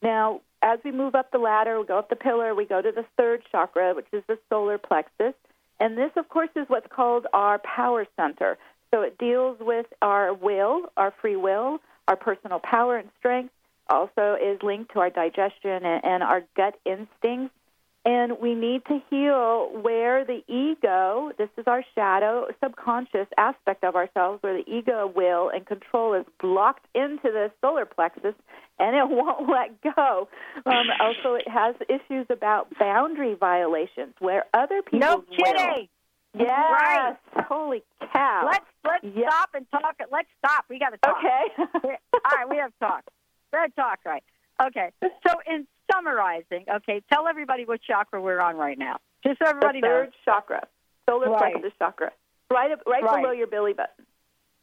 Now, 0.00 0.40
as 0.62 0.78
we 0.84 0.92
move 0.92 1.14
up 1.14 1.30
the 1.30 1.38
ladder, 1.38 1.78
we 1.78 1.86
go 1.86 1.98
up 1.98 2.08
the 2.08 2.16
pillar, 2.16 2.54
we 2.54 2.64
go 2.64 2.80
to 2.80 2.92
the 2.92 3.04
third 3.18 3.42
chakra, 3.50 3.94
which 3.94 4.06
is 4.12 4.22
the 4.28 4.38
solar 4.48 4.78
plexus. 4.78 5.34
And 5.78 5.98
this, 5.98 6.10
of 6.16 6.28
course, 6.28 6.50
is 6.56 6.64
what's 6.68 6.86
called 6.88 7.26
our 7.32 7.58
power 7.58 8.06
center. 8.16 8.56
So 8.92 9.02
it 9.02 9.18
deals 9.18 9.58
with 9.60 9.86
our 10.00 10.32
will, 10.32 10.90
our 10.96 11.12
free 11.20 11.36
will, 11.36 11.80
our 12.08 12.16
personal 12.16 12.60
power 12.60 12.96
and 12.96 13.08
strength, 13.18 13.52
also 13.88 14.36
is 14.40 14.62
linked 14.62 14.92
to 14.92 15.00
our 15.00 15.10
digestion 15.10 15.84
and, 15.84 16.22
our 16.22 16.44
gut 16.56 16.78
instincts. 16.84 17.54
And 18.04 18.40
we 18.40 18.54
need 18.56 18.84
to 18.86 18.98
heal 19.10 19.70
where 19.80 20.24
the 20.24 20.42
ego, 20.48 21.30
this 21.38 21.48
is 21.56 21.64
our 21.68 21.84
shadow, 21.94 22.46
subconscious 22.62 23.28
aspect 23.38 23.84
of 23.84 23.94
ourselves, 23.94 24.42
where 24.42 24.54
the 24.60 24.68
ego 24.68 25.12
will 25.14 25.50
and 25.50 25.64
control 25.64 26.14
is 26.14 26.24
blocked 26.40 26.84
into 26.96 27.22
the 27.30 27.52
solar 27.60 27.86
plexus 27.86 28.34
and 28.80 28.96
it 28.96 29.08
won't 29.08 29.48
let 29.48 29.80
go. 29.94 30.28
Um, 30.66 30.86
also, 31.00 31.34
it 31.34 31.46
has 31.48 31.76
issues 31.88 32.26
about 32.28 32.66
boundary 32.78 33.34
violations 33.38 34.14
where 34.18 34.44
other 34.52 34.82
people. 34.82 34.98
No 34.98 35.24
kidding. 35.36 35.88
Yes. 36.36 36.48
Right. 36.50 37.16
Holy 37.46 37.82
cow. 38.12 38.48
Let's 38.50 38.64
let's 38.84 39.04
Yeah. 39.16 39.28
stop 39.28 39.50
and 39.54 39.70
talk. 39.70 39.96
Let's 40.10 40.28
stop. 40.38 40.64
We 40.68 40.78
got 40.78 40.90
to 40.90 40.96
talk. 40.98 41.18
Okay. 41.18 41.96
All 42.24 42.36
right, 42.36 42.48
we 42.48 42.56
have 42.56 42.70
to 42.72 42.78
talk. 42.80 43.04
Red 43.52 43.76
talk, 43.76 43.98
right? 44.06 44.24
Okay. 44.68 44.90
So, 45.02 45.34
in 45.46 45.66
summarizing, 45.92 46.64
okay, 46.76 47.02
tell 47.12 47.26
everybody 47.28 47.64
what 47.64 47.80
chakra 47.82 48.20
we're 48.20 48.40
on 48.40 48.56
right 48.56 48.78
now, 48.78 48.98
just 49.26 49.38
so 49.38 49.48
everybody 49.48 49.80
the 49.80 49.86
third 49.86 50.04
knows. 50.04 50.12
chakra, 50.24 50.66
solar 51.08 51.30
Right. 51.30 51.52
plexus 51.54 51.72
chakra, 51.78 52.12
right 52.50 52.70
right, 52.86 53.02
Right. 53.02 53.22
below 53.22 53.32
your 53.32 53.46
belly 53.46 53.72
button. 53.72 54.06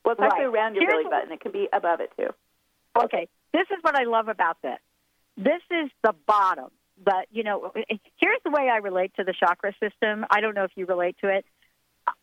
Well, 0.06 0.14
it's 0.14 0.22
actually 0.22 0.46
Right. 0.46 0.56
around 0.56 0.76
your 0.76 0.84
Here's 0.84 1.04
belly 1.04 1.04
button. 1.06 1.32
It 1.32 1.40
could 1.42 1.52
be 1.54 1.68
above 1.74 2.00
it 2.00 2.12
too. 2.18 2.34
Okay, 2.98 3.28
this 3.54 3.68
is 3.70 3.78
what 3.82 3.96
I 3.96 4.04
love 4.04 4.28
about 4.28 4.62
this. 4.62 4.80
This 5.38 5.62
is 5.70 5.90
the 6.04 6.14
bottom. 6.26 6.72
But 7.02 7.28
you 7.32 7.44
know, 7.44 7.72
here's 8.18 8.42
the 8.44 8.52
way 8.52 8.70
I 8.70 8.78
relate 8.78 9.14
to 9.16 9.24
the 9.24 9.34
chakra 9.34 9.74
system. 9.80 10.26
I 10.30 10.42
don't 10.42 10.54
know 10.54 10.66
if 10.66 10.72
you 10.76 10.86
relate 10.86 11.18
to 11.22 11.30
it. 11.30 11.46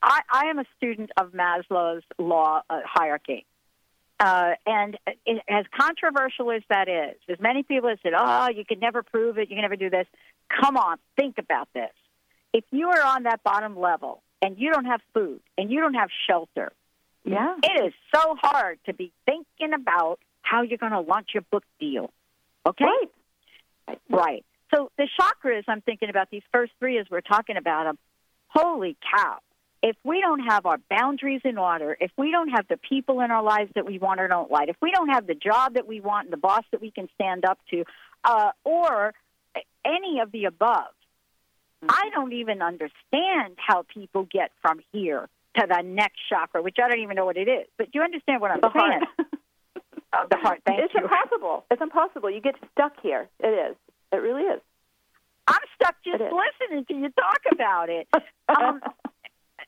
I, 0.02 0.20
I 0.30 0.46
am 0.46 0.58
a 0.58 0.64
student 0.76 1.10
of 1.16 1.32
Maslow's 1.32 2.02
law 2.18 2.62
uh, 2.68 2.80
hierarchy. 2.84 3.46
Uh, 4.18 4.52
and 4.64 4.96
it, 5.26 5.42
as 5.48 5.66
controversial 5.78 6.50
as 6.50 6.62
that 6.70 6.88
is, 6.88 7.16
as 7.28 7.38
many 7.38 7.62
people 7.62 7.88
have 7.90 7.98
said, 8.02 8.12
oh, 8.16 8.48
you 8.48 8.64
can 8.64 8.78
never 8.80 9.02
prove 9.02 9.36
it, 9.38 9.50
you 9.50 9.56
can 9.56 9.62
never 9.62 9.76
do 9.76 9.90
this. 9.90 10.06
Come 10.60 10.76
on, 10.76 10.96
think 11.16 11.36
about 11.38 11.68
this. 11.74 11.90
If 12.52 12.64
you 12.70 12.88
are 12.88 13.02
on 13.02 13.24
that 13.24 13.42
bottom 13.42 13.78
level 13.78 14.22
and 14.40 14.56
you 14.58 14.72
don't 14.72 14.86
have 14.86 15.00
food 15.12 15.40
and 15.58 15.70
you 15.70 15.80
don't 15.80 15.94
have 15.94 16.08
shelter, 16.26 16.72
Yeah. 17.24 17.56
it 17.62 17.86
is 17.86 17.92
so 18.14 18.36
hard 18.40 18.78
to 18.86 18.94
be 18.94 19.12
thinking 19.26 19.74
about 19.74 20.18
how 20.40 20.62
you're 20.62 20.78
going 20.78 20.92
to 20.92 21.00
launch 21.00 21.30
your 21.34 21.42
book 21.50 21.64
deal. 21.78 22.10
Okay? 22.64 22.84
Right. 23.88 24.00
Right. 24.08 24.44
So 24.74 24.90
the 24.96 25.08
chakras, 25.20 25.64
I'm 25.68 25.82
thinking 25.82 26.08
about 26.08 26.30
these 26.30 26.42
first 26.52 26.72
three 26.78 26.98
as 26.98 27.06
we're 27.10 27.20
talking 27.20 27.56
about 27.56 27.84
them. 27.84 27.98
Holy 28.48 28.96
cow. 29.14 29.38
If 29.82 29.96
we 30.04 30.20
don't 30.20 30.40
have 30.40 30.66
our 30.66 30.78
boundaries 30.90 31.42
in 31.44 31.58
order, 31.58 31.96
if 32.00 32.10
we 32.16 32.30
don't 32.30 32.48
have 32.48 32.66
the 32.68 32.76
people 32.78 33.20
in 33.20 33.30
our 33.30 33.42
lives 33.42 33.70
that 33.74 33.86
we 33.86 33.98
want 33.98 34.20
or 34.20 34.28
don't 34.28 34.50
like, 34.50 34.68
if 34.68 34.76
we 34.80 34.90
don't 34.90 35.10
have 35.10 35.26
the 35.26 35.34
job 35.34 35.74
that 35.74 35.86
we 35.86 36.00
want 36.00 36.26
and 36.26 36.32
the 36.32 36.38
boss 36.38 36.64
that 36.72 36.80
we 36.80 36.90
can 36.90 37.08
stand 37.14 37.44
up 37.44 37.58
to, 37.70 37.84
uh, 38.24 38.50
or 38.64 39.14
any 39.84 40.20
of 40.20 40.32
the 40.32 40.46
above, 40.46 40.86
I 41.88 42.10
don't 42.14 42.32
even 42.32 42.62
understand 42.62 43.56
how 43.58 43.84
people 43.92 44.26
get 44.30 44.50
from 44.62 44.80
here 44.92 45.28
to 45.56 45.66
the 45.68 45.82
next 45.82 46.18
chakra, 46.28 46.62
which 46.62 46.76
I 46.82 46.88
don't 46.88 47.00
even 47.00 47.16
know 47.16 47.26
what 47.26 47.36
it 47.36 47.48
is. 47.48 47.66
But 47.78 47.92
do 47.92 47.98
you 47.98 48.02
understand 48.02 48.40
what 48.40 48.50
I'm 48.50 48.60
The 48.60 48.70
saying? 48.72 49.00
heart. 49.00 49.28
The 50.30 50.36
heart. 50.38 50.62
Thank 50.64 50.80
it's 50.80 50.94
you. 50.94 51.02
impossible. 51.02 51.64
It's 51.70 51.82
impossible. 51.82 52.30
You 52.30 52.40
get 52.40 52.54
stuck 52.72 52.94
here. 53.02 53.28
It 53.40 53.48
is. 53.48 53.76
It 54.12 54.16
really 54.16 54.44
is. 54.44 54.62
I'm 55.46 55.60
stuck 55.74 55.94
just 56.04 56.20
listening 56.22 56.86
to 56.86 56.94
you 56.94 57.10
talk 57.10 57.40
about 57.52 57.88
it. 57.90 58.08
Um, 58.48 58.80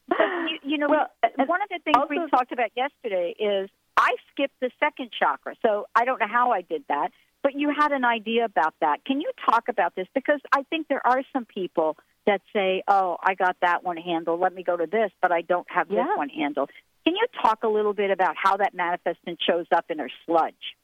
but 0.09 0.19
you, 0.19 0.59
you 0.63 0.79
know, 0.79 0.89
Well, 0.89 1.07
one 1.47 1.63
of 1.63 1.69
the 1.69 1.79
things 1.85 1.97
we 2.09 2.19
talked 2.31 2.53
about 2.53 2.71
yesterday 2.77 3.35
is 3.39 3.71
I 3.97 4.17
skipped 4.33 4.59
the 4.61 4.71
second 4.81 5.11
chakra. 5.19 5.55
So 5.65 5.87
I 5.95 6.05
don't 6.05 6.21
know 6.21 6.29
how 6.29 6.53
I 6.53 6.63
did 6.63 6.85
that, 6.89 7.11
but 7.43 7.55
you 7.55 7.73
had 7.77 7.93
an 7.93 8.05
idea 8.05 8.45
about 8.45 8.75
that. 8.81 9.05
Can 9.05 9.21
you 9.21 9.31
talk 9.49 9.69
about 9.69 9.95
this? 9.95 10.07
Because 10.15 10.41
I 10.53 10.63
think 10.65 10.89
there 10.89 11.07
are 11.07 11.23
some 11.33 11.45
people 11.45 11.97
that 12.27 12.41
say, 12.53 12.83
oh, 12.89 13.17
I 13.23 13.35
got 13.35 13.57
that 13.63 13.85
one 13.85 13.97
handled. 13.97 14.41
Let 14.41 14.55
me 14.55 14.63
go 14.63 14.77
to 14.77 14.87
this, 14.87 15.11
but 15.23 15.33
I 15.33 15.43
don't 15.43 15.67
have 15.71 15.91
Yeah. 15.91 16.05
this 16.05 16.17
one 16.17 16.29
handled. 16.29 16.71
Can 17.05 17.17
you 17.17 17.27
talk 17.43 17.63
a 17.63 17.69
little 17.69 17.95
bit 17.95 18.11
about 18.11 18.35
how 18.37 18.59
that 18.59 18.75
manifests 18.75 19.23
and 19.27 19.39
shows 19.41 19.67
up 19.73 19.87
in 19.91 19.99
our 19.99 20.11
sludge? 20.27 20.77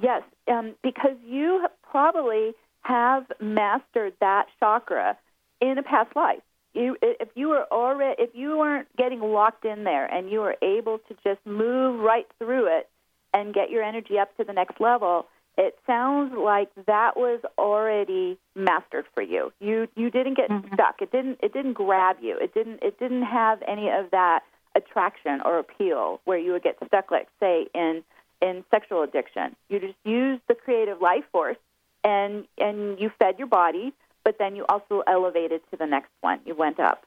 Yes, 0.00 0.22
um, 0.46 0.74
because 0.82 1.16
you 1.26 1.66
probably 1.90 2.52
have 2.82 3.26
mastered 3.40 4.14
that 4.20 4.46
chakra 4.60 5.18
in 5.60 5.78
a 5.78 5.82
past 5.82 6.14
life. 6.14 6.42
You, 6.74 6.96
if 7.02 7.28
you 7.34 7.48
were 7.48 7.66
already, 7.72 8.22
if 8.22 8.30
you 8.32 8.56
weren't 8.56 8.88
getting 8.96 9.20
locked 9.20 9.64
in 9.64 9.84
there, 9.84 10.06
and 10.06 10.30
you 10.30 10.40
were 10.40 10.56
able 10.62 10.98
to 11.08 11.16
just 11.24 11.44
move 11.44 12.00
right 12.00 12.26
through 12.38 12.78
it 12.78 12.88
and 13.34 13.52
get 13.52 13.70
your 13.70 13.82
energy 13.82 14.18
up 14.18 14.36
to 14.36 14.44
the 14.44 14.52
next 14.52 14.80
level, 14.80 15.26
it 15.58 15.76
sounds 15.86 16.32
like 16.36 16.70
that 16.86 17.16
was 17.16 17.40
already 17.58 18.38
mastered 18.54 19.04
for 19.14 19.22
you. 19.22 19.52
You 19.60 19.88
you 19.96 20.10
didn't 20.10 20.36
get 20.36 20.48
mm-hmm. 20.48 20.72
stuck. 20.74 21.02
It 21.02 21.12
didn't 21.12 21.38
it 21.42 21.52
didn't 21.52 21.74
grab 21.74 22.16
you. 22.22 22.38
It 22.40 22.54
didn't 22.54 22.82
it 22.82 22.98
didn't 22.98 23.24
have 23.24 23.62
any 23.66 23.90
of 23.90 24.10
that 24.12 24.40
attraction 24.76 25.40
or 25.44 25.58
appeal 25.58 26.20
where 26.24 26.38
you 26.38 26.52
would 26.52 26.62
get 26.62 26.76
stuck, 26.86 27.10
like 27.10 27.28
say 27.40 27.66
in 27.74 28.02
in 28.40 28.64
sexual 28.70 29.02
addiction. 29.02 29.56
You 29.68 29.80
just 29.80 29.98
used 30.04 30.42
the 30.48 30.54
creative 30.54 31.00
life 31.00 31.24
force 31.32 31.58
and 32.04 32.46
and 32.58 32.98
you 32.98 33.10
fed 33.18 33.38
your 33.38 33.48
body, 33.48 33.92
but 34.24 34.36
then 34.38 34.56
you 34.56 34.64
also 34.68 35.02
elevated 35.06 35.60
to 35.70 35.76
the 35.76 35.86
next 35.86 36.10
one. 36.20 36.40
You 36.44 36.54
went 36.54 36.80
up. 36.80 37.04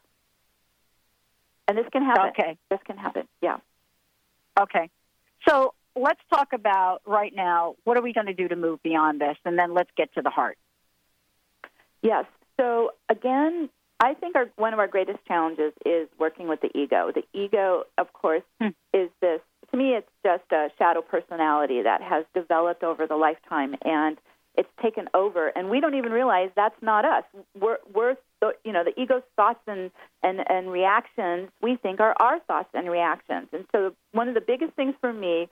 And 1.66 1.78
this 1.78 1.86
can 1.92 2.04
happen. 2.04 2.30
Okay. 2.30 2.58
This 2.70 2.80
can 2.84 2.96
happen. 2.96 3.26
Yeah. 3.40 3.56
Okay. 4.60 4.90
So 5.48 5.74
let's 5.96 6.20
talk 6.32 6.52
about 6.52 7.00
right 7.06 7.34
now 7.34 7.76
what 7.84 7.96
are 7.96 8.02
we 8.02 8.12
going 8.12 8.26
to 8.26 8.34
do 8.34 8.48
to 8.48 8.56
move 8.56 8.82
beyond 8.82 9.20
this, 9.20 9.36
and 9.44 9.58
then 9.58 9.74
let's 9.74 9.90
get 9.96 10.12
to 10.14 10.22
the 10.22 10.30
heart. 10.30 10.58
Yes. 12.02 12.26
So 12.60 12.90
again, 13.08 13.70
I 14.00 14.14
think 14.14 14.36
our, 14.36 14.46
one 14.56 14.72
of 14.72 14.78
our 14.78 14.88
greatest 14.88 15.18
challenges 15.26 15.72
is 15.86 16.08
working 16.18 16.48
with 16.48 16.60
the 16.60 16.70
ego. 16.76 17.10
The 17.14 17.22
ego, 17.32 17.84
of 17.96 18.12
course, 18.12 18.42
hmm. 18.60 18.68
is 18.92 19.08
this. 19.20 19.40
To 19.70 19.76
me, 19.76 19.94
it's 19.94 20.08
just 20.24 20.44
a 20.52 20.68
shadow 20.78 21.00
personality 21.00 21.82
that 21.82 22.02
has 22.02 22.24
developed 22.34 22.84
over 22.84 23.06
the 23.06 23.16
lifetime, 23.16 23.74
and 23.84 24.18
it's 24.56 24.68
taken 24.82 25.08
over, 25.14 25.48
and 25.48 25.70
we 25.70 25.80
don't 25.80 25.94
even 25.94 26.12
realize 26.12 26.50
that's 26.54 26.80
not 26.80 27.04
us. 27.04 27.24
We're, 27.58 27.78
we're 27.92 28.16
you 28.64 28.72
know, 28.72 28.84
the 28.84 29.00
ego's 29.00 29.22
thoughts 29.36 29.60
and, 29.66 29.90
and, 30.22 30.40
and 30.48 30.70
reactions 30.70 31.48
we 31.62 31.76
think 31.76 32.00
are 32.00 32.14
our 32.20 32.40
thoughts 32.40 32.68
and 32.74 32.90
reactions. 32.90 33.48
And 33.52 33.64
so, 33.72 33.94
one 34.12 34.28
of 34.28 34.34
the 34.34 34.40
biggest 34.40 34.74
things 34.74 34.94
for 35.00 35.12
me 35.12 35.48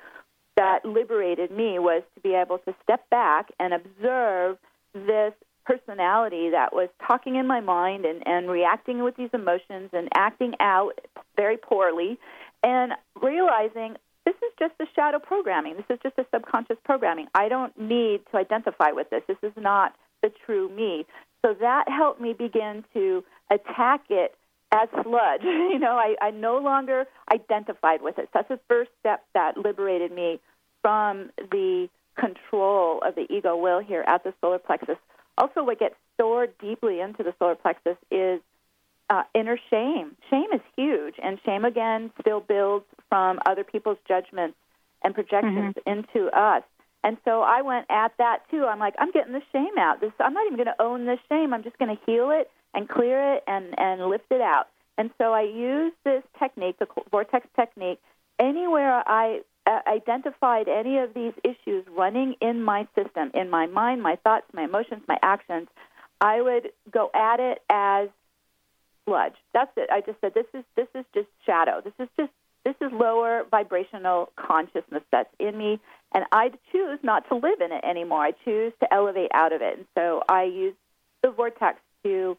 that 0.56 0.84
liberated 0.84 1.50
me 1.50 1.78
was 1.78 2.02
to 2.14 2.20
be 2.20 2.34
able 2.34 2.58
to 2.58 2.74
step 2.82 3.08
back 3.10 3.50
and 3.58 3.72
observe 3.72 4.58
this 4.94 5.32
personality 5.64 6.50
that 6.50 6.74
was 6.74 6.88
talking 7.06 7.36
in 7.36 7.46
my 7.46 7.60
mind 7.60 8.04
and, 8.04 8.26
and 8.26 8.50
reacting 8.50 9.02
with 9.02 9.16
these 9.16 9.30
emotions 9.32 9.90
and 9.92 10.08
acting 10.14 10.54
out 10.60 10.98
very 11.36 11.56
poorly 11.56 12.18
and 12.62 12.92
realizing 13.20 13.96
this 14.24 14.34
is 14.36 14.52
just 14.58 14.74
a 14.80 14.86
shadow 14.94 15.18
programming. 15.18 15.76
This 15.76 15.86
is 15.90 15.98
just 16.02 16.18
a 16.18 16.26
subconscious 16.32 16.76
programming. 16.84 17.26
I 17.34 17.48
don't 17.48 17.78
need 17.78 18.20
to 18.30 18.36
identify 18.38 18.92
with 18.92 19.10
this. 19.10 19.22
This 19.26 19.38
is 19.42 19.52
not 19.56 19.94
the 20.22 20.32
true 20.46 20.68
me. 20.68 21.06
So 21.44 21.54
that 21.60 21.88
helped 21.88 22.20
me 22.20 22.32
begin 22.32 22.84
to 22.94 23.24
attack 23.50 24.02
it 24.10 24.34
as 24.72 24.88
sludge. 25.02 25.42
You 25.72 25.78
know, 25.78 25.96
I, 25.96 26.14
I 26.20 26.30
no 26.30 26.58
longer 26.58 27.06
identified 27.32 28.02
with 28.02 28.18
it. 28.18 28.28
So 28.32 28.40
that's 28.40 28.48
the 28.48 28.60
first 28.68 28.90
step 29.00 29.24
that 29.34 29.56
liberated 29.56 30.12
me 30.12 30.38
from 30.82 31.30
the 31.50 31.88
control 32.14 33.00
of 33.04 33.14
the 33.14 33.26
ego 33.32 33.56
will 33.56 33.80
here 33.80 34.04
at 34.06 34.22
the 34.22 34.34
solar 34.40 34.58
plexus. 34.58 34.98
Also, 35.38 35.64
what 35.64 35.78
gets 35.78 35.94
stored 36.14 36.52
deeply 36.58 37.00
into 37.00 37.22
the 37.22 37.32
solar 37.38 37.54
plexus 37.54 37.96
is 38.10 38.40
uh, 39.08 39.22
inner 39.34 39.58
shame. 39.70 40.16
Shame 40.30 40.52
is 40.52 40.60
huge, 40.76 41.14
and 41.22 41.38
shame 41.44 41.64
again 41.64 42.10
still 42.20 42.40
builds 42.40 42.84
from 43.12 43.38
other 43.44 43.62
people's 43.62 43.98
judgments 44.08 44.56
and 45.04 45.14
projections 45.14 45.74
mm-hmm. 45.74 45.90
into 46.14 46.28
us. 46.34 46.62
And 47.04 47.18
so 47.26 47.42
I 47.42 47.60
went 47.60 47.84
at 47.90 48.12
that 48.16 48.38
too. 48.50 48.64
I'm 48.64 48.78
like, 48.78 48.94
I'm 48.98 49.10
getting 49.10 49.34
the 49.34 49.42
shame 49.52 49.76
out. 49.78 50.00
This 50.00 50.12
I'm 50.18 50.32
not 50.32 50.46
even 50.46 50.56
going 50.56 50.74
to 50.74 50.82
own 50.82 51.04
this 51.04 51.18
shame. 51.28 51.52
I'm 51.52 51.62
just 51.62 51.76
going 51.76 51.94
to 51.94 52.02
heal 52.06 52.30
it 52.30 52.50
and 52.72 52.88
clear 52.88 53.34
it 53.34 53.44
and 53.46 53.78
and 53.78 54.06
lift 54.06 54.30
it 54.30 54.40
out. 54.40 54.68
And 54.96 55.10
so 55.18 55.34
I 55.34 55.42
use 55.42 55.92
this 56.04 56.22
technique, 56.38 56.78
the 56.78 56.86
vortex 57.10 57.46
technique, 57.54 58.00
anywhere 58.38 59.02
I 59.06 59.42
uh, 59.66 59.80
identified 59.86 60.68
any 60.68 60.96
of 60.96 61.12
these 61.12 61.34
issues 61.44 61.84
running 61.94 62.36
in 62.40 62.62
my 62.62 62.88
system, 62.94 63.30
in 63.34 63.50
my 63.50 63.66
mind, 63.66 64.02
my 64.02 64.16
thoughts, 64.16 64.46
my 64.54 64.64
emotions, 64.64 65.02
my 65.06 65.18
actions, 65.22 65.68
I 66.22 66.40
would 66.40 66.70
go 66.90 67.10
at 67.14 67.40
it 67.40 67.60
as 67.68 68.08
sludge. 69.04 69.36
That's 69.52 69.72
it. 69.76 69.90
I 69.92 70.00
just 70.00 70.18
said 70.22 70.32
this 70.32 70.46
is 70.54 70.64
this 70.76 70.88
is 70.94 71.04
just 71.12 71.28
shadow. 71.44 71.82
This 71.84 71.94
is 71.98 72.08
just 72.18 72.32
this 72.64 72.74
is 72.80 72.92
lower 72.92 73.44
vibrational 73.50 74.30
consciousness 74.36 75.02
that's 75.10 75.32
in 75.38 75.56
me, 75.56 75.80
and 76.14 76.24
I 76.32 76.50
choose 76.70 76.98
not 77.02 77.28
to 77.28 77.34
live 77.34 77.60
in 77.60 77.72
it 77.72 77.84
anymore. 77.84 78.20
I 78.20 78.32
choose 78.44 78.72
to 78.80 78.92
elevate 78.92 79.30
out 79.34 79.52
of 79.52 79.62
it, 79.62 79.78
and 79.78 79.86
so 79.96 80.22
I 80.28 80.44
use 80.44 80.74
the 81.22 81.30
vortex 81.30 81.80
to 82.04 82.36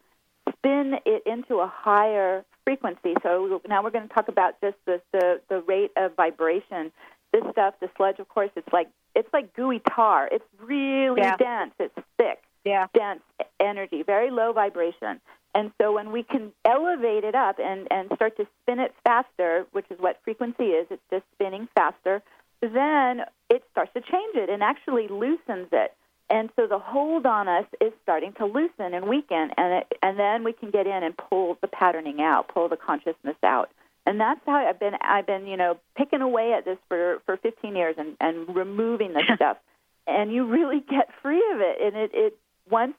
spin 0.49 0.95
it 1.05 1.23
into 1.25 1.57
a 1.57 1.67
higher 1.67 2.45
frequency. 2.65 3.13
So 3.23 3.61
now 3.67 3.83
we're 3.83 3.91
going 3.91 4.07
to 4.07 4.13
talk 4.13 4.27
about 4.27 4.59
just 4.61 4.77
the, 4.85 5.01
the, 5.11 5.41
the 5.49 5.61
rate 5.61 5.91
of 5.97 6.15
vibration. 6.15 6.91
This 7.31 7.43
stuff, 7.51 7.73
the 7.81 7.89
sludge, 7.97 8.19
of 8.19 8.29
course, 8.29 8.51
it's 8.55 8.71
like 8.71 8.89
it's 9.15 9.29
like 9.33 9.53
gooey 9.55 9.81
tar. 9.95 10.29
It's 10.31 10.45
really 10.59 11.21
yeah. 11.21 11.35
dense. 11.37 11.73
It's 11.79 11.95
thick, 12.17 12.43
yeah. 12.65 12.87
dense 12.93 13.21
energy, 13.59 14.03
very 14.03 14.31
low 14.31 14.53
vibration. 14.53 15.19
And 15.55 15.71
so 15.79 15.93
when 15.93 16.11
we 16.11 16.23
can 16.23 16.51
elevate 16.65 17.23
it 17.23 17.35
up 17.35 17.59
and, 17.59 17.87
and 17.91 18.09
start 18.15 18.37
to 18.37 18.47
spin 18.61 18.79
it 18.79 18.93
faster, 19.03 19.65
which 19.71 19.85
is 19.91 19.99
what 19.99 20.19
frequency 20.23 20.65
is, 20.65 20.87
it's 20.89 21.01
just 21.11 21.25
spinning 21.35 21.67
faster, 21.75 22.23
then 22.61 23.21
it 23.49 23.63
starts 23.71 23.91
to 23.93 24.01
change 24.01 24.35
it 24.35 24.49
and 24.49 24.63
actually 24.63 25.07
loosens 25.07 25.67
it. 25.71 25.93
And 26.29 26.49
so 26.55 26.65
the 26.65 26.79
hold 26.79 27.25
on 27.25 27.47
us 27.47 27.65
is 27.81 27.91
starting 28.01 28.33
to 28.33 28.45
loosen 28.45 28.93
and 28.93 29.07
weaken, 29.07 29.51
and 29.57 29.73
it, 29.73 29.93
and 30.01 30.17
then 30.17 30.43
we 30.43 30.53
can 30.53 30.71
get 30.71 30.87
in 30.87 31.03
and 31.03 31.15
pull 31.15 31.57
the 31.61 31.67
patterning 31.67 32.21
out, 32.21 32.47
pull 32.47 32.69
the 32.69 32.77
consciousness 32.77 33.35
out. 33.43 33.69
And 34.05 34.19
that's 34.19 34.39
how 34.45 34.55
I've 34.55 34.79
been. 34.79 34.95
I've 35.01 35.27
been, 35.27 35.45
you 35.45 35.57
know, 35.57 35.77
picking 35.95 36.21
away 36.21 36.53
at 36.53 36.65
this 36.65 36.77
for 36.87 37.19
for 37.25 37.37
15 37.37 37.75
years 37.75 37.95
and 37.97 38.17
and 38.19 38.55
removing 38.55 39.13
this 39.13 39.23
stuff. 39.35 39.57
And 40.07 40.31
you 40.31 40.45
really 40.45 40.79
get 40.79 41.09
free 41.21 41.43
of 41.53 41.61
it. 41.61 41.77
And 41.81 41.95
it 41.95 42.11
it 42.13 42.37
once 42.69 42.95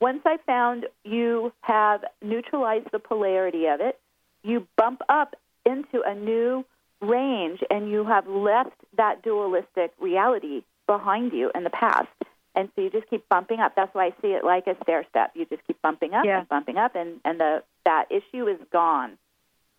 once 0.00 0.20
I 0.24 0.38
found 0.46 0.86
you 1.04 1.52
have 1.62 2.04
neutralized 2.22 2.88
the 2.92 3.00
polarity 3.00 3.66
of 3.66 3.80
it, 3.80 3.98
you 4.42 4.66
bump 4.76 5.02
up 5.08 5.34
into 5.66 6.02
a 6.06 6.14
new 6.14 6.64
range, 7.00 7.60
and 7.70 7.90
you 7.90 8.04
have 8.04 8.26
left 8.28 8.76
that 8.96 9.22
dualistic 9.22 9.92
reality 9.98 10.62
behind 10.86 11.32
you 11.32 11.50
in 11.54 11.64
the 11.64 11.70
past. 11.70 12.08
And 12.54 12.68
so 12.74 12.82
you 12.82 12.90
just 12.90 13.08
keep 13.08 13.28
bumping 13.28 13.60
up. 13.60 13.74
That's 13.76 13.94
why 13.94 14.06
I 14.06 14.10
see 14.22 14.28
it 14.28 14.44
like 14.44 14.66
a 14.66 14.76
stair 14.82 15.04
step. 15.10 15.32
You 15.34 15.44
just 15.46 15.64
keep 15.66 15.80
bumping 15.82 16.14
up 16.14 16.24
yeah. 16.24 16.40
and 16.40 16.48
bumping 16.48 16.76
up, 16.76 16.94
and, 16.94 17.20
and 17.24 17.38
the 17.38 17.62
that 17.84 18.06
issue 18.10 18.46
is 18.46 18.58
gone. 18.72 19.18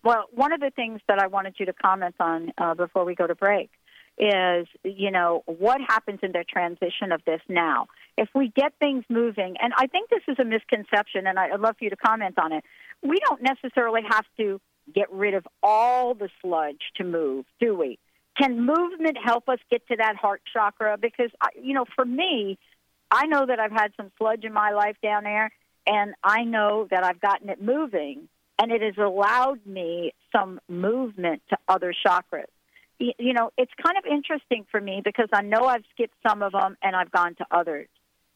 Well, 0.02 0.26
one 0.32 0.52
of 0.52 0.60
the 0.60 0.70
things 0.70 1.00
that 1.08 1.18
I 1.18 1.26
wanted 1.26 1.56
you 1.58 1.66
to 1.66 1.74
comment 1.74 2.14
on 2.18 2.52
uh, 2.56 2.74
before 2.74 3.04
we 3.04 3.14
go 3.14 3.26
to 3.26 3.34
break 3.34 3.70
is, 4.20 4.66
you 4.84 5.10
know, 5.10 5.42
what 5.46 5.80
happens 5.80 6.20
in 6.22 6.32
the 6.32 6.44
transition 6.46 7.10
of 7.10 7.22
this 7.24 7.40
now? 7.48 7.86
If 8.18 8.28
we 8.34 8.52
get 8.54 8.74
things 8.78 9.04
moving, 9.08 9.56
and 9.60 9.72
I 9.76 9.86
think 9.86 10.10
this 10.10 10.22
is 10.28 10.36
a 10.38 10.44
misconception, 10.44 11.26
and 11.26 11.38
I'd 11.38 11.58
love 11.58 11.76
for 11.78 11.84
you 11.84 11.90
to 11.90 11.96
comment 11.96 12.38
on 12.38 12.52
it. 12.52 12.62
We 13.02 13.18
don't 13.26 13.42
necessarily 13.42 14.02
have 14.06 14.26
to 14.36 14.60
get 14.94 15.10
rid 15.10 15.32
of 15.32 15.46
all 15.62 16.14
the 16.14 16.28
sludge 16.42 16.82
to 16.96 17.04
move, 17.04 17.46
do 17.60 17.74
we? 17.74 17.98
Can 18.38 18.66
movement 18.66 19.16
help 19.22 19.48
us 19.48 19.58
get 19.70 19.86
to 19.88 19.96
that 19.96 20.16
heart 20.16 20.42
chakra? 20.52 20.98
Because, 20.98 21.30
you 21.60 21.72
know, 21.72 21.86
for 21.96 22.04
me, 22.04 22.58
I 23.10 23.26
know 23.26 23.46
that 23.46 23.58
I've 23.58 23.72
had 23.72 23.92
some 23.96 24.12
sludge 24.18 24.44
in 24.44 24.52
my 24.52 24.72
life 24.72 24.96
down 25.02 25.24
there, 25.24 25.50
and 25.86 26.14
I 26.22 26.44
know 26.44 26.86
that 26.90 27.04
I've 27.04 27.20
gotten 27.20 27.48
it 27.48 27.62
moving, 27.62 28.28
and 28.58 28.70
it 28.70 28.82
has 28.82 28.98
allowed 28.98 29.64
me 29.64 30.12
some 30.30 30.60
movement 30.68 31.40
to 31.48 31.56
other 31.68 31.94
chakras. 32.06 32.44
You 33.00 33.32
know, 33.32 33.50
it's 33.56 33.72
kind 33.82 33.96
of 33.96 34.04
interesting 34.04 34.66
for 34.70 34.80
me 34.80 35.00
because 35.02 35.28
I 35.32 35.40
know 35.42 35.64
I've 35.64 35.84
skipped 35.94 36.14
some 36.26 36.42
of 36.42 36.52
them 36.52 36.76
and 36.82 36.94
I've 36.94 37.10
gone 37.10 37.34
to 37.36 37.46
others. 37.50 37.88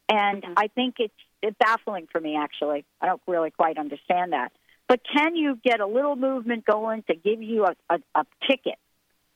And 0.08 0.42
mm-hmm. 0.42 0.54
I 0.56 0.68
think 0.68 0.96
it's, 0.98 1.14
it's 1.42 1.56
baffling 1.58 2.08
for 2.10 2.20
me, 2.20 2.36
actually. 2.36 2.84
I 3.00 3.06
don't 3.06 3.20
really 3.26 3.50
quite 3.50 3.76
understand 3.76 4.32
that. 4.32 4.52
But 4.88 5.00
can 5.14 5.36
you 5.36 5.58
get 5.62 5.80
a 5.80 5.86
little 5.86 6.16
movement 6.16 6.64
going 6.64 7.04
to 7.08 7.14
give 7.14 7.42
you 7.42 7.66
a, 7.66 7.74
a, 7.90 7.98
a 8.14 8.26
ticket 8.48 8.78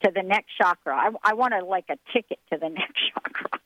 to 0.04 0.10
the 0.14 0.22
next 0.22 0.48
chakra? 0.60 0.94
I, 0.94 1.10
I 1.22 1.34
want 1.34 1.52
to 1.58 1.64
like 1.64 1.86
a 1.90 1.98
ticket 2.12 2.38
to 2.52 2.58
the 2.58 2.68
next 2.70 2.98
chakra. 3.12 3.60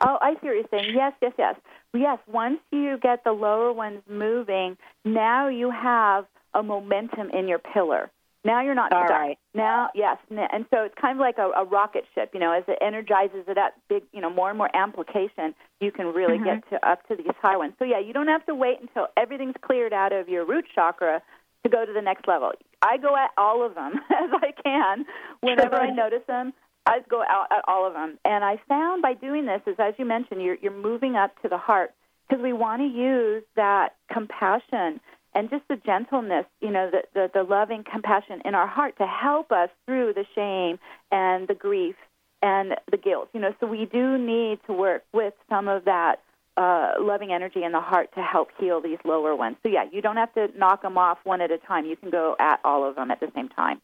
Oh, 0.00 0.18
I 0.20 0.34
see 0.34 0.46
what 0.46 0.54
you're 0.54 0.64
saying. 0.70 0.94
Yes, 0.94 1.12
yes, 1.22 1.32
yes. 1.38 1.56
Yes, 1.92 2.18
once 2.26 2.58
you 2.72 2.98
get 3.00 3.22
the 3.24 3.32
lower 3.32 3.72
ones 3.72 4.02
moving, 4.08 4.76
now 5.04 5.48
you 5.48 5.70
have 5.70 6.26
a 6.52 6.62
momentum 6.62 7.30
in 7.30 7.46
your 7.46 7.60
pillar. 7.60 8.10
Now 8.44 8.60
you're 8.62 8.74
not 8.74 8.92
All 8.92 9.06
stuck. 9.06 9.10
Right. 9.10 9.38
Now, 9.54 9.88
yes, 9.94 10.18
and 10.28 10.66
so 10.70 10.84
it's 10.84 10.94
kind 11.00 11.16
of 11.16 11.20
like 11.20 11.38
a, 11.38 11.48
a 11.56 11.64
rocket 11.64 12.04
ship. 12.14 12.30
You 12.34 12.40
know, 12.40 12.52
as 12.52 12.64
it 12.68 12.78
energizes 12.82 13.44
it 13.48 13.56
up, 13.56 13.72
big, 13.88 14.02
you 14.12 14.20
know, 14.20 14.28
more 14.28 14.50
and 14.50 14.58
more 14.58 14.74
amplification, 14.76 15.54
you 15.80 15.90
can 15.90 16.08
really 16.08 16.36
mm-hmm. 16.36 16.60
get 16.60 16.70
to 16.70 16.88
up 16.88 17.06
to 17.08 17.16
these 17.16 17.34
high 17.40 17.56
ones. 17.56 17.72
So 17.78 17.84
yeah, 17.84 18.00
you 18.00 18.12
don't 18.12 18.28
have 18.28 18.44
to 18.46 18.54
wait 18.54 18.80
until 18.80 19.06
everything's 19.16 19.54
cleared 19.62 19.94
out 19.94 20.12
of 20.12 20.28
your 20.28 20.44
root 20.44 20.66
chakra 20.74 21.22
to 21.62 21.70
go 21.70 21.86
to 21.86 21.92
the 21.92 22.02
next 22.02 22.28
level. 22.28 22.52
I 22.82 22.98
go 22.98 23.16
at 23.16 23.30
all 23.38 23.64
of 23.64 23.74
them 23.74 23.94
as 24.10 24.30
I 24.34 24.52
can 24.62 25.06
whenever 25.40 25.76
I 25.76 25.90
notice 25.90 26.22
them. 26.26 26.52
I 26.86 26.98
go 27.08 27.22
out 27.22 27.46
at 27.50 27.64
all 27.66 27.86
of 27.86 27.94
them, 27.94 28.18
and 28.26 28.44
I 28.44 28.60
found 28.68 29.00
by 29.00 29.14
doing 29.14 29.46
this 29.46 29.62
is, 29.66 29.76
as 29.78 29.94
you 29.96 30.04
mentioned, 30.04 30.42
you're 30.42 30.56
you're 30.60 30.70
moving 30.70 31.16
up 31.16 31.40
to 31.40 31.48
the 31.48 31.56
heart 31.56 31.94
because 32.28 32.42
we 32.42 32.52
want 32.52 32.82
to 32.82 32.86
use 32.86 33.42
that 33.56 33.96
compassion 34.12 35.00
and 35.34 35.50
just 35.50 35.66
the 35.68 35.76
gentleness, 35.76 36.46
you 36.60 36.70
know, 36.70 36.90
the, 36.90 37.02
the 37.12 37.30
the 37.34 37.42
loving 37.42 37.84
compassion 37.84 38.42
in 38.44 38.54
our 38.54 38.66
heart 38.66 38.96
to 38.98 39.06
help 39.06 39.52
us 39.52 39.70
through 39.86 40.14
the 40.14 40.24
shame 40.34 40.78
and 41.10 41.48
the 41.48 41.54
grief 41.54 41.96
and 42.42 42.76
the 42.90 42.96
guilt. 42.96 43.28
You 43.32 43.40
know, 43.40 43.54
so 43.60 43.66
we 43.66 43.86
do 43.86 44.18
need 44.18 44.60
to 44.66 44.72
work 44.72 45.04
with 45.12 45.34
some 45.48 45.68
of 45.68 45.86
that 45.86 46.20
uh, 46.56 46.92
loving 47.00 47.32
energy 47.32 47.64
in 47.64 47.72
the 47.72 47.80
heart 47.80 48.10
to 48.14 48.22
help 48.22 48.50
heal 48.58 48.80
these 48.80 48.98
lower 49.04 49.34
ones. 49.34 49.56
So 49.62 49.68
yeah, 49.68 49.84
you 49.90 50.02
don't 50.02 50.16
have 50.16 50.32
to 50.34 50.48
knock 50.56 50.82
them 50.82 50.96
off 50.98 51.18
one 51.24 51.40
at 51.40 51.50
a 51.50 51.58
time. 51.58 51.86
You 51.86 51.96
can 51.96 52.10
go 52.10 52.36
at 52.38 52.60
all 52.64 52.88
of 52.88 52.94
them 52.94 53.10
at 53.10 53.20
the 53.20 53.30
same 53.34 53.48
time. 53.48 53.80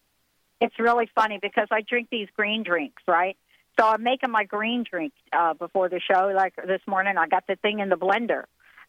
It's 0.61 0.77
really 0.79 1.09
funny 1.15 1.39
because 1.41 1.67
I 1.71 1.81
drink 1.81 2.09
these 2.11 2.27
green 2.35 2.63
drinks, 2.63 3.01
right? 3.07 3.35
So 3.79 3.87
I'm 3.87 4.03
making 4.03 4.31
my 4.31 4.43
green 4.43 4.83
drink 4.89 5.13
uh, 5.33 5.53
before 5.53 5.89
the 5.89 5.99
show. 5.99 6.31
Like 6.35 6.55
this 6.55 6.81
morning, 6.87 7.17
I 7.17 7.27
got 7.27 7.47
the 7.47 7.55
thing 7.55 7.79
in 7.79 7.89
the 7.89 7.97
blender. 7.97 8.43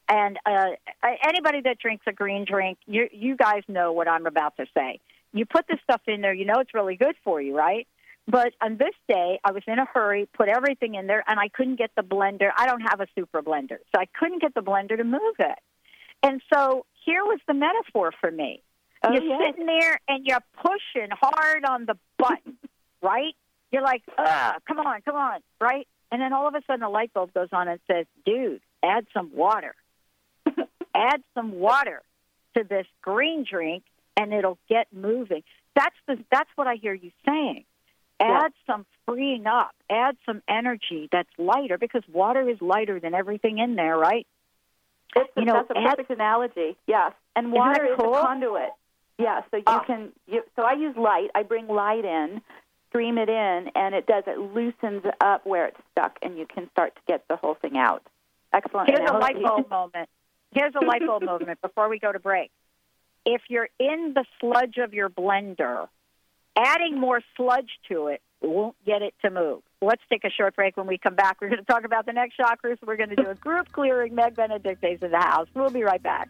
And 0.09 0.37
uh, 0.45 0.71
anybody 1.25 1.61
that 1.61 1.79
drinks 1.79 2.05
a 2.07 2.11
green 2.11 2.45
drink, 2.45 2.77
you 2.85 3.07
you 3.11 3.35
guys 3.35 3.63
know 3.67 3.93
what 3.93 4.07
I'm 4.07 4.25
about 4.25 4.57
to 4.57 4.65
say. 4.75 4.99
You 5.33 5.45
put 5.45 5.65
this 5.67 5.79
stuff 5.83 6.01
in 6.07 6.21
there, 6.21 6.33
you 6.33 6.45
know 6.45 6.59
it's 6.59 6.73
really 6.73 6.95
good 6.95 7.15
for 7.23 7.41
you, 7.41 7.57
right? 7.57 7.87
But 8.27 8.53
on 8.61 8.77
this 8.77 8.93
day, 9.07 9.39
I 9.43 9.51
was 9.51 9.63
in 9.67 9.79
a 9.79 9.85
hurry, 9.85 10.29
put 10.33 10.47
everything 10.47 10.95
in 10.95 11.07
there, 11.07 11.23
and 11.27 11.39
I 11.39 11.49
couldn't 11.49 11.77
get 11.77 11.91
the 11.95 12.03
blender. 12.03 12.49
I 12.55 12.67
don't 12.67 12.81
have 12.81 13.01
a 13.01 13.07
super 13.15 13.41
blender, 13.41 13.77
so 13.93 13.99
I 13.99 14.05
couldn't 14.17 14.41
get 14.41 14.53
the 14.53 14.61
blender 14.61 14.97
to 14.97 15.03
move 15.03 15.35
it. 15.39 15.59
And 16.21 16.41
so 16.53 16.85
here 17.05 17.23
was 17.23 17.39
the 17.47 17.53
metaphor 17.53 18.13
for 18.19 18.31
me. 18.31 18.61
Oh, 19.03 19.11
you're 19.11 19.23
yes. 19.23 19.41
sitting 19.49 19.65
there 19.65 19.99
and 20.07 20.25
you're 20.25 20.43
pushing 20.55 21.09
hard 21.11 21.65
on 21.65 21.85
the 21.85 21.97
button, 22.17 22.57
right? 23.01 23.35
You're 23.71 23.81
like, 23.81 24.03
ah, 24.17 24.55
come 24.65 24.79
on, 24.79 25.01
come 25.01 25.15
on, 25.15 25.41
right? 25.59 25.87
And 26.11 26.21
then 26.21 26.31
all 26.31 26.47
of 26.47 26.55
a 26.55 26.61
sudden 26.65 26.83
a 26.83 26.89
light 26.89 27.13
bulb 27.13 27.33
goes 27.33 27.49
on 27.51 27.67
and 27.67 27.79
says, 27.91 28.05
dude, 28.25 28.61
add 28.83 29.05
some 29.13 29.31
water. 29.33 29.75
Add 30.95 31.21
some 31.33 31.53
water 31.53 32.01
to 32.55 32.63
this 32.63 32.85
green 33.01 33.45
drink 33.49 33.83
and 34.17 34.33
it'll 34.33 34.59
get 34.69 34.87
moving. 34.93 35.43
That's 35.75 35.95
the 36.07 36.17
that's 36.31 36.49
what 36.55 36.67
I 36.67 36.75
hear 36.75 36.93
you 36.93 37.11
saying. 37.25 37.65
Add 38.19 38.27
yeah. 38.29 38.73
some 38.73 38.85
freeing 39.05 39.47
up, 39.47 39.71
add 39.89 40.15
some 40.25 40.41
energy 40.47 41.09
that's 41.11 41.29
lighter 41.37 41.77
because 41.77 42.03
water 42.11 42.47
is 42.47 42.61
lighter 42.61 42.99
than 42.99 43.13
everything 43.13 43.57
in 43.57 43.75
there, 43.75 43.97
right? 43.97 44.27
It's 45.15 45.29
a, 45.35 45.39
you 45.39 45.45
know, 45.45 45.53
that's 45.53 45.69
a 45.71 45.73
perfect 45.73 46.11
add, 46.11 46.17
analogy. 46.17 46.77
Yes, 46.87 47.13
and 47.35 47.51
water 47.51 47.85
is 47.85 47.99
cool? 47.99 48.15
a 48.15 48.21
conduit. 48.21 48.69
Yeah, 49.17 49.41
so 49.51 49.57
you 49.57 49.63
oh. 49.67 49.81
can. 49.85 50.11
You, 50.27 50.43
so 50.55 50.63
I 50.63 50.73
use 50.73 50.95
light. 50.95 51.29
I 51.35 51.43
bring 51.43 51.67
light 51.67 52.05
in, 52.05 52.41
stream 52.89 53.17
it 53.17 53.29
in, 53.29 53.71
and 53.75 53.93
it 53.93 54.05
does. 54.05 54.23
It 54.27 54.39
loosens 54.39 55.03
up 55.21 55.45
where 55.45 55.67
it's 55.67 55.77
stuck, 55.91 56.17
and 56.21 56.37
you 56.37 56.45
can 56.45 56.69
start 56.71 56.95
to 56.95 57.01
get 57.07 57.27
the 57.27 57.35
whole 57.35 57.55
thing 57.55 57.77
out. 57.77 58.03
Excellent. 58.53 58.89
Here's 58.89 59.01
analogy. 59.01 59.17
a 59.17 59.39
light 59.39 59.43
bulb 59.43 59.69
moment. 59.93 60.09
Here's 60.55 60.73
a 60.75 60.85
light 60.85 61.01
bulb 61.05 61.23
moment 61.23 61.61
before 61.61 61.89
we 61.89 61.99
go 61.99 62.11
to 62.11 62.19
break. 62.19 62.51
If 63.25 63.41
you're 63.49 63.69
in 63.79 64.13
the 64.13 64.25
sludge 64.39 64.77
of 64.77 64.93
your 64.93 65.09
blender, 65.09 65.87
adding 66.57 66.99
more 66.99 67.21
sludge 67.37 67.69
to 67.89 68.07
it 68.07 68.21
won't 68.41 68.75
get 68.85 69.01
it 69.01 69.13
to 69.23 69.31
move. 69.31 69.61
Let's 69.81 70.01
take 70.09 70.23
a 70.25 70.29
short 70.29 70.55
break. 70.55 70.75
When 70.77 70.87
we 70.87 70.97
come 70.97 71.15
back, 71.15 71.37
we're 71.41 71.49
going 71.49 71.59
to 71.59 71.65
talk 71.65 71.85
about 71.85 72.05
the 72.05 72.13
next 72.13 72.37
chakras. 72.37 72.77
We're 72.85 72.97
going 72.97 73.09
to 73.09 73.15
do 73.15 73.29
a 73.29 73.35
group 73.35 73.71
clearing. 73.71 74.15
Meg 74.15 74.35
Benedicte's 74.35 75.01
in 75.01 75.11
the 75.11 75.17
house. 75.17 75.47
We'll 75.55 75.69
be 75.69 75.83
right 75.83 76.03
back. 76.03 76.29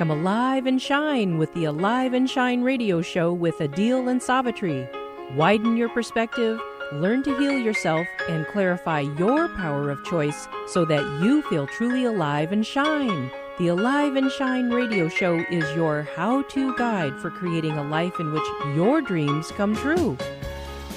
Come 0.00 0.10
alive 0.10 0.64
and 0.64 0.80
shine 0.80 1.36
with 1.36 1.52
the 1.52 1.66
Alive 1.66 2.14
and 2.14 2.30
Shine 2.30 2.62
radio 2.62 3.02
show 3.02 3.34
with 3.34 3.58
Adil 3.58 4.10
and 4.10 4.22
Savitri. 4.22 4.88
Widen 5.36 5.76
your 5.76 5.90
perspective, 5.90 6.58
learn 6.94 7.22
to 7.24 7.36
heal 7.36 7.58
yourself, 7.58 8.06
and 8.26 8.46
clarify 8.46 9.00
your 9.00 9.50
power 9.50 9.90
of 9.90 10.02
choice 10.06 10.48
so 10.68 10.86
that 10.86 11.04
you 11.22 11.42
feel 11.50 11.66
truly 11.66 12.06
alive 12.06 12.50
and 12.50 12.64
shine. 12.64 13.30
The 13.58 13.68
Alive 13.68 14.16
and 14.16 14.32
Shine 14.32 14.70
radio 14.70 15.06
show 15.06 15.44
is 15.50 15.70
your 15.76 16.08
how 16.16 16.44
to 16.44 16.74
guide 16.78 17.20
for 17.20 17.30
creating 17.30 17.76
a 17.76 17.84
life 17.84 18.18
in 18.18 18.32
which 18.32 18.48
your 18.74 19.02
dreams 19.02 19.50
come 19.50 19.76
true. 19.76 20.16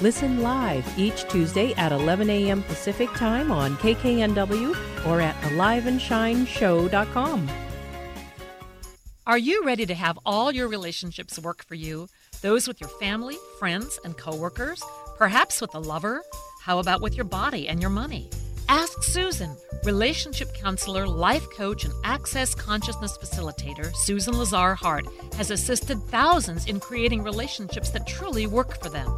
Listen 0.00 0.40
live 0.40 0.98
each 0.98 1.28
Tuesday 1.28 1.74
at 1.74 1.92
11 1.92 2.30
a.m. 2.30 2.62
Pacific 2.62 3.12
Time 3.12 3.52
on 3.52 3.76
KKNW 3.76 5.06
or 5.06 5.20
at 5.20 5.34
aliveandshineshow.com. 5.42 7.63
Are 9.26 9.38
you 9.38 9.64
ready 9.64 9.86
to 9.86 9.94
have 9.94 10.18
all 10.26 10.52
your 10.52 10.68
relationships 10.68 11.38
work 11.38 11.64
for 11.64 11.74
you? 11.74 12.08
Those 12.42 12.68
with 12.68 12.78
your 12.78 12.90
family, 12.90 13.38
friends, 13.58 13.98
and 14.04 14.18
coworkers? 14.18 14.82
Perhaps 15.16 15.62
with 15.62 15.74
a 15.74 15.78
lover? 15.78 16.22
How 16.60 16.78
about 16.78 17.00
with 17.00 17.14
your 17.14 17.24
body 17.24 17.66
and 17.66 17.80
your 17.80 17.88
money? 17.88 18.28
Ask 18.68 19.02
Susan, 19.02 19.56
relationship 19.84 20.52
counselor, 20.54 21.06
life 21.06 21.48
coach, 21.50 21.84
and 21.84 21.92
access 22.02 22.54
consciousness 22.54 23.18
facilitator, 23.18 23.94
Susan 23.94 24.38
Lazar 24.38 24.74
Hart, 24.74 25.04
has 25.36 25.50
assisted 25.50 26.02
thousands 26.04 26.66
in 26.66 26.80
creating 26.80 27.22
relationships 27.22 27.90
that 27.90 28.06
truly 28.06 28.46
work 28.46 28.82
for 28.82 28.88
them. 28.88 29.08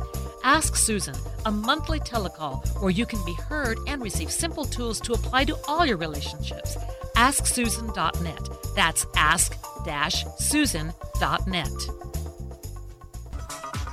Ask 0.43 0.77
Susan, 0.77 1.15
a 1.45 1.51
monthly 1.51 2.01
telecall 2.01 2.67
where 2.81 2.91
you 2.91 3.07
can 3.07 3.25
be 3.25 3.35
heard 3.35 3.79
and 3.87 4.03
receive 4.03 4.31
simple 4.31 4.65
tools 4.65 5.01
to 5.01 5.13
apply 5.13 5.45
to 5.45 5.57
all 5.69 5.87
your 5.87 5.97
relationships. 5.97 6.77
AskSusan.net. 7.17 8.49
That's 8.75 9.07
ask-susan.net. 9.17 12.16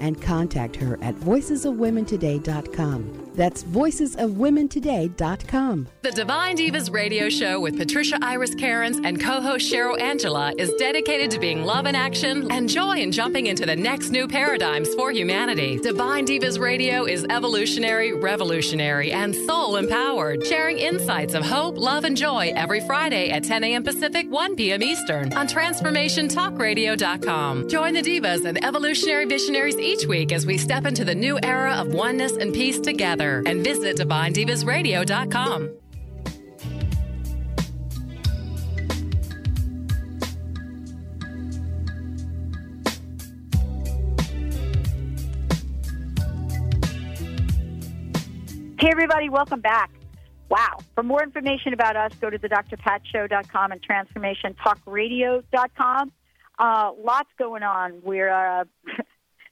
and 0.00 0.22
contact 0.22 0.76
her 0.76 0.98
at 1.02 1.14
voicesofwomentoday.com. 1.16 3.28
That's 3.38 3.62
voicesofwomentoday.com. 3.62 5.86
The 6.02 6.10
Divine 6.10 6.56
Divas 6.56 6.92
Radio 6.92 7.28
Show 7.28 7.60
with 7.60 7.78
Patricia 7.78 8.18
Iris 8.20 8.52
Cairns 8.56 8.98
and 9.04 9.20
co 9.20 9.40
host 9.40 9.72
Cheryl 9.72 10.00
Angela 10.00 10.52
is 10.58 10.72
dedicated 10.74 11.30
to 11.30 11.38
being 11.38 11.64
love 11.64 11.86
in 11.86 11.94
action 11.94 12.50
and 12.50 12.68
joy 12.68 12.98
in 12.98 13.12
jumping 13.12 13.46
into 13.46 13.64
the 13.64 13.76
next 13.76 14.10
new 14.10 14.26
paradigms 14.26 14.92
for 14.94 15.12
humanity. 15.12 15.78
Divine 15.78 16.26
Divas 16.26 16.58
Radio 16.58 17.04
is 17.04 17.24
evolutionary, 17.30 18.12
revolutionary, 18.12 19.12
and 19.12 19.32
soul 19.34 19.76
empowered, 19.76 20.44
sharing 20.44 20.78
insights 20.78 21.34
of 21.34 21.46
hope, 21.46 21.78
love, 21.78 22.04
and 22.04 22.16
joy 22.16 22.52
every 22.56 22.80
Friday 22.80 23.30
at 23.30 23.44
10 23.44 23.62
a.m. 23.62 23.84
Pacific, 23.84 24.26
1 24.28 24.56
p.m. 24.56 24.82
Eastern 24.82 25.32
on 25.34 25.46
TransformationTalkRadio.com. 25.46 27.68
Join 27.68 27.94
the 27.94 28.02
Divas 28.02 28.44
and 28.44 28.64
evolutionary 28.64 29.26
visionaries 29.26 29.78
each 29.88 30.06
week 30.06 30.32
as 30.32 30.44
we 30.44 30.58
step 30.58 30.84
into 30.84 31.04
the 31.04 31.14
new 31.14 31.38
era 31.42 31.72
of 31.72 31.94
oneness 31.94 32.32
and 32.32 32.52
peace 32.52 32.78
together. 32.78 33.42
And 33.46 33.64
visit 33.64 33.96
DivineDivasRadio.com. 33.96 35.70
Hey, 48.80 48.90
everybody, 48.92 49.28
welcome 49.28 49.60
back. 49.60 49.90
Wow. 50.48 50.78
For 50.94 51.02
more 51.02 51.20
information 51.22 51.74
about 51.74 51.96
us, 51.96 52.12
go 52.20 52.30
to 52.30 52.38
the 52.38 52.48
drpatshow.com 52.48 53.72
and 53.72 53.82
transformationtalkradio.com. 53.82 56.12
Uh, 56.58 56.92
lots 57.04 57.28
going 57.38 57.62
on. 57.62 58.00
We're 58.02 58.30
uh, 58.30 58.64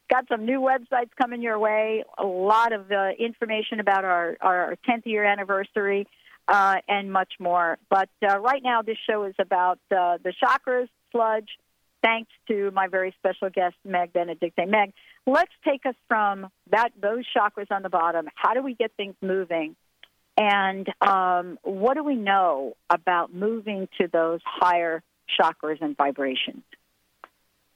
got 0.09 0.27
some 0.27 0.45
new 0.45 0.59
websites 0.59 1.09
coming 1.17 1.41
your 1.41 1.59
way, 1.59 2.03
a 2.17 2.25
lot 2.25 2.73
of 2.73 2.91
uh, 2.91 3.09
information 3.19 3.79
about 3.79 4.05
our, 4.05 4.37
our 4.41 4.75
10th 4.87 5.05
year 5.05 5.23
anniversary, 5.23 6.07
uh, 6.47 6.75
and 6.87 7.11
much 7.11 7.33
more. 7.39 7.77
But 7.89 8.09
uh, 8.27 8.39
right 8.39 8.61
now, 8.63 8.81
this 8.81 8.97
show 9.09 9.23
is 9.23 9.35
about 9.39 9.79
uh, 9.91 10.17
the 10.23 10.33
chakras, 10.41 10.87
sludge, 11.11 11.49
thanks 12.03 12.31
to 12.47 12.71
my 12.71 12.87
very 12.87 13.13
special 13.17 13.49
guest, 13.49 13.75
Meg 13.83 14.13
Benedicte. 14.13 14.67
Meg, 14.67 14.93
let's 15.25 15.51
take 15.65 15.85
us 15.85 15.95
from 16.07 16.47
that 16.71 16.89
those 17.01 17.25
chakras 17.35 17.71
on 17.71 17.83
the 17.83 17.89
bottom. 17.89 18.27
How 18.35 18.53
do 18.53 18.61
we 18.61 18.75
get 18.75 18.91
things 18.95 19.15
moving? 19.21 19.75
And 20.37 20.87
um, 21.01 21.57
what 21.63 21.95
do 21.95 22.03
we 22.03 22.15
know 22.15 22.77
about 22.89 23.33
moving 23.33 23.89
to 23.99 24.07
those 24.07 24.39
higher 24.45 25.01
chakras 25.39 25.81
and 25.81 25.97
vibrations? 25.97 26.63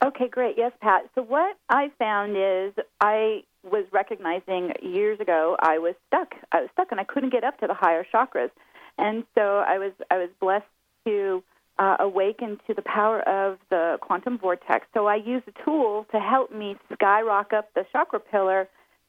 Okay, 0.03 0.27
great. 0.27 0.55
Yes, 0.57 0.71
Pat. 0.81 1.03
So 1.13 1.21
what 1.21 1.57
I 1.69 1.91
found 1.99 2.31
is 2.35 2.73
I 2.99 3.43
was 3.63 3.85
recognizing 3.91 4.71
years 4.81 5.19
ago 5.19 5.55
I 5.59 5.77
was 5.77 5.93
stuck. 6.07 6.33
I 6.51 6.61
was 6.61 6.69
stuck 6.73 6.87
and 6.91 6.99
I 6.99 7.03
couldn't 7.03 7.31
get 7.31 7.43
up 7.43 7.59
to 7.59 7.67
the 7.67 7.75
higher 7.75 8.05
chakras. 8.11 8.49
And 8.97 9.23
so 9.35 9.63
I 9.65 9.77
was 9.77 9.91
I 10.09 10.17
was 10.17 10.29
blessed 10.39 10.65
to 11.05 11.43
uh, 11.77 11.97
awaken 11.99 12.59
to 12.67 12.73
the 12.73 12.81
power 12.81 13.21
of 13.27 13.59
the 13.69 13.97
quantum 14.01 14.37
vortex. 14.39 14.87
So 14.93 15.05
I 15.05 15.15
used 15.15 15.47
a 15.47 15.63
tool 15.63 16.05
to 16.11 16.19
help 16.19 16.51
me 16.51 16.75
skyrocket 16.93 17.53
up 17.59 17.73
the 17.75 17.85
chakra 17.91 18.19
pillar 18.19 18.67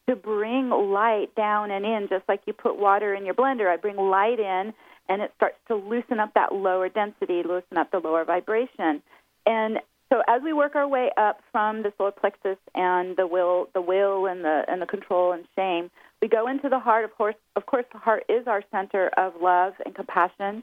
to 0.08 0.16
bring 0.16 0.70
light 0.70 1.34
down 1.36 1.70
and 1.70 1.84
in, 1.84 2.08
just 2.08 2.24
like 2.28 2.40
you 2.46 2.52
put 2.52 2.78
water 2.78 3.14
in 3.14 3.24
your 3.24 3.34
blender. 3.34 3.68
I 3.68 3.76
bring 3.76 3.96
light 3.96 4.40
in, 4.40 4.72
and 5.08 5.22
it 5.22 5.32
starts 5.36 5.56
to 5.68 5.76
loosen 5.76 6.18
up 6.18 6.34
that 6.34 6.52
lower 6.54 6.88
density, 6.88 7.42
loosen 7.44 7.76
up 7.76 7.90
the 7.90 7.98
lower 7.98 8.24
vibration. 8.24 9.02
And 9.46 9.78
so 10.12 10.22
as 10.28 10.42
we 10.42 10.52
work 10.52 10.76
our 10.76 10.86
way 10.86 11.10
up 11.16 11.40
from 11.50 11.82
the 11.82 11.90
solar 11.96 12.10
plexus 12.10 12.58
and 12.74 13.16
the 13.16 13.26
will, 13.26 13.70
the 13.72 13.80
will 13.80 14.26
and 14.26 14.44
the 14.44 14.62
and 14.68 14.82
the 14.82 14.86
control 14.86 15.32
and 15.32 15.46
shame, 15.56 15.90
we 16.20 16.28
go 16.28 16.48
into 16.48 16.68
the 16.68 16.78
heart. 16.78 17.06
Of 17.06 17.16
course, 17.16 17.34
of 17.56 17.64
course, 17.64 17.86
the 17.92 17.98
heart 17.98 18.24
is 18.28 18.46
our 18.46 18.62
center 18.70 19.08
of 19.16 19.32
love 19.40 19.72
and 19.86 19.94
compassion 19.94 20.62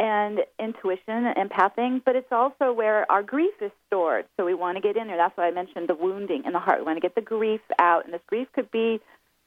and 0.00 0.40
intuition 0.58 1.26
and 1.26 1.48
empathing, 1.48 2.02
but 2.04 2.16
it's 2.16 2.32
also 2.32 2.72
where 2.72 3.10
our 3.10 3.22
grief 3.22 3.54
is 3.60 3.70
stored. 3.86 4.24
So 4.36 4.44
we 4.44 4.54
want 4.54 4.76
to 4.76 4.80
get 4.80 4.96
in 4.96 5.06
there. 5.06 5.16
That's 5.16 5.36
why 5.36 5.46
I 5.46 5.52
mentioned 5.52 5.88
the 5.88 5.94
wounding 5.94 6.42
in 6.44 6.52
the 6.52 6.58
heart. 6.58 6.80
We 6.80 6.86
want 6.86 6.96
to 6.96 7.00
get 7.00 7.14
the 7.14 7.20
grief 7.20 7.60
out, 7.78 8.04
and 8.04 8.12
this 8.12 8.20
grief 8.26 8.48
could 8.52 8.70
be, 8.72 9.00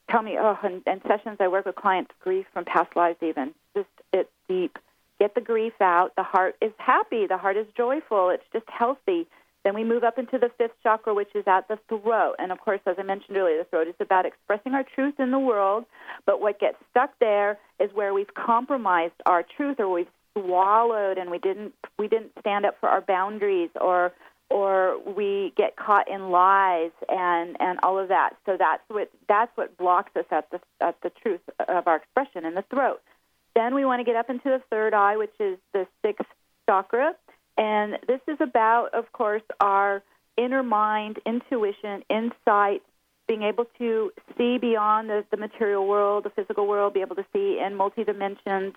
tell 0.09 0.21
me, 0.21 0.37
oh, 0.39 0.57
in, 0.63 0.81
in 0.87 1.01
sessions 1.05 1.37
I 1.41 1.49
work 1.49 1.65
with 1.65 1.75
clients, 1.75 2.11
grief 2.21 2.45
from 2.53 2.63
past 2.63 2.95
lives, 2.95 3.17
even 3.21 3.53
just 3.75 3.89
it's 4.13 4.29
deep. 4.47 4.77
Get 5.19 5.35
the 5.35 5.41
grief 5.41 5.73
out. 5.81 6.13
The 6.15 6.23
heart 6.23 6.55
is 6.61 6.71
happy. 6.77 7.27
The 7.27 7.37
heart 7.37 7.55
is 7.57 7.67
joyful. 7.77 8.29
It's 8.29 8.43
just 8.51 8.65
healthy. 8.67 9.27
Then 9.64 9.76
we 9.76 9.84
move 9.84 10.03
up 10.03 10.18
into 10.18 10.38
the 10.39 10.49
fifth 10.57 10.76
chakra, 10.82 11.14
which 11.14 11.36
is 11.36 11.43
at 11.47 11.68
the 11.68 11.78
throat. 11.88 12.36
And 12.39 12.51
of 12.51 12.59
course, 12.59 12.80
as 12.86 12.95
I 12.97 13.03
mentioned 13.03 13.38
earlier, 13.38 13.57
the 13.59 13.66
throat 13.66 13.88
is 13.88 13.95
about 13.99 14.26
expressing 14.26 14.74
our 14.74 14.84
truth 14.84 15.20
in 15.20 15.32
the 15.32 15.39
world. 15.39 15.86
But 16.26 16.41
what 16.41 16.59
gets 16.59 16.78
stuck 16.89 17.12
there 17.20 17.59
is 17.80 17.91
where 17.93 18.14
we've 18.14 18.34
compromised 18.34 19.14
our 19.26 19.43
truth 19.43 19.80
or 19.80 19.91
we've 19.91 20.07
swallowed 20.38 21.18
and 21.18 21.30
we 21.30 21.38
didn't 21.38 21.74
we 21.99 22.07
didn't 22.07 22.32
stand 22.39 22.66
up 22.66 22.78
for 22.80 22.88
our 22.88 23.01
boundaries 23.01 23.70
or 23.80 24.14
or 24.49 24.97
we 25.14 25.53
get 25.55 25.76
caught 25.76 26.09
in 26.09 26.30
lies 26.30 26.91
and 27.09 27.55
and 27.59 27.80
all 27.84 27.99
of 27.99 28.09
that. 28.09 28.32
So 28.45 28.57
that's 28.57 28.84
what 28.88 29.12
that's 29.28 29.55
what 29.55 29.78
blocks 29.78 30.12
us 30.16 30.26
at 30.32 30.49
the 30.51 30.59
at 30.80 30.95
the 31.01 31.12
truth 31.22 31.41
of 31.68 31.88
our 31.88 31.97
expression 31.97 32.45
in 32.45 32.55
the 32.55 32.64
throat. 32.64 33.01
Then 33.55 33.76
we 33.76 33.86
want 33.86 33.99
to 33.99 34.03
get 34.03 34.16
up 34.16 34.30
into 34.30 34.49
the 34.49 34.62
third 34.70 34.93
eye, 34.93 35.18
which 35.18 35.34
is 35.39 35.57
the 35.74 35.86
sixth 36.01 36.28
chakra, 36.70 37.16
and 37.62 37.99
this 38.07 38.22
is 38.28 38.38
about, 38.39 38.91
of 38.95 39.12
course, 39.12 39.43
our 39.59 40.01
inner 40.36 40.64
mind, 40.64 41.20
intuition, 41.28 42.03
insight, 42.09 42.82
being 43.28 43.43
able 43.43 43.66
to 43.78 44.12
see 44.36 44.57
beyond 44.57 45.12
the, 45.12 45.24
the 45.30 45.38
material 45.38 45.88
world, 45.88 46.24
the 46.24 46.32
physical 46.32 46.66
world, 46.68 46.95
be 46.95 47.01
able 47.01 47.16
to 47.16 47.26
see 47.32 47.59
in 47.64 47.76
multi 47.76 48.03
dimensions, 48.03 48.74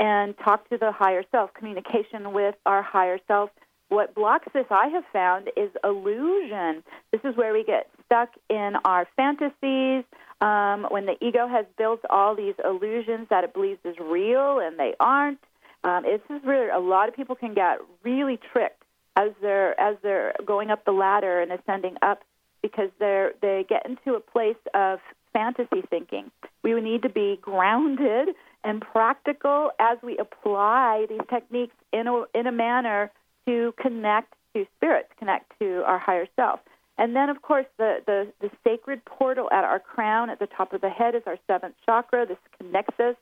and 0.00 0.34
talk 0.38 0.66
to 0.70 0.78
the 0.78 0.92
higher 0.92 1.22
self, 1.30 1.52
communication 1.52 2.32
with 2.32 2.54
our 2.64 2.80
higher 2.82 3.18
self. 3.28 3.50
What 3.90 4.14
blocks 4.14 4.48
this, 4.54 4.64
I 4.70 4.88
have 4.88 5.04
found, 5.12 5.50
is 5.54 5.68
illusion. 5.84 6.82
This 7.12 7.20
is 7.24 7.36
where 7.36 7.52
we 7.52 7.64
get 7.64 7.90
stuck 8.06 8.30
in 8.48 8.76
our 8.86 9.06
fantasies, 9.14 10.04
um, 10.40 10.86
when 10.88 11.04
the 11.04 11.16
ego 11.20 11.46
has 11.48 11.66
built 11.76 12.00
all 12.08 12.34
these 12.34 12.54
illusions 12.64 13.26
that 13.28 13.44
it 13.44 13.52
believes 13.52 13.80
is 13.84 13.96
real 14.00 14.58
and 14.58 14.78
they 14.78 14.94
aren't. 14.98 15.38
Um, 15.84 16.04
it's 16.06 16.22
just 16.28 16.44
really 16.44 16.68
a 16.68 16.78
lot 16.78 17.08
of 17.08 17.16
people 17.16 17.34
can 17.34 17.54
get 17.54 17.78
really 18.04 18.38
tricked 18.52 18.82
as 19.16 19.30
they're 19.40 19.78
as 19.80 19.96
they're 20.02 20.34
going 20.46 20.70
up 20.70 20.84
the 20.84 20.92
ladder 20.92 21.40
and 21.40 21.52
ascending 21.52 21.96
up 22.02 22.22
because 22.62 22.90
they're 22.98 23.32
they 23.42 23.64
get 23.68 23.84
into 23.84 24.16
a 24.16 24.20
place 24.20 24.56
of 24.74 25.00
fantasy 25.32 25.82
thinking. 25.90 26.30
We 26.62 26.78
need 26.80 27.02
to 27.02 27.08
be 27.08 27.38
grounded 27.40 28.34
and 28.64 28.80
practical 28.80 29.70
as 29.80 29.98
we 30.02 30.18
apply 30.18 31.06
these 31.08 31.20
techniques 31.28 31.74
in 31.92 32.06
a 32.06 32.24
in 32.34 32.46
a 32.46 32.52
manner 32.52 33.10
to 33.46 33.74
connect 33.80 34.34
to 34.54 34.66
spirits, 34.76 35.08
connect 35.18 35.52
to 35.60 35.82
our 35.84 35.98
higher 35.98 36.26
self. 36.36 36.60
And 36.98 37.16
then, 37.16 37.30
of 37.30 37.42
course, 37.42 37.66
the, 37.78 37.98
the, 38.06 38.32
the 38.40 38.50
sacred 38.62 39.04
portal 39.04 39.48
at 39.50 39.64
our 39.64 39.80
crown 39.80 40.28
at 40.28 40.38
the 40.38 40.46
top 40.46 40.72
of 40.72 40.82
the 40.82 40.90
head 40.90 41.14
is 41.14 41.22
our 41.26 41.38
seventh 41.46 41.74
chakra. 41.86 42.26
This 42.26 42.36
connects 42.58 43.00
us 43.00 43.16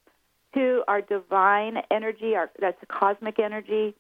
to 0.55 0.83
our 0.89 1.01
divine 1.01 1.79
energy, 1.91 2.35
our, 2.35 2.51
that's 2.61 2.79
cosmic 2.89 3.39
energy, 3.39 3.95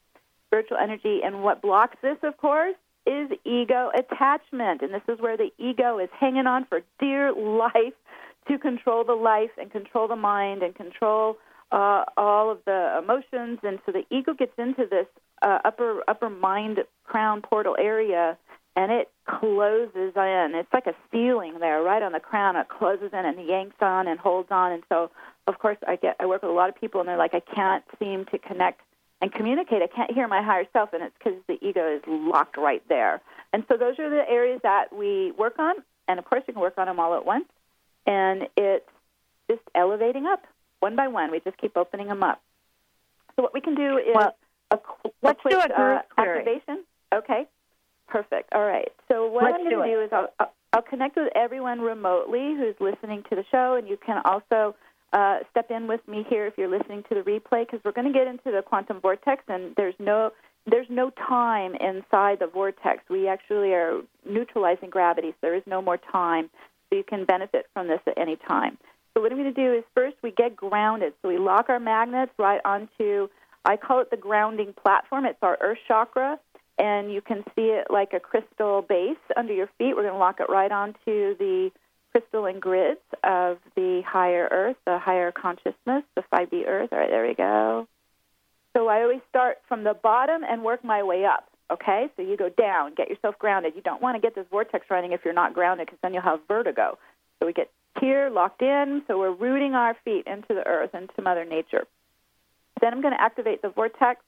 spiritual 0.48 0.78
energy. 0.78 1.20
And 1.24 1.42
what 1.42 1.62
blocks 1.62 1.96
this, 2.02 2.18
of 2.22 2.36
course, 2.36 2.74
is 3.06 3.30
ego 3.44 3.90
attachment. 3.96 4.82
And 4.82 4.92
this 4.92 5.02
is 5.08 5.20
where 5.20 5.36
the 5.36 5.50
ego 5.58 5.98
is 5.98 6.08
hanging 6.18 6.46
on 6.46 6.66
for 6.66 6.80
dear 6.98 7.32
life 7.32 7.94
to 8.48 8.58
control 8.58 9.04
the 9.04 9.14
life 9.14 9.50
and 9.58 9.70
control 9.70 10.08
the 10.08 10.16
mind 10.16 10.62
and 10.62 10.74
control 10.74 11.36
uh, 11.72 12.04
all 12.16 12.50
of 12.50 12.58
the 12.66 13.00
emotions. 13.02 13.60
And 13.62 13.78
so 13.86 13.92
the 13.92 14.04
ego 14.10 14.34
gets 14.34 14.52
into 14.58 14.86
this 14.90 15.06
uh, 15.42 15.58
upper 15.64 16.02
upper 16.08 16.28
mind 16.28 16.80
crown 17.04 17.42
portal 17.42 17.76
area 17.78 18.36
and 18.76 18.92
it 18.92 19.10
closes 19.26 20.12
in. 20.16 20.52
It's 20.54 20.72
like 20.72 20.86
a 20.86 20.94
ceiling 21.10 21.58
there, 21.58 21.82
right 21.82 22.02
on 22.02 22.12
the 22.12 22.20
crown. 22.20 22.56
It 22.56 22.68
closes 22.68 23.12
in 23.12 23.24
and 23.24 23.46
yanks 23.46 23.76
on 23.80 24.06
and 24.06 24.18
holds 24.18 24.50
on. 24.50 24.72
And 24.72 24.82
so, 24.88 25.10
of 25.46 25.58
course, 25.58 25.78
I 25.86 25.96
get 25.96 26.16
I 26.20 26.26
work 26.26 26.42
with 26.42 26.50
a 26.50 26.54
lot 26.54 26.68
of 26.68 26.80
people, 26.80 27.00
and 27.00 27.08
they're 27.08 27.16
like, 27.16 27.34
I 27.34 27.40
can't 27.40 27.84
seem 27.98 28.26
to 28.26 28.38
connect 28.38 28.80
and 29.20 29.32
communicate. 29.32 29.82
I 29.82 29.86
can't 29.86 30.12
hear 30.12 30.28
my 30.28 30.42
higher 30.42 30.64
self, 30.72 30.92
and 30.92 31.02
it's 31.02 31.14
because 31.18 31.38
the 31.46 31.58
ego 31.66 31.96
is 31.96 32.02
locked 32.06 32.56
right 32.56 32.82
there. 32.88 33.20
And 33.52 33.64
so, 33.68 33.76
those 33.76 33.98
are 33.98 34.08
the 34.08 34.28
areas 34.28 34.60
that 34.62 34.94
we 34.94 35.32
work 35.32 35.58
on. 35.58 35.74
And 36.06 36.18
of 36.18 36.24
course, 36.24 36.42
you 36.46 36.54
can 36.54 36.62
work 36.62 36.78
on 36.78 36.86
them 36.86 37.00
all 37.00 37.14
at 37.14 37.24
once. 37.24 37.46
And 38.06 38.48
it's 38.56 38.88
just 39.48 39.62
elevating 39.74 40.26
up 40.26 40.44
one 40.78 40.96
by 40.96 41.08
one. 41.08 41.30
We 41.30 41.40
just 41.40 41.58
keep 41.58 41.76
opening 41.76 42.08
them 42.08 42.22
up. 42.22 42.40
So, 43.34 43.42
what 43.42 43.52
we 43.52 43.60
can 43.60 43.74
do 43.74 43.98
is 43.98 44.14
well, 44.14 44.36
a, 44.70 44.76
a 44.76 45.10
let's 45.22 45.40
quick 45.40 45.54
do 45.54 45.60
a 45.60 45.96
uh, 45.96 46.02
activation. 46.16 46.84
Okay. 47.12 47.46
Perfect. 48.10 48.52
All 48.52 48.66
right. 48.66 48.88
So 49.08 49.26
what 49.30 49.44
Let's 49.44 49.56
I'm 49.58 49.70
going 49.70 49.86
to 49.86 49.94
do 49.94 50.02
is 50.02 50.10
I'll, 50.12 50.52
I'll 50.72 50.82
connect 50.82 51.16
with 51.16 51.32
everyone 51.34 51.80
remotely 51.80 52.54
who's 52.56 52.74
listening 52.80 53.22
to 53.30 53.36
the 53.36 53.44
show, 53.50 53.76
and 53.78 53.88
you 53.88 53.96
can 53.96 54.20
also 54.24 54.74
uh, 55.12 55.38
step 55.50 55.70
in 55.70 55.86
with 55.86 56.06
me 56.06 56.26
here 56.28 56.46
if 56.46 56.54
you're 56.56 56.68
listening 56.68 57.04
to 57.08 57.14
the 57.14 57.22
replay 57.22 57.66
because 57.66 57.80
we're 57.84 57.92
going 57.92 58.06
to 58.06 58.12
get 58.12 58.26
into 58.26 58.50
the 58.50 58.62
quantum 58.62 59.00
vortex, 59.00 59.44
and 59.48 59.74
there's 59.76 59.94
no 59.98 60.32
there's 60.66 60.88
no 60.90 61.10
time 61.10 61.74
inside 61.76 62.38
the 62.38 62.46
vortex. 62.46 63.02
We 63.08 63.28
actually 63.28 63.72
are 63.72 64.00
neutralizing 64.28 64.90
gravity, 64.90 65.30
so 65.30 65.36
there 65.40 65.54
is 65.54 65.62
no 65.66 65.80
more 65.80 65.96
time. 65.96 66.50
So 66.88 66.96
you 66.96 67.04
can 67.04 67.24
benefit 67.24 67.66
from 67.72 67.88
this 67.88 68.00
at 68.06 68.18
any 68.18 68.36
time. 68.36 68.76
So 69.14 69.22
what 69.22 69.32
I'm 69.32 69.38
going 69.38 69.52
to 69.52 69.60
do 69.60 69.72
is 69.72 69.84
first 69.94 70.16
we 70.22 70.32
get 70.32 70.54
grounded. 70.54 71.14
So 71.22 71.28
we 71.28 71.38
lock 71.38 71.68
our 71.68 71.80
magnets 71.80 72.32
right 72.38 72.60
onto, 72.64 73.28
I 73.64 73.76
call 73.76 74.00
it 74.00 74.10
the 74.10 74.16
grounding 74.16 74.74
platform. 74.74 75.24
It's 75.24 75.38
our 75.42 75.56
earth 75.60 75.78
chakra, 75.88 76.38
and 76.80 77.12
you 77.12 77.20
can 77.20 77.44
see 77.54 77.66
it 77.66 77.88
like 77.90 78.14
a 78.14 78.20
crystal 78.20 78.80
base 78.80 79.18
under 79.36 79.52
your 79.52 79.68
feet. 79.76 79.94
We're 79.94 80.02
going 80.02 80.14
to 80.14 80.18
lock 80.18 80.40
it 80.40 80.48
right 80.48 80.72
onto 80.72 81.36
the 81.36 81.70
crystalline 82.10 82.58
grids 82.58 83.00
of 83.22 83.58
the 83.76 84.02
higher 84.06 84.48
earth, 84.50 84.76
the 84.86 84.98
higher 84.98 85.30
consciousness, 85.30 86.04
the 86.16 86.24
5D 86.32 86.66
earth. 86.66 86.88
All 86.90 86.98
right, 86.98 87.10
there 87.10 87.26
we 87.26 87.34
go. 87.34 87.86
So 88.74 88.88
I 88.88 89.02
always 89.02 89.20
start 89.28 89.58
from 89.68 89.84
the 89.84 89.92
bottom 89.92 90.42
and 90.42 90.64
work 90.64 90.82
my 90.82 91.02
way 91.02 91.26
up. 91.26 91.46
Okay, 91.70 92.06
so 92.16 92.22
you 92.22 92.36
go 92.36 92.48
down, 92.48 92.94
get 92.96 93.10
yourself 93.10 93.38
grounded. 93.38 93.74
You 93.76 93.82
don't 93.82 94.02
want 94.02 94.16
to 94.16 94.20
get 94.20 94.34
this 94.34 94.46
vortex 94.50 94.86
running 94.90 95.12
if 95.12 95.20
you're 95.24 95.34
not 95.34 95.54
grounded 95.54 95.86
because 95.86 95.98
then 96.02 96.14
you'll 96.14 96.22
have 96.22 96.40
vertigo. 96.48 96.98
So 97.38 97.46
we 97.46 97.52
get 97.52 97.70
here 98.00 98.30
locked 98.30 98.62
in, 98.62 99.02
so 99.06 99.18
we're 99.18 99.32
rooting 99.32 99.74
our 99.74 99.96
feet 100.04 100.26
into 100.26 100.48
the 100.48 100.66
earth, 100.66 100.94
into 100.94 101.20
Mother 101.22 101.44
Nature. 101.44 101.84
Then 102.80 102.94
I'm 102.94 103.02
going 103.02 103.14
to 103.14 103.20
activate 103.20 103.60
the 103.60 103.68
vortex 103.68 104.20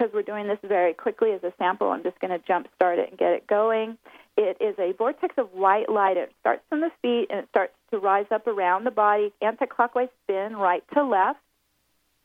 because 0.00 0.14
we're 0.14 0.22
doing 0.22 0.46
this 0.46 0.58
very 0.66 0.94
quickly 0.94 1.32
as 1.32 1.44
a 1.44 1.52
sample. 1.58 1.90
I'm 1.90 2.02
just 2.02 2.18
going 2.20 2.30
to 2.30 2.44
jump 2.46 2.68
start 2.74 2.98
it 2.98 3.10
and 3.10 3.18
get 3.18 3.32
it 3.32 3.46
going. 3.46 3.98
It 4.36 4.56
is 4.58 4.74
a 4.78 4.92
vortex 4.96 5.34
of 5.36 5.52
white 5.52 5.90
light. 5.90 6.16
It 6.16 6.32
starts 6.40 6.62
from 6.70 6.80
the 6.80 6.90
feet 7.02 7.26
and 7.28 7.40
it 7.40 7.48
starts 7.50 7.74
to 7.90 7.98
rise 7.98 8.26
up 8.30 8.46
around 8.46 8.84
the 8.84 8.90
body, 8.90 9.32
anti-clockwise 9.42 10.08
spin, 10.24 10.56
right 10.56 10.82
to 10.94 11.04
left. 11.04 11.40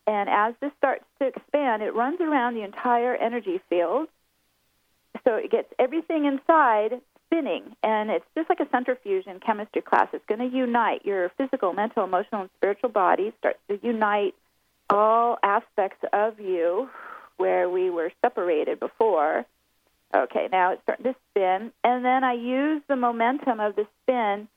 And 0.08 0.30
as 0.30 0.54
this 0.62 0.72
starts 0.78 1.04
to 1.20 1.28
expand, 1.28 1.84
it 1.84 1.94
runs 1.94 2.22
around 2.22 2.54
the 2.54 2.64
entire 2.64 3.14
energy 3.16 3.60
field. 3.70 4.08
So 5.26 5.36
it 5.36 5.52
gets 5.52 5.68
everything 5.78 6.26
inside 6.26 7.02
spinning. 7.26 7.76
And 7.84 8.10
it's 8.10 8.26
just 8.36 8.48
like 8.48 8.62
a 8.62 8.70
centrifuge 8.72 9.26
in 9.28 9.42
chemistry 9.42 9.82
class. 9.82 10.08
It's 10.14 10.26
going 10.28 10.50
to 10.50 10.56
unite 10.56 11.04
your 11.04 11.30
physical, 11.38 11.74
mental, 11.74 12.06
emotional, 12.06 12.42
and 12.42 12.50
spiritual 12.58 12.90
body, 12.90 13.34
starts 13.40 13.60
to 13.68 13.80
unite 13.84 14.34
all 14.90 15.40
aspects 15.44 16.06
of 16.14 16.40
you 16.40 16.90
where 17.38 17.70
we 17.70 17.90
were 17.90 18.12
separated 18.24 18.80
before. 18.80 19.46
Okay, 20.16 20.48
now 20.52 20.72
it's 20.72 20.82
starting 20.84 21.06
to 21.06 21.16
spin. 21.32 21.72
And 21.84 22.06
then 22.06 22.24
I 22.24 22.34
use 22.34 22.82
the 22.88 22.96
momentum 22.96 23.60
of 23.60 23.76
the 23.76 23.86
spin 24.04 24.48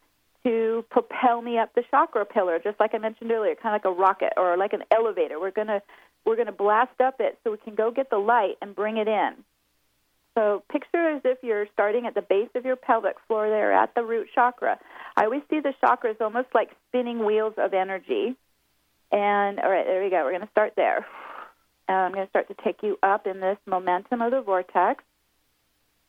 to 0.44 0.84
propel 0.90 1.42
me 1.42 1.58
up 1.58 1.74
the 1.74 1.82
chakra 1.90 2.24
pillar, 2.24 2.60
just 2.62 2.78
like 2.78 2.94
I 2.94 2.98
mentioned 2.98 3.30
earlier, 3.32 3.54
kind 3.54 3.74
of 3.74 3.84
like 3.84 3.96
a 3.96 4.00
rocket 4.00 4.34
or 4.36 4.56
like 4.56 4.72
an 4.72 4.84
elevator. 4.90 5.40
We're 5.40 5.50
gonna 5.50 5.82
we're 6.24 6.36
gonna 6.36 6.52
blast 6.52 7.00
up 7.00 7.16
it 7.20 7.38
so 7.42 7.50
we 7.50 7.56
can 7.58 7.74
go 7.74 7.90
get 7.90 8.10
the 8.10 8.18
light 8.18 8.56
and 8.62 8.74
bring 8.74 8.98
it 8.98 9.08
in. 9.08 9.34
So 10.38 10.62
picture 10.70 11.10
as 11.10 11.22
if 11.24 11.38
you're 11.42 11.66
starting 11.72 12.06
at 12.06 12.14
the 12.14 12.22
base 12.22 12.50
of 12.54 12.64
your 12.64 12.76
pelvic 12.76 13.16
floor 13.26 13.48
there 13.48 13.72
at 13.72 13.94
the 13.96 14.04
root 14.04 14.28
chakra. 14.32 14.78
I 15.16 15.24
always 15.24 15.42
see 15.50 15.58
the 15.58 15.74
chakras 15.82 16.20
almost 16.20 16.48
like 16.54 16.70
spinning 16.88 17.24
wheels 17.24 17.54
of 17.56 17.74
energy. 17.74 18.36
And 19.10 19.58
all 19.58 19.68
right, 19.68 19.84
there 19.84 20.02
we 20.02 20.10
go. 20.10 20.22
We're 20.22 20.30
going 20.30 20.42
to 20.42 20.50
start 20.52 20.74
there. 20.76 21.04
Uh, 21.88 21.92
I'm 21.92 22.12
going 22.12 22.26
to 22.26 22.30
start 22.30 22.48
to 22.48 22.56
take 22.62 22.82
you 22.82 22.98
up 23.02 23.26
in 23.26 23.40
this 23.40 23.56
momentum 23.66 24.20
of 24.20 24.30
the 24.30 24.42
vortex. 24.42 25.02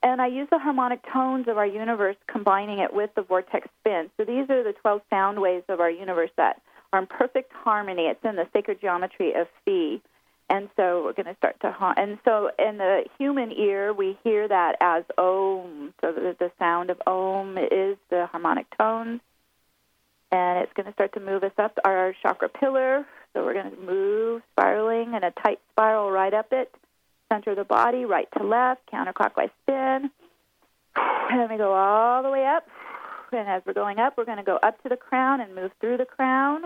And 0.01 0.21
I 0.21 0.27
use 0.27 0.47
the 0.49 0.59
harmonic 0.59 1.01
tones 1.11 1.47
of 1.47 1.57
our 1.57 1.67
universe, 1.67 2.15
combining 2.27 2.79
it 2.79 2.93
with 2.93 3.09
the 3.15 3.21
vortex 3.21 3.67
spin. 3.81 4.09
So 4.17 4.23
these 4.23 4.49
are 4.49 4.63
the 4.63 4.73
12 4.81 5.01
sound 5.09 5.41
waves 5.41 5.65
of 5.67 5.79
our 5.79 5.91
universe 5.91 6.31
that 6.37 6.61
are 6.93 6.99
in 6.99 7.07
perfect 7.07 7.51
harmony. 7.53 8.03
It's 8.03 8.23
in 8.23 8.35
the 8.35 8.47
sacred 8.53 8.79
geometry 8.81 9.33
of 9.33 9.47
Phi. 9.65 10.01
And 10.49 10.69
so 10.75 11.03
we're 11.03 11.13
going 11.13 11.27
to 11.27 11.35
start 11.35 11.59
to 11.61 11.71
hum. 11.71 11.93
And 11.97 12.17
so 12.25 12.49
in 12.57 12.77
the 12.77 13.03
human 13.19 13.51
ear, 13.51 13.93
we 13.93 14.17
hear 14.23 14.47
that 14.47 14.77
as 14.81 15.03
Om. 15.17 15.93
So 16.01 16.11
the, 16.11 16.35
the 16.39 16.51
sound 16.57 16.89
of 16.89 17.01
Om 17.05 17.57
is 17.57 17.97
the 18.09 18.25
harmonic 18.31 18.65
tones. 18.75 19.21
And 20.31 20.59
it's 20.59 20.73
going 20.73 20.87
to 20.87 20.93
start 20.93 21.13
to 21.13 21.19
move 21.19 21.43
us 21.43 21.51
up 21.57 21.77
our 21.83 22.15
chakra 22.21 22.49
pillar. 22.49 23.05
So 23.33 23.45
we're 23.45 23.53
going 23.53 23.71
to 23.71 23.81
move, 23.81 24.41
spiraling 24.53 25.13
in 25.13 25.23
a 25.23 25.31
tight 25.31 25.59
spiral 25.71 26.11
right 26.11 26.33
up 26.33 26.51
it 26.51 26.73
center 27.31 27.51
of 27.51 27.57
the 27.57 27.63
body, 27.63 28.05
right 28.05 28.27
to 28.37 28.43
left, 28.43 28.81
counterclockwise 28.91 29.51
spin. 29.63 30.09
And 30.95 31.39
then 31.39 31.49
we 31.49 31.57
go 31.57 31.73
all 31.73 32.23
the 32.23 32.29
way 32.29 32.45
up. 32.45 32.67
And 33.31 33.47
as 33.47 33.61
we're 33.65 33.73
going 33.73 33.99
up, 33.99 34.17
we're 34.17 34.25
going 34.25 34.37
to 34.37 34.43
go 34.43 34.57
up 34.57 34.81
to 34.83 34.89
the 34.89 34.97
crown 34.97 35.39
and 35.39 35.53
move 35.53 35.71
through 35.79 35.97
the 35.97 36.05
crown. 36.05 36.63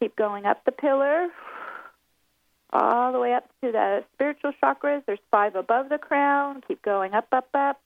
Keep 0.00 0.16
going 0.16 0.44
up 0.44 0.64
the 0.64 0.72
pillar, 0.72 1.28
all 2.72 3.12
the 3.12 3.18
way 3.18 3.32
up 3.32 3.48
to 3.62 3.72
the 3.72 4.04
spiritual 4.14 4.52
chakras. 4.62 5.02
There's 5.06 5.18
five 5.30 5.54
above 5.54 5.88
the 5.88 5.98
crown. 5.98 6.62
Keep 6.66 6.82
going 6.82 7.14
up, 7.14 7.28
up, 7.32 7.48
up. 7.54 7.80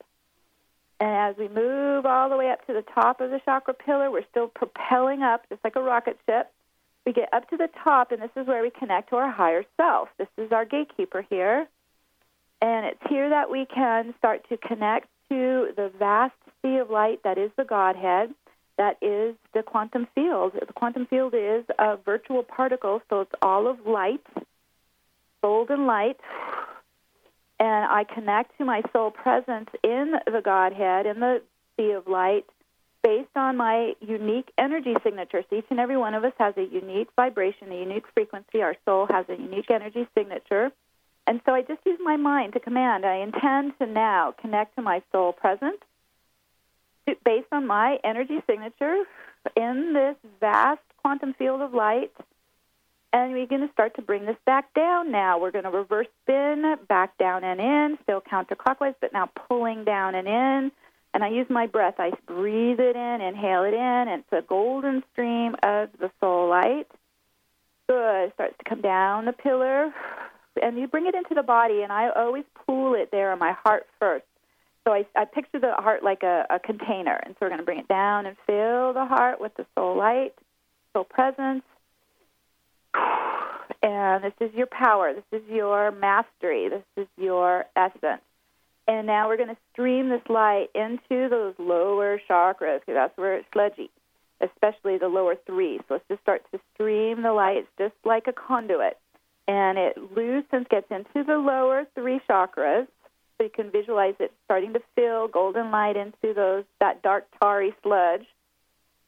And 0.99 1.11
as 1.11 1.37
we 1.37 1.49
move 1.49 2.07
all 2.07 2.31
the 2.31 2.37
way 2.37 2.51
up 2.51 2.67
to 2.67 2.73
the 2.73 2.83
top 2.83 3.21
of 3.21 3.31
the 3.31 3.41
chakra 3.45 3.75
pillar, 3.75 4.11
we're 4.11 4.25
still 4.31 4.49
propelling 4.49 5.23
up, 5.23 5.49
just 5.49 5.63
like 5.63 5.77
a 5.77 5.83
rocket 5.83 6.19
ship. 6.27 6.51
We 7.07 7.13
get 7.13 7.33
up 7.33 7.49
to 7.51 7.57
the 7.57 7.69
top, 7.85 8.11
and 8.11 8.21
this 8.21 8.31
is 8.37 8.49
where 8.49 8.63
we 8.63 8.71
connect 8.71 9.11
to 9.11 9.17
our 9.17 9.31
higher 9.31 9.65
self. 9.77 10.09
This 10.19 10.27
is 10.37 10.51
our 10.51 10.65
gatekeeper 10.65 11.25
here. 11.31 11.69
And 12.61 12.87
it's 12.87 13.01
here 13.09 13.31
that 13.31 13.49
we 13.49 13.65
can 13.73 14.13
start 14.19 14.49
to 14.49 14.57
connect 14.57 15.07
to 15.29 15.69
the 15.77 15.93
vast 15.99 16.35
sea 16.63 16.79
of 16.79 16.91
light 16.91 17.23
that 17.23 17.39
is 17.39 17.53
the 17.57 17.65
Godhead, 17.65 18.35
that 18.77 18.97
is 19.01 19.37
the 19.55 19.63
quantum 19.63 20.09
field. 20.17 20.55
The 20.55 20.73
quantum 20.73 21.07
field 21.07 21.35
is 21.35 21.65
a 21.79 21.97
virtual 21.97 22.43
particle, 22.43 23.01
so 23.09 23.21
it's 23.21 23.33
all 23.41 23.69
of 23.69 23.87
light, 23.87 24.27
golden 25.43 25.87
light. 25.87 26.19
And 27.61 27.85
I 27.91 28.05
connect 28.05 28.59
to 28.59 28.65
my 28.65 28.83
soul 28.93 29.13
presence 29.13 29.71
in 29.85 30.15
the 30.27 30.41
Godhead, 30.45 31.07
in 31.07 31.21
the 31.21 31.41
sea 31.77 31.93
of 31.93 32.09
light, 32.09 32.47
based 33.07 33.37
on 33.37 33.57
my 33.57 33.93
unique 34.01 34.51
energy 34.59 34.93
signature. 35.05 35.45
So 35.49 35.59
each 35.59 35.67
and 35.71 35.79
every 35.79 35.97
one 35.97 36.15
of 36.15 36.25
us 36.25 36.33
has 36.39 36.55
a 36.57 36.65
unique 36.65 37.07
vibration, 37.15 37.71
a 37.71 37.77
unique 37.77 38.03
frequency. 38.13 38.63
Our 38.63 38.75
soul 38.85 39.07
has 39.09 39.25
a 39.29 39.41
unique 39.41 39.71
energy 39.71 40.09
signature. 40.13 40.73
And 41.25 41.41
so 41.47 41.53
I 41.53 41.63
just 41.63 41.79
use 41.87 42.01
my 42.03 42.17
mind 42.17 42.55
to 42.55 42.61
command. 42.61 43.07
I 43.07 43.19
intend 43.19 43.79
to 43.79 43.87
now 43.87 44.35
connect 44.41 44.75
to 44.75 44.83
my 44.83 45.03
soul 45.13 45.33
presence 45.33 45.79
based 47.25 47.47
on 47.53 47.69
my 47.69 47.99
energy 48.03 48.43
signature 48.45 49.05
in 49.55 49.93
this 49.95 50.17
vast 50.41 50.83
quantum 50.97 51.33
field 51.35 51.61
of 51.61 51.73
light. 51.73 52.11
And 53.13 53.33
we're 53.33 53.47
going 53.47 53.65
to 53.65 53.73
start 53.73 53.95
to 53.97 54.03
bring 54.03 54.27
this 54.27 54.37
back 54.47 54.75
down 54.75 55.13
now. 55.13 55.39
We're 55.39 55.53
going 55.53 55.63
to 55.63 55.71
reverse 55.71 56.09
spin 56.25 56.75
back 56.89 57.17
down 57.19 57.45
and 57.45 57.61
in, 57.61 57.99
still 58.03 58.21
counterclockwise, 58.21 58.97
but 59.01 59.13
now 59.13 59.31
pulling 59.47 59.85
down 59.85 60.17
and 60.17 60.27
in. 60.27 60.73
And 61.17 61.25
I 61.25 61.29
use 61.29 61.47
my 61.49 61.67
breath. 61.67 61.95
I 61.97 62.11
breathe 62.27 62.79
it 62.79 62.95
in, 62.95 63.21
inhale 63.23 63.65
it 63.65 63.73
in, 63.73 63.81
and 63.81 64.23
it's 64.23 64.33
a 64.33 64.47
golden 64.47 65.03
stream 65.13 65.57
of 65.63 65.89
the 65.99 66.11
soul 66.21 66.51
light. 66.51 66.89
Good. 67.89 68.25
It 68.27 68.35
starts 68.35 68.55
to 68.59 68.65
come 68.69 68.83
down 68.83 69.25
the 69.25 69.33
pillar, 69.33 69.95
and 70.63 70.79
you 70.79 70.87
bring 70.87 71.07
it 71.07 71.15
into 71.15 71.35
the 71.35 71.43
body, 71.43 71.81
and 71.81 71.91
I 71.91 72.11
always 72.11 72.45
pool 72.67 72.93
it 72.93 73.13
there 73.13 73.33
in 73.33 73.39
my 73.39 73.53
heart 73.53 73.87
first. 73.99 74.27
So 74.85 74.93
I, 74.93 75.07
I 75.17 75.25
picture 75.25 75.59
the 75.59 75.73
heart 75.79 76.05
like 76.05 76.23
a, 76.23 76.45
a 76.51 76.59
container, 76.59 77.19
and 77.25 77.33
so 77.33 77.39
we're 77.47 77.49
going 77.49 77.61
to 77.61 77.65
bring 77.65 77.79
it 77.79 77.89
down 77.89 78.27
and 78.27 78.37
fill 78.47 78.93
the 78.93 79.07
heart 79.07 79.41
with 79.41 79.55
the 79.57 79.65
soul 79.75 79.97
light, 79.97 80.35
soul 80.93 81.05
presence. 81.05 81.65
And 83.83 84.23
this 84.23 84.35
is 84.39 84.55
your 84.55 84.67
power. 84.67 85.15
This 85.15 85.41
is 85.41 85.49
your 85.49 85.93
mastery. 85.93 86.69
This 86.69 86.85
is 86.99 87.07
your 87.17 87.65
essence. 87.75 88.21
And 88.89 89.07
now 89.07 89.29
we're 89.29 89.37
going 89.37 89.49
to 89.49 89.57
stream 89.73 90.09
this 90.09 90.23
light 90.29 90.69
into 90.75 91.29
those 91.29 91.55
lower 91.59 92.21
chakras 92.29 92.81
because 92.81 92.95
that's 92.95 93.17
where 93.19 93.37
it's 93.37 93.49
sludgy, 93.53 93.91
especially 94.41 94.99
the 94.99 95.09
lower 95.09 95.37
three. 95.47 95.79
So 95.89 95.95
let's 95.95 96.05
just 96.09 96.23
start 96.23 96.43
to 96.53 96.61
stream 96.75 97.23
the 97.23 97.33
light. 97.33 97.59
It's 97.59 97.69
just 97.79 97.95
like 98.05 98.27
a 98.29 98.33
conduit 98.33 98.97
and 99.49 99.79
it 99.79 99.97
loosens, 100.15 100.67
gets 100.71 100.91
into 100.91 101.25
the 101.25 101.39
lower 101.39 101.85
three 101.95 102.21
chakras. 102.29 102.87
So 103.39 103.45
you 103.45 103.51
can 103.51 103.71
visualize 103.71 104.15
it 104.19 104.33
starting 104.45 104.73
to 104.73 104.81
fill 104.95 105.29
golden 105.29 105.71
light 105.71 105.97
into 105.97 106.35
those 106.35 106.65
that 106.81 107.03
dark 107.03 107.27
tarry 107.41 107.75
sludge, 107.83 108.25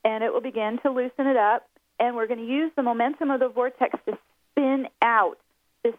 and 0.04 0.22
it 0.22 0.32
will 0.32 0.42
begin 0.42 0.78
to 0.82 0.90
loosen 0.90 1.26
it 1.26 1.36
up. 1.36 1.66
And 1.98 2.14
we're 2.14 2.26
going 2.26 2.40
to 2.40 2.46
use 2.46 2.70
the 2.76 2.82
momentum 2.82 3.30
of 3.30 3.40
the 3.40 3.48
vortex 3.48 3.98
to 4.06 4.18
spin 4.52 4.86
out 5.02 5.38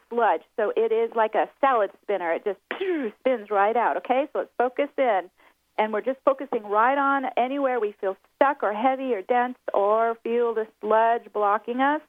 sludge. 0.08 0.42
So 0.56 0.72
it 0.76 0.92
is 0.92 1.14
like 1.14 1.34
a 1.34 1.48
salad 1.60 1.90
spinner. 2.02 2.32
It 2.32 2.44
just 2.44 2.60
spins 3.20 3.50
right 3.50 3.76
out. 3.76 3.96
Okay, 3.98 4.26
so 4.32 4.40
let's 4.40 4.50
focus 4.58 4.88
in. 4.96 5.30
And 5.78 5.92
we're 5.92 6.02
just 6.02 6.18
focusing 6.24 6.64
right 6.64 6.98
on 6.98 7.30
anywhere 7.36 7.80
we 7.80 7.94
feel 8.00 8.16
stuck 8.36 8.62
or 8.62 8.72
heavy 8.72 9.14
or 9.14 9.22
dense 9.22 9.56
or 9.72 10.16
feel 10.22 10.52
the 10.52 10.66
sludge 10.80 11.22
blocking 11.32 11.80
us 11.80 12.02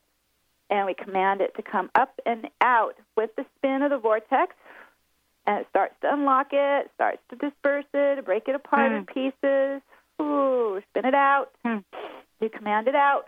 and 0.72 0.86
we 0.86 0.94
command 0.94 1.42
it 1.42 1.54
to 1.56 1.62
come 1.62 1.92
up 1.94 2.20
and 2.26 2.48
out 2.62 2.96
with 3.18 3.30
the 3.36 3.46
spin 3.58 3.82
of 3.84 3.92
the 3.92 3.98
vortex. 3.98 4.56
And 5.46 5.60
it 5.60 5.68
starts 5.70 5.94
to 6.02 6.14
unlock 6.14 6.48
it, 6.54 6.90
starts 6.96 7.20
to 7.30 7.36
disperse 7.36 7.86
it, 7.94 8.24
break 8.26 8.48
it 8.48 8.56
apart 8.56 8.92
mm. 8.92 9.00
in 9.00 9.06
pieces. 9.06 9.82
Ooh, 10.22 10.82
spin 10.90 11.06
it 11.06 11.14
out. 11.14 11.50
Mm. 11.66 11.84
You 12.40 12.50
command 12.50 12.88
it 12.88 12.96
out. 12.96 13.26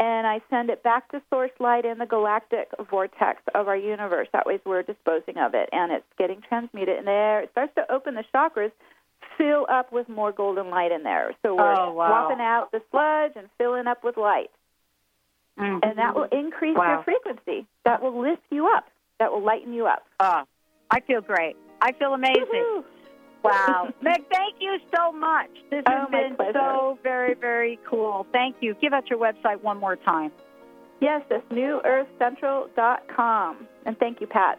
And 0.00 0.26
I 0.26 0.40
send 0.50 0.70
it 0.70 0.82
back 0.82 1.10
to 1.10 1.20
source 1.30 1.50
light 1.58 1.84
in 1.84 1.98
the 1.98 2.06
galactic 2.06 2.68
vortex 2.90 3.42
of 3.54 3.68
our 3.68 3.76
universe. 3.76 4.28
That 4.32 4.46
way, 4.46 4.60
we're 4.64 4.82
disposing 4.82 5.38
of 5.38 5.54
it, 5.54 5.68
and 5.72 5.90
it's 5.92 6.06
getting 6.16 6.40
transmuted 6.40 6.98
in 6.98 7.04
there. 7.04 7.40
It 7.40 7.50
starts 7.52 7.74
to 7.74 7.90
open 7.92 8.14
the 8.14 8.24
chakras, 8.32 8.70
fill 9.36 9.66
up 9.68 9.92
with 9.92 10.08
more 10.08 10.30
golden 10.32 10.70
light 10.70 10.92
in 10.92 11.02
there. 11.02 11.34
So 11.42 11.54
we're 11.54 11.74
Oh, 11.74 11.92
wow. 11.92 12.08
swapping 12.08 12.40
out 12.40 12.70
the 12.70 12.82
sludge 12.90 13.32
and 13.36 13.48
filling 13.58 13.86
up 13.86 14.04
with 14.04 14.16
light, 14.16 14.50
Mhm. 15.58 15.80
and 15.82 15.98
that 15.98 16.14
will 16.14 16.28
increase 16.30 16.76
Wow. 16.76 16.94
your 16.94 17.02
frequency. 17.02 17.66
That 17.84 18.00
will 18.00 18.18
lift 18.18 18.44
you 18.50 18.68
up. 18.68 18.88
That 19.18 19.32
will 19.32 19.42
lighten 19.42 19.72
you 19.72 19.86
up. 19.86 20.06
Oh, 20.20 20.44
I 20.90 21.00
feel 21.00 21.20
great. 21.20 21.56
I 21.82 21.92
feel 21.92 22.14
amazing. 22.14 22.84
Wow. 23.42 23.88
Meg, 24.02 24.24
thank 24.32 24.56
you 24.60 24.78
so 24.94 25.10
much. 25.12 25.50
This 25.70 25.82
oh, 25.86 25.90
has 25.90 26.06
Oh, 26.06 26.10
my 26.10 26.22
been 26.22 26.36
pleasure. 26.36 26.52
so 26.54 26.98
very, 27.02 27.34
very 27.34 27.78
cool. 27.88 28.26
Thank 28.32 28.56
you. 28.60 28.74
Give 28.80 28.92
out 28.92 29.08
your 29.08 29.18
website 29.18 29.62
one 29.62 29.78
more 29.78 29.96
time. 29.96 30.30
Yes, 31.00 31.22
that's 31.30 31.44
newearthcentral.com. 31.52 33.68
And 33.86 33.96
thank 33.98 34.20
you, 34.20 34.26
Pat. 34.26 34.58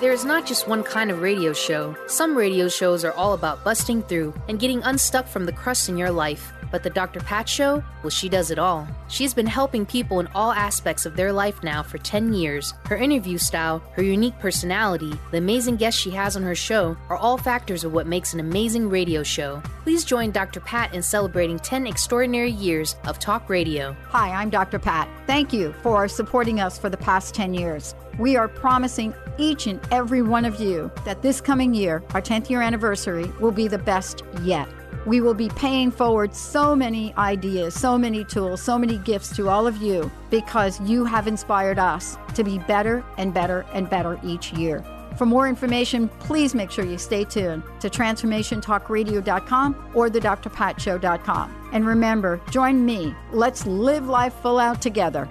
There 0.00 0.12
is 0.12 0.24
not 0.24 0.46
just 0.46 0.68
one 0.68 0.84
kind 0.84 1.10
of 1.10 1.22
radio 1.22 1.52
show. 1.52 1.96
Some 2.06 2.38
radio 2.38 2.68
shows 2.68 3.04
are 3.04 3.10
all 3.14 3.32
about 3.32 3.64
busting 3.64 4.04
through 4.04 4.32
and 4.48 4.60
getting 4.60 4.80
unstuck 4.84 5.26
from 5.26 5.44
the 5.44 5.52
crust 5.52 5.88
in 5.88 5.96
your 5.96 6.12
life. 6.12 6.52
But 6.70 6.84
the 6.84 6.90
Dr. 6.90 7.18
Pat 7.18 7.48
Show, 7.48 7.82
well, 8.02 8.10
she 8.10 8.28
does 8.28 8.52
it 8.52 8.60
all. 8.60 8.86
She's 9.08 9.34
been 9.34 9.46
helping 9.46 9.84
people 9.84 10.20
in 10.20 10.28
all 10.36 10.52
aspects 10.52 11.04
of 11.04 11.16
their 11.16 11.32
life 11.32 11.64
now 11.64 11.82
for 11.82 11.98
10 11.98 12.32
years. 12.32 12.74
Her 12.84 12.96
interview 12.96 13.38
style, 13.38 13.82
her 13.94 14.02
unique 14.04 14.38
personality, 14.38 15.18
the 15.32 15.38
amazing 15.38 15.76
guests 15.76 16.00
she 16.00 16.10
has 16.10 16.36
on 16.36 16.44
her 16.44 16.54
show 16.54 16.96
are 17.08 17.16
all 17.16 17.36
factors 17.36 17.82
of 17.82 17.92
what 17.92 18.06
makes 18.06 18.34
an 18.34 18.38
amazing 18.38 18.88
radio 18.88 19.24
show. 19.24 19.60
Please 19.82 20.04
join 20.04 20.30
Dr. 20.30 20.60
Pat 20.60 20.94
in 20.94 21.02
celebrating 21.02 21.58
10 21.58 21.88
extraordinary 21.88 22.52
years 22.52 22.94
of 23.04 23.18
talk 23.18 23.48
radio. 23.48 23.96
Hi, 24.10 24.30
I'm 24.30 24.50
Dr. 24.50 24.78
Pat. 24.78 25.08
Thank 25.26 25.52
you 25.52 25.72
for 25.82 26.06
supporting 26.06 26.60
us 26.60 26.78
for 26.78 26.88
the 26.88 26.96
past 26.96 27.34
10 27.34 27.52
years. 27.52 27.96
We 28.18 28.36
are 28.36 28.48
promising 28.48 29.14
each 29.38 29.68
and 29.68 29.80
every 29.92 30.22
one 30.22 30.44
of 30.44 30.60
you 30.60 30.90
that 31.04 31.22
this 31.22 31.40
coming 31.40 31.72
year, 31.72 32.02
our 32.14 32.20
10th 32.20 32.50
year 32.50 32.60
anniversary, 32.60 33.30
will 33.40 33.52
be 33.52 33.68
the 33.68 33.78
best 33.78 34.24
yet. 34.42 34.68
We 35.06 35.20
will 35.20 35.34
be 35.34 35.48
paying 35.50 35.92
forward 35.92 36.34
so 36.34 36.74
many 36.74 37.14
ideas, 37.14 37.74
so 37.74 37.96
many 37.96 38.24
tools, 38.24 38.60
so 38.60 38.76
many 38.76 38.98
gifts 38.98 39.34
to 39.36 39.48
all 39.48 39.68
of 39.68 39.76
you 39.76 40.10
because 40.30 40.80
you 40.80 41.04
have 41.04 41.28
inspired 41.28 41.78
us 41.78 42.18
to 42.34 42.42
be 42.42 42.58
better 42.58 43.04
and 43.16 43.32
better 43.32 43.64
and 43.72 43.88
better 43.88 44.18
each 44.24 44.52
year. 44.52 44.84
For 45.16 45.24
more 45.24 45.48
information, 45.48 46.08
please 46.20 46.54
make 46.54 46.70
sure 46.70 46.84
you 46.84 46.98
stay 46.98 47.24
tuned 47.24 47.62
to 47.80 47.88
transformationtalkradio.com 47.88 49.90
or 49.94 50.10
the 50.10 50.20
drpatshow.com. 50.20 51.70
And 51.72 51.86
remember, 51.86 52.40
join 52.50 52.84
me. 52.84 53.14
Let's 53.32 53.66
live 53.66 54.08
life 54.08 54.34
full 54.42 54.58
out 54.58 54.82
together. 54.82 55.28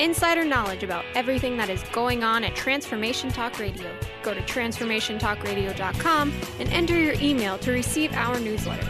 Insider 0.00 0.44
knowledge 0.44 0.82
about 0.82 1.04
everything 1.14 1.58
that 1.58 1.68
is 1.68 1.82
going 1.92 2.24
on 2.24 2.42
at 2.42 2.56
Transformation 2.56 3.30
Talk 3.30 3.58
Radio. 3.58 3.94
Go 4.22 4.32
to 4.32 4.40
transformationtalkradio.com 4.40 6.32
and 6.58 6.68
enter 6.70 6.98
your 6.98 7.14
email 7.20 7.58
to 7.58 7.70
receive 7.70 8.12
our 8.14 8.40
newsletter. 8.40 8.88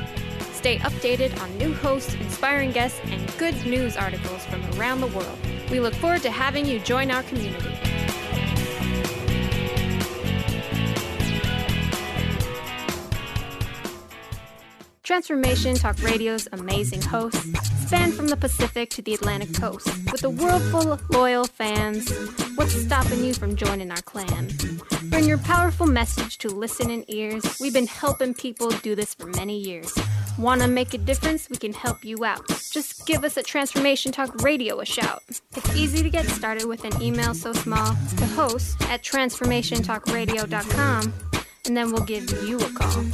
Stay 0.53 0.79
updated 0.79 1.37
on 1.41 1.59
new 1.59 1.75
hosts, 1.75 2.15
inspiring 2.15 2.71
guests, 2.71 3.01
and 3.07 3.37
good 3.39 3.57
news 3.67 3.97
articles 3.97 4.45
from 4.47 4.65
around 4.79 5.01
the 5.01 5.09
world. 5.09 5.39
We 5.71 5.81
look 5.81 5.95
forward 5.95 6.23
to 6.23 6.31
having 6.31 6.65
you 6.67 6.79
join 6.79 7.11
our 7.11 7.25
community. 7.25 7.75
Transformation 15.11 15.75
Talk 15.75 16.01
Radio's 16.05 16.47
amazing 16.53 17.03
hosts 17.03 17.43
span 17.85 18.13
from 18.13 18.29
the 18.29 18.37
Pacific 18.37 18.91
to 18.91 19.03
the 19.03 19.13
Atlantic 19.13 19.53
coast. 19.55 19.89
With 20.13 20.23
a 20.23 20.31
world 20.31 20.63
full 20.71 20.93
of 20.93 21.03
loyal 21.11 21.47
fans, 21.47 22.09
what's 22.55 22.81
stopping 22.81 23.25
you 23.25 23.35
from 23.35 23.57
joining 23.57 23.91
our 23.91 24.03
clan? 24.03 24.53
Bring 25.07 25.25
your 25.25 25.39
powerful 25.39 25.89
message 25.89 26.39
to 26.39 26.49
listening 26.49 27.05
ears. 27.09 27.59
We've 27.61 27.73
been 27.73 27.89
helping 27.89 28.35
people 28.35 28.71
do 28.71 28.95
this 28.95 29.13
for 29.13 29.27
many 29.27 29.59
years. 29.59 29.93
Want 30.39 30.63
to 30.63 30.69
make 30.69 30.95
a 30.95 30.99
difference? 30.99 31.51
We 31.51 31.57
can 31.57 31.73
help 31.73 32.05
you 32.05 32.25
out. 32.25 32.47
Just 32.71 33.05
give 33.05 33.25
us 33.25 33.37
at 33.37 33.47
Transformation 33.47 34.13
Talk 34.13 34.45
Radio 34.45 34.79
a 34.79 34.85
shout. 34.85 35.25
It's 35.57 35.75
easy 35.75 36.05
to 36.05 36.11
get 36.11 36.27
started 36.27 36.67
with 36.67 36.85
an 36.85 37.03
email 37.03 37.35
so 37.35 37.53
small 37.53 37.97
to 38.17 38.27
host 38.27 38.81
at 38.83 39.03
transformationtalkradio.com, 39.03 41.13
and 41.67 41.77
then 41.77 41.91
we'll 41.91 42.05
give 42.05 42.31
you 42.45 42.61
a 42.61 42.71
call. 42.71 43.05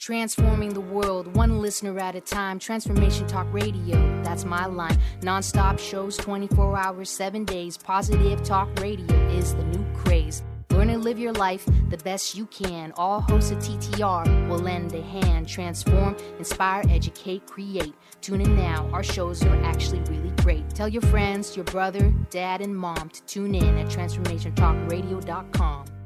Transforming 0.00 0.72
the 0.72 0.80
world, 0.80 1.36
one 1.36 1.60
listener 1.60 1.98
at 1.98 2.14
a 2.14 2.22
time. 2.22 2.58
Transformation 2.58 3.26
Talk 3.26 3.46
Radio, 3.52 3.98
that's 4.24 4.46
my 4.46 4.64
line. 4.64 4.98
Non 5.22 5.42
stop 5.42 5.78
shows 5.78 6.16
24 6.16 6.74
hours, 6.74 7.10
7 7.10 7.44
days. 7.44 7.76
Positive 7.76 8.42
Talk 8.42 8.70
Radio 8.80 9.14
is 9.28 9.54
the 9.54 9.62
new 9.64 9.84
craze. 9.92 10.42
Learn 10.70 10.88
and 10.88 11.04
live 11.04 11.18
your 11.18 11.34
life 11.34 11.68
the 11.90 11.98
best 11.98 12.34
you 12.34 12.46
can. 12.46 12.94
All 12.96 13.20
hosts 13.20 13.50
of 13.50 13.58
TTR 13.58 14.48
will 14.48 14.60
lend 14.60 14.94
a 14.94 15.02
hand. 15.02 15.46
Transform, 15.46 16.16
inspire, 16.38 16.82
educate, 16.88 17.46
create. 17.46 17.92
Tune 18.22 18.40
in 18.40 18.56
now. 18.56 18.88
Our 18.94 19.02
shows 19.02 19.44
are 19.44 19.62
actually 19.62 20.00
really 20.08 20.32
great. 20.42 20.70
Tell 20.70 20.88
your 20.88 21.02
friends, 21.02 21.56
your 21.56 21.66
brother, 21.66 22.10
dad, 22.30 22.62
and 22.62 22.74
mom 22.74 23.10
to 23.10 23.22
tune 23.24 23.54
in 23.54 23.76
at 23.76 23.88
transformationtalkradio.com. 23.88 25.99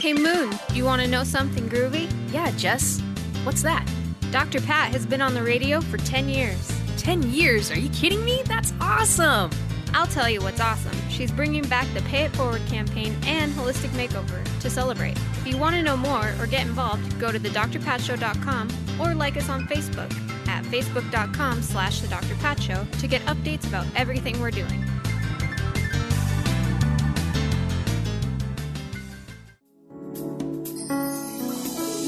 Hey 0.00 0.14
Moon, 0.14 0.50
you 0.72 0.86
want 0.86 1.02
to 1.02 1.08
know 1.08 1.24
something 1.24 1.68
groovy? 1.68 2.10
Yeah, 2.32 2.50
Jess. 2.52 3.02
What's 3.44 3.60
that? 3.60 3.86
Dr. 4.30 4.58
Pat 4.62 4.92
has 4.92 5.04
been 5.04 5.20
on 5.20 5.34
the 5.34 5.42
radio 5.42 5.82
for 5.82 5.98
10 5.98 6.26
years. 6.26 6.72
10 6.96 7.30
years? 7.30 7.70
Are 7.70 7.78
you 7.78 7.90
kidding 7.90 8.24
me? 8.24 8.40
That's 8.46 8.72
awesome! 8.80 9.50
I'll 9.92 10.06
tell 10.06 10.30
you 10.30 10.40
what's 10.40 10.58
awesome. 10.58 10.96
She's 11.10 11.30
bringing 11.30 11.68
back 11.68 11.86
the 11.92 12.00
Pay 12.02 12.22
It 12.22 12.34
Forward 12.34 12.62
campaign 12.66 13.14
and 13.26 13.52
Holistic 13.52 13.90
Makeover 13.90 14.42
to 14.60 14.70
celebrate. 14.70 15.18
If 15.32 15.46
you 15.46 15.58
want 15.58 15.76
to 15.76 15.82
know 15.82 15.98
more 15.98 16.32
or 16.40 16.46
get 16.46 16.66
involved, 16.66 17.20
go 17.20 17.30
to 17.30 17.38
thedrpatshow.com 17.38 18.68
or 18.98 19.14
like 19.14 19.36
us 19.36 19.50
on 19.50 19.66
Facebook 19.66 20.10
at 20.48 20.64
facebook.com 20.64 21.60
slash 21.60 22.00
the 22.00 22.08
Dr. 22.08 22.36
Pat 22.36 22.58
Show 22.62 22.86
to 23.00 23.06
get 23.06 23.20
updates 23.26 23.68
about 23.68 23.84
everything 23.94 24.40
we're 24.40 24.50
doing. 24.50 24.82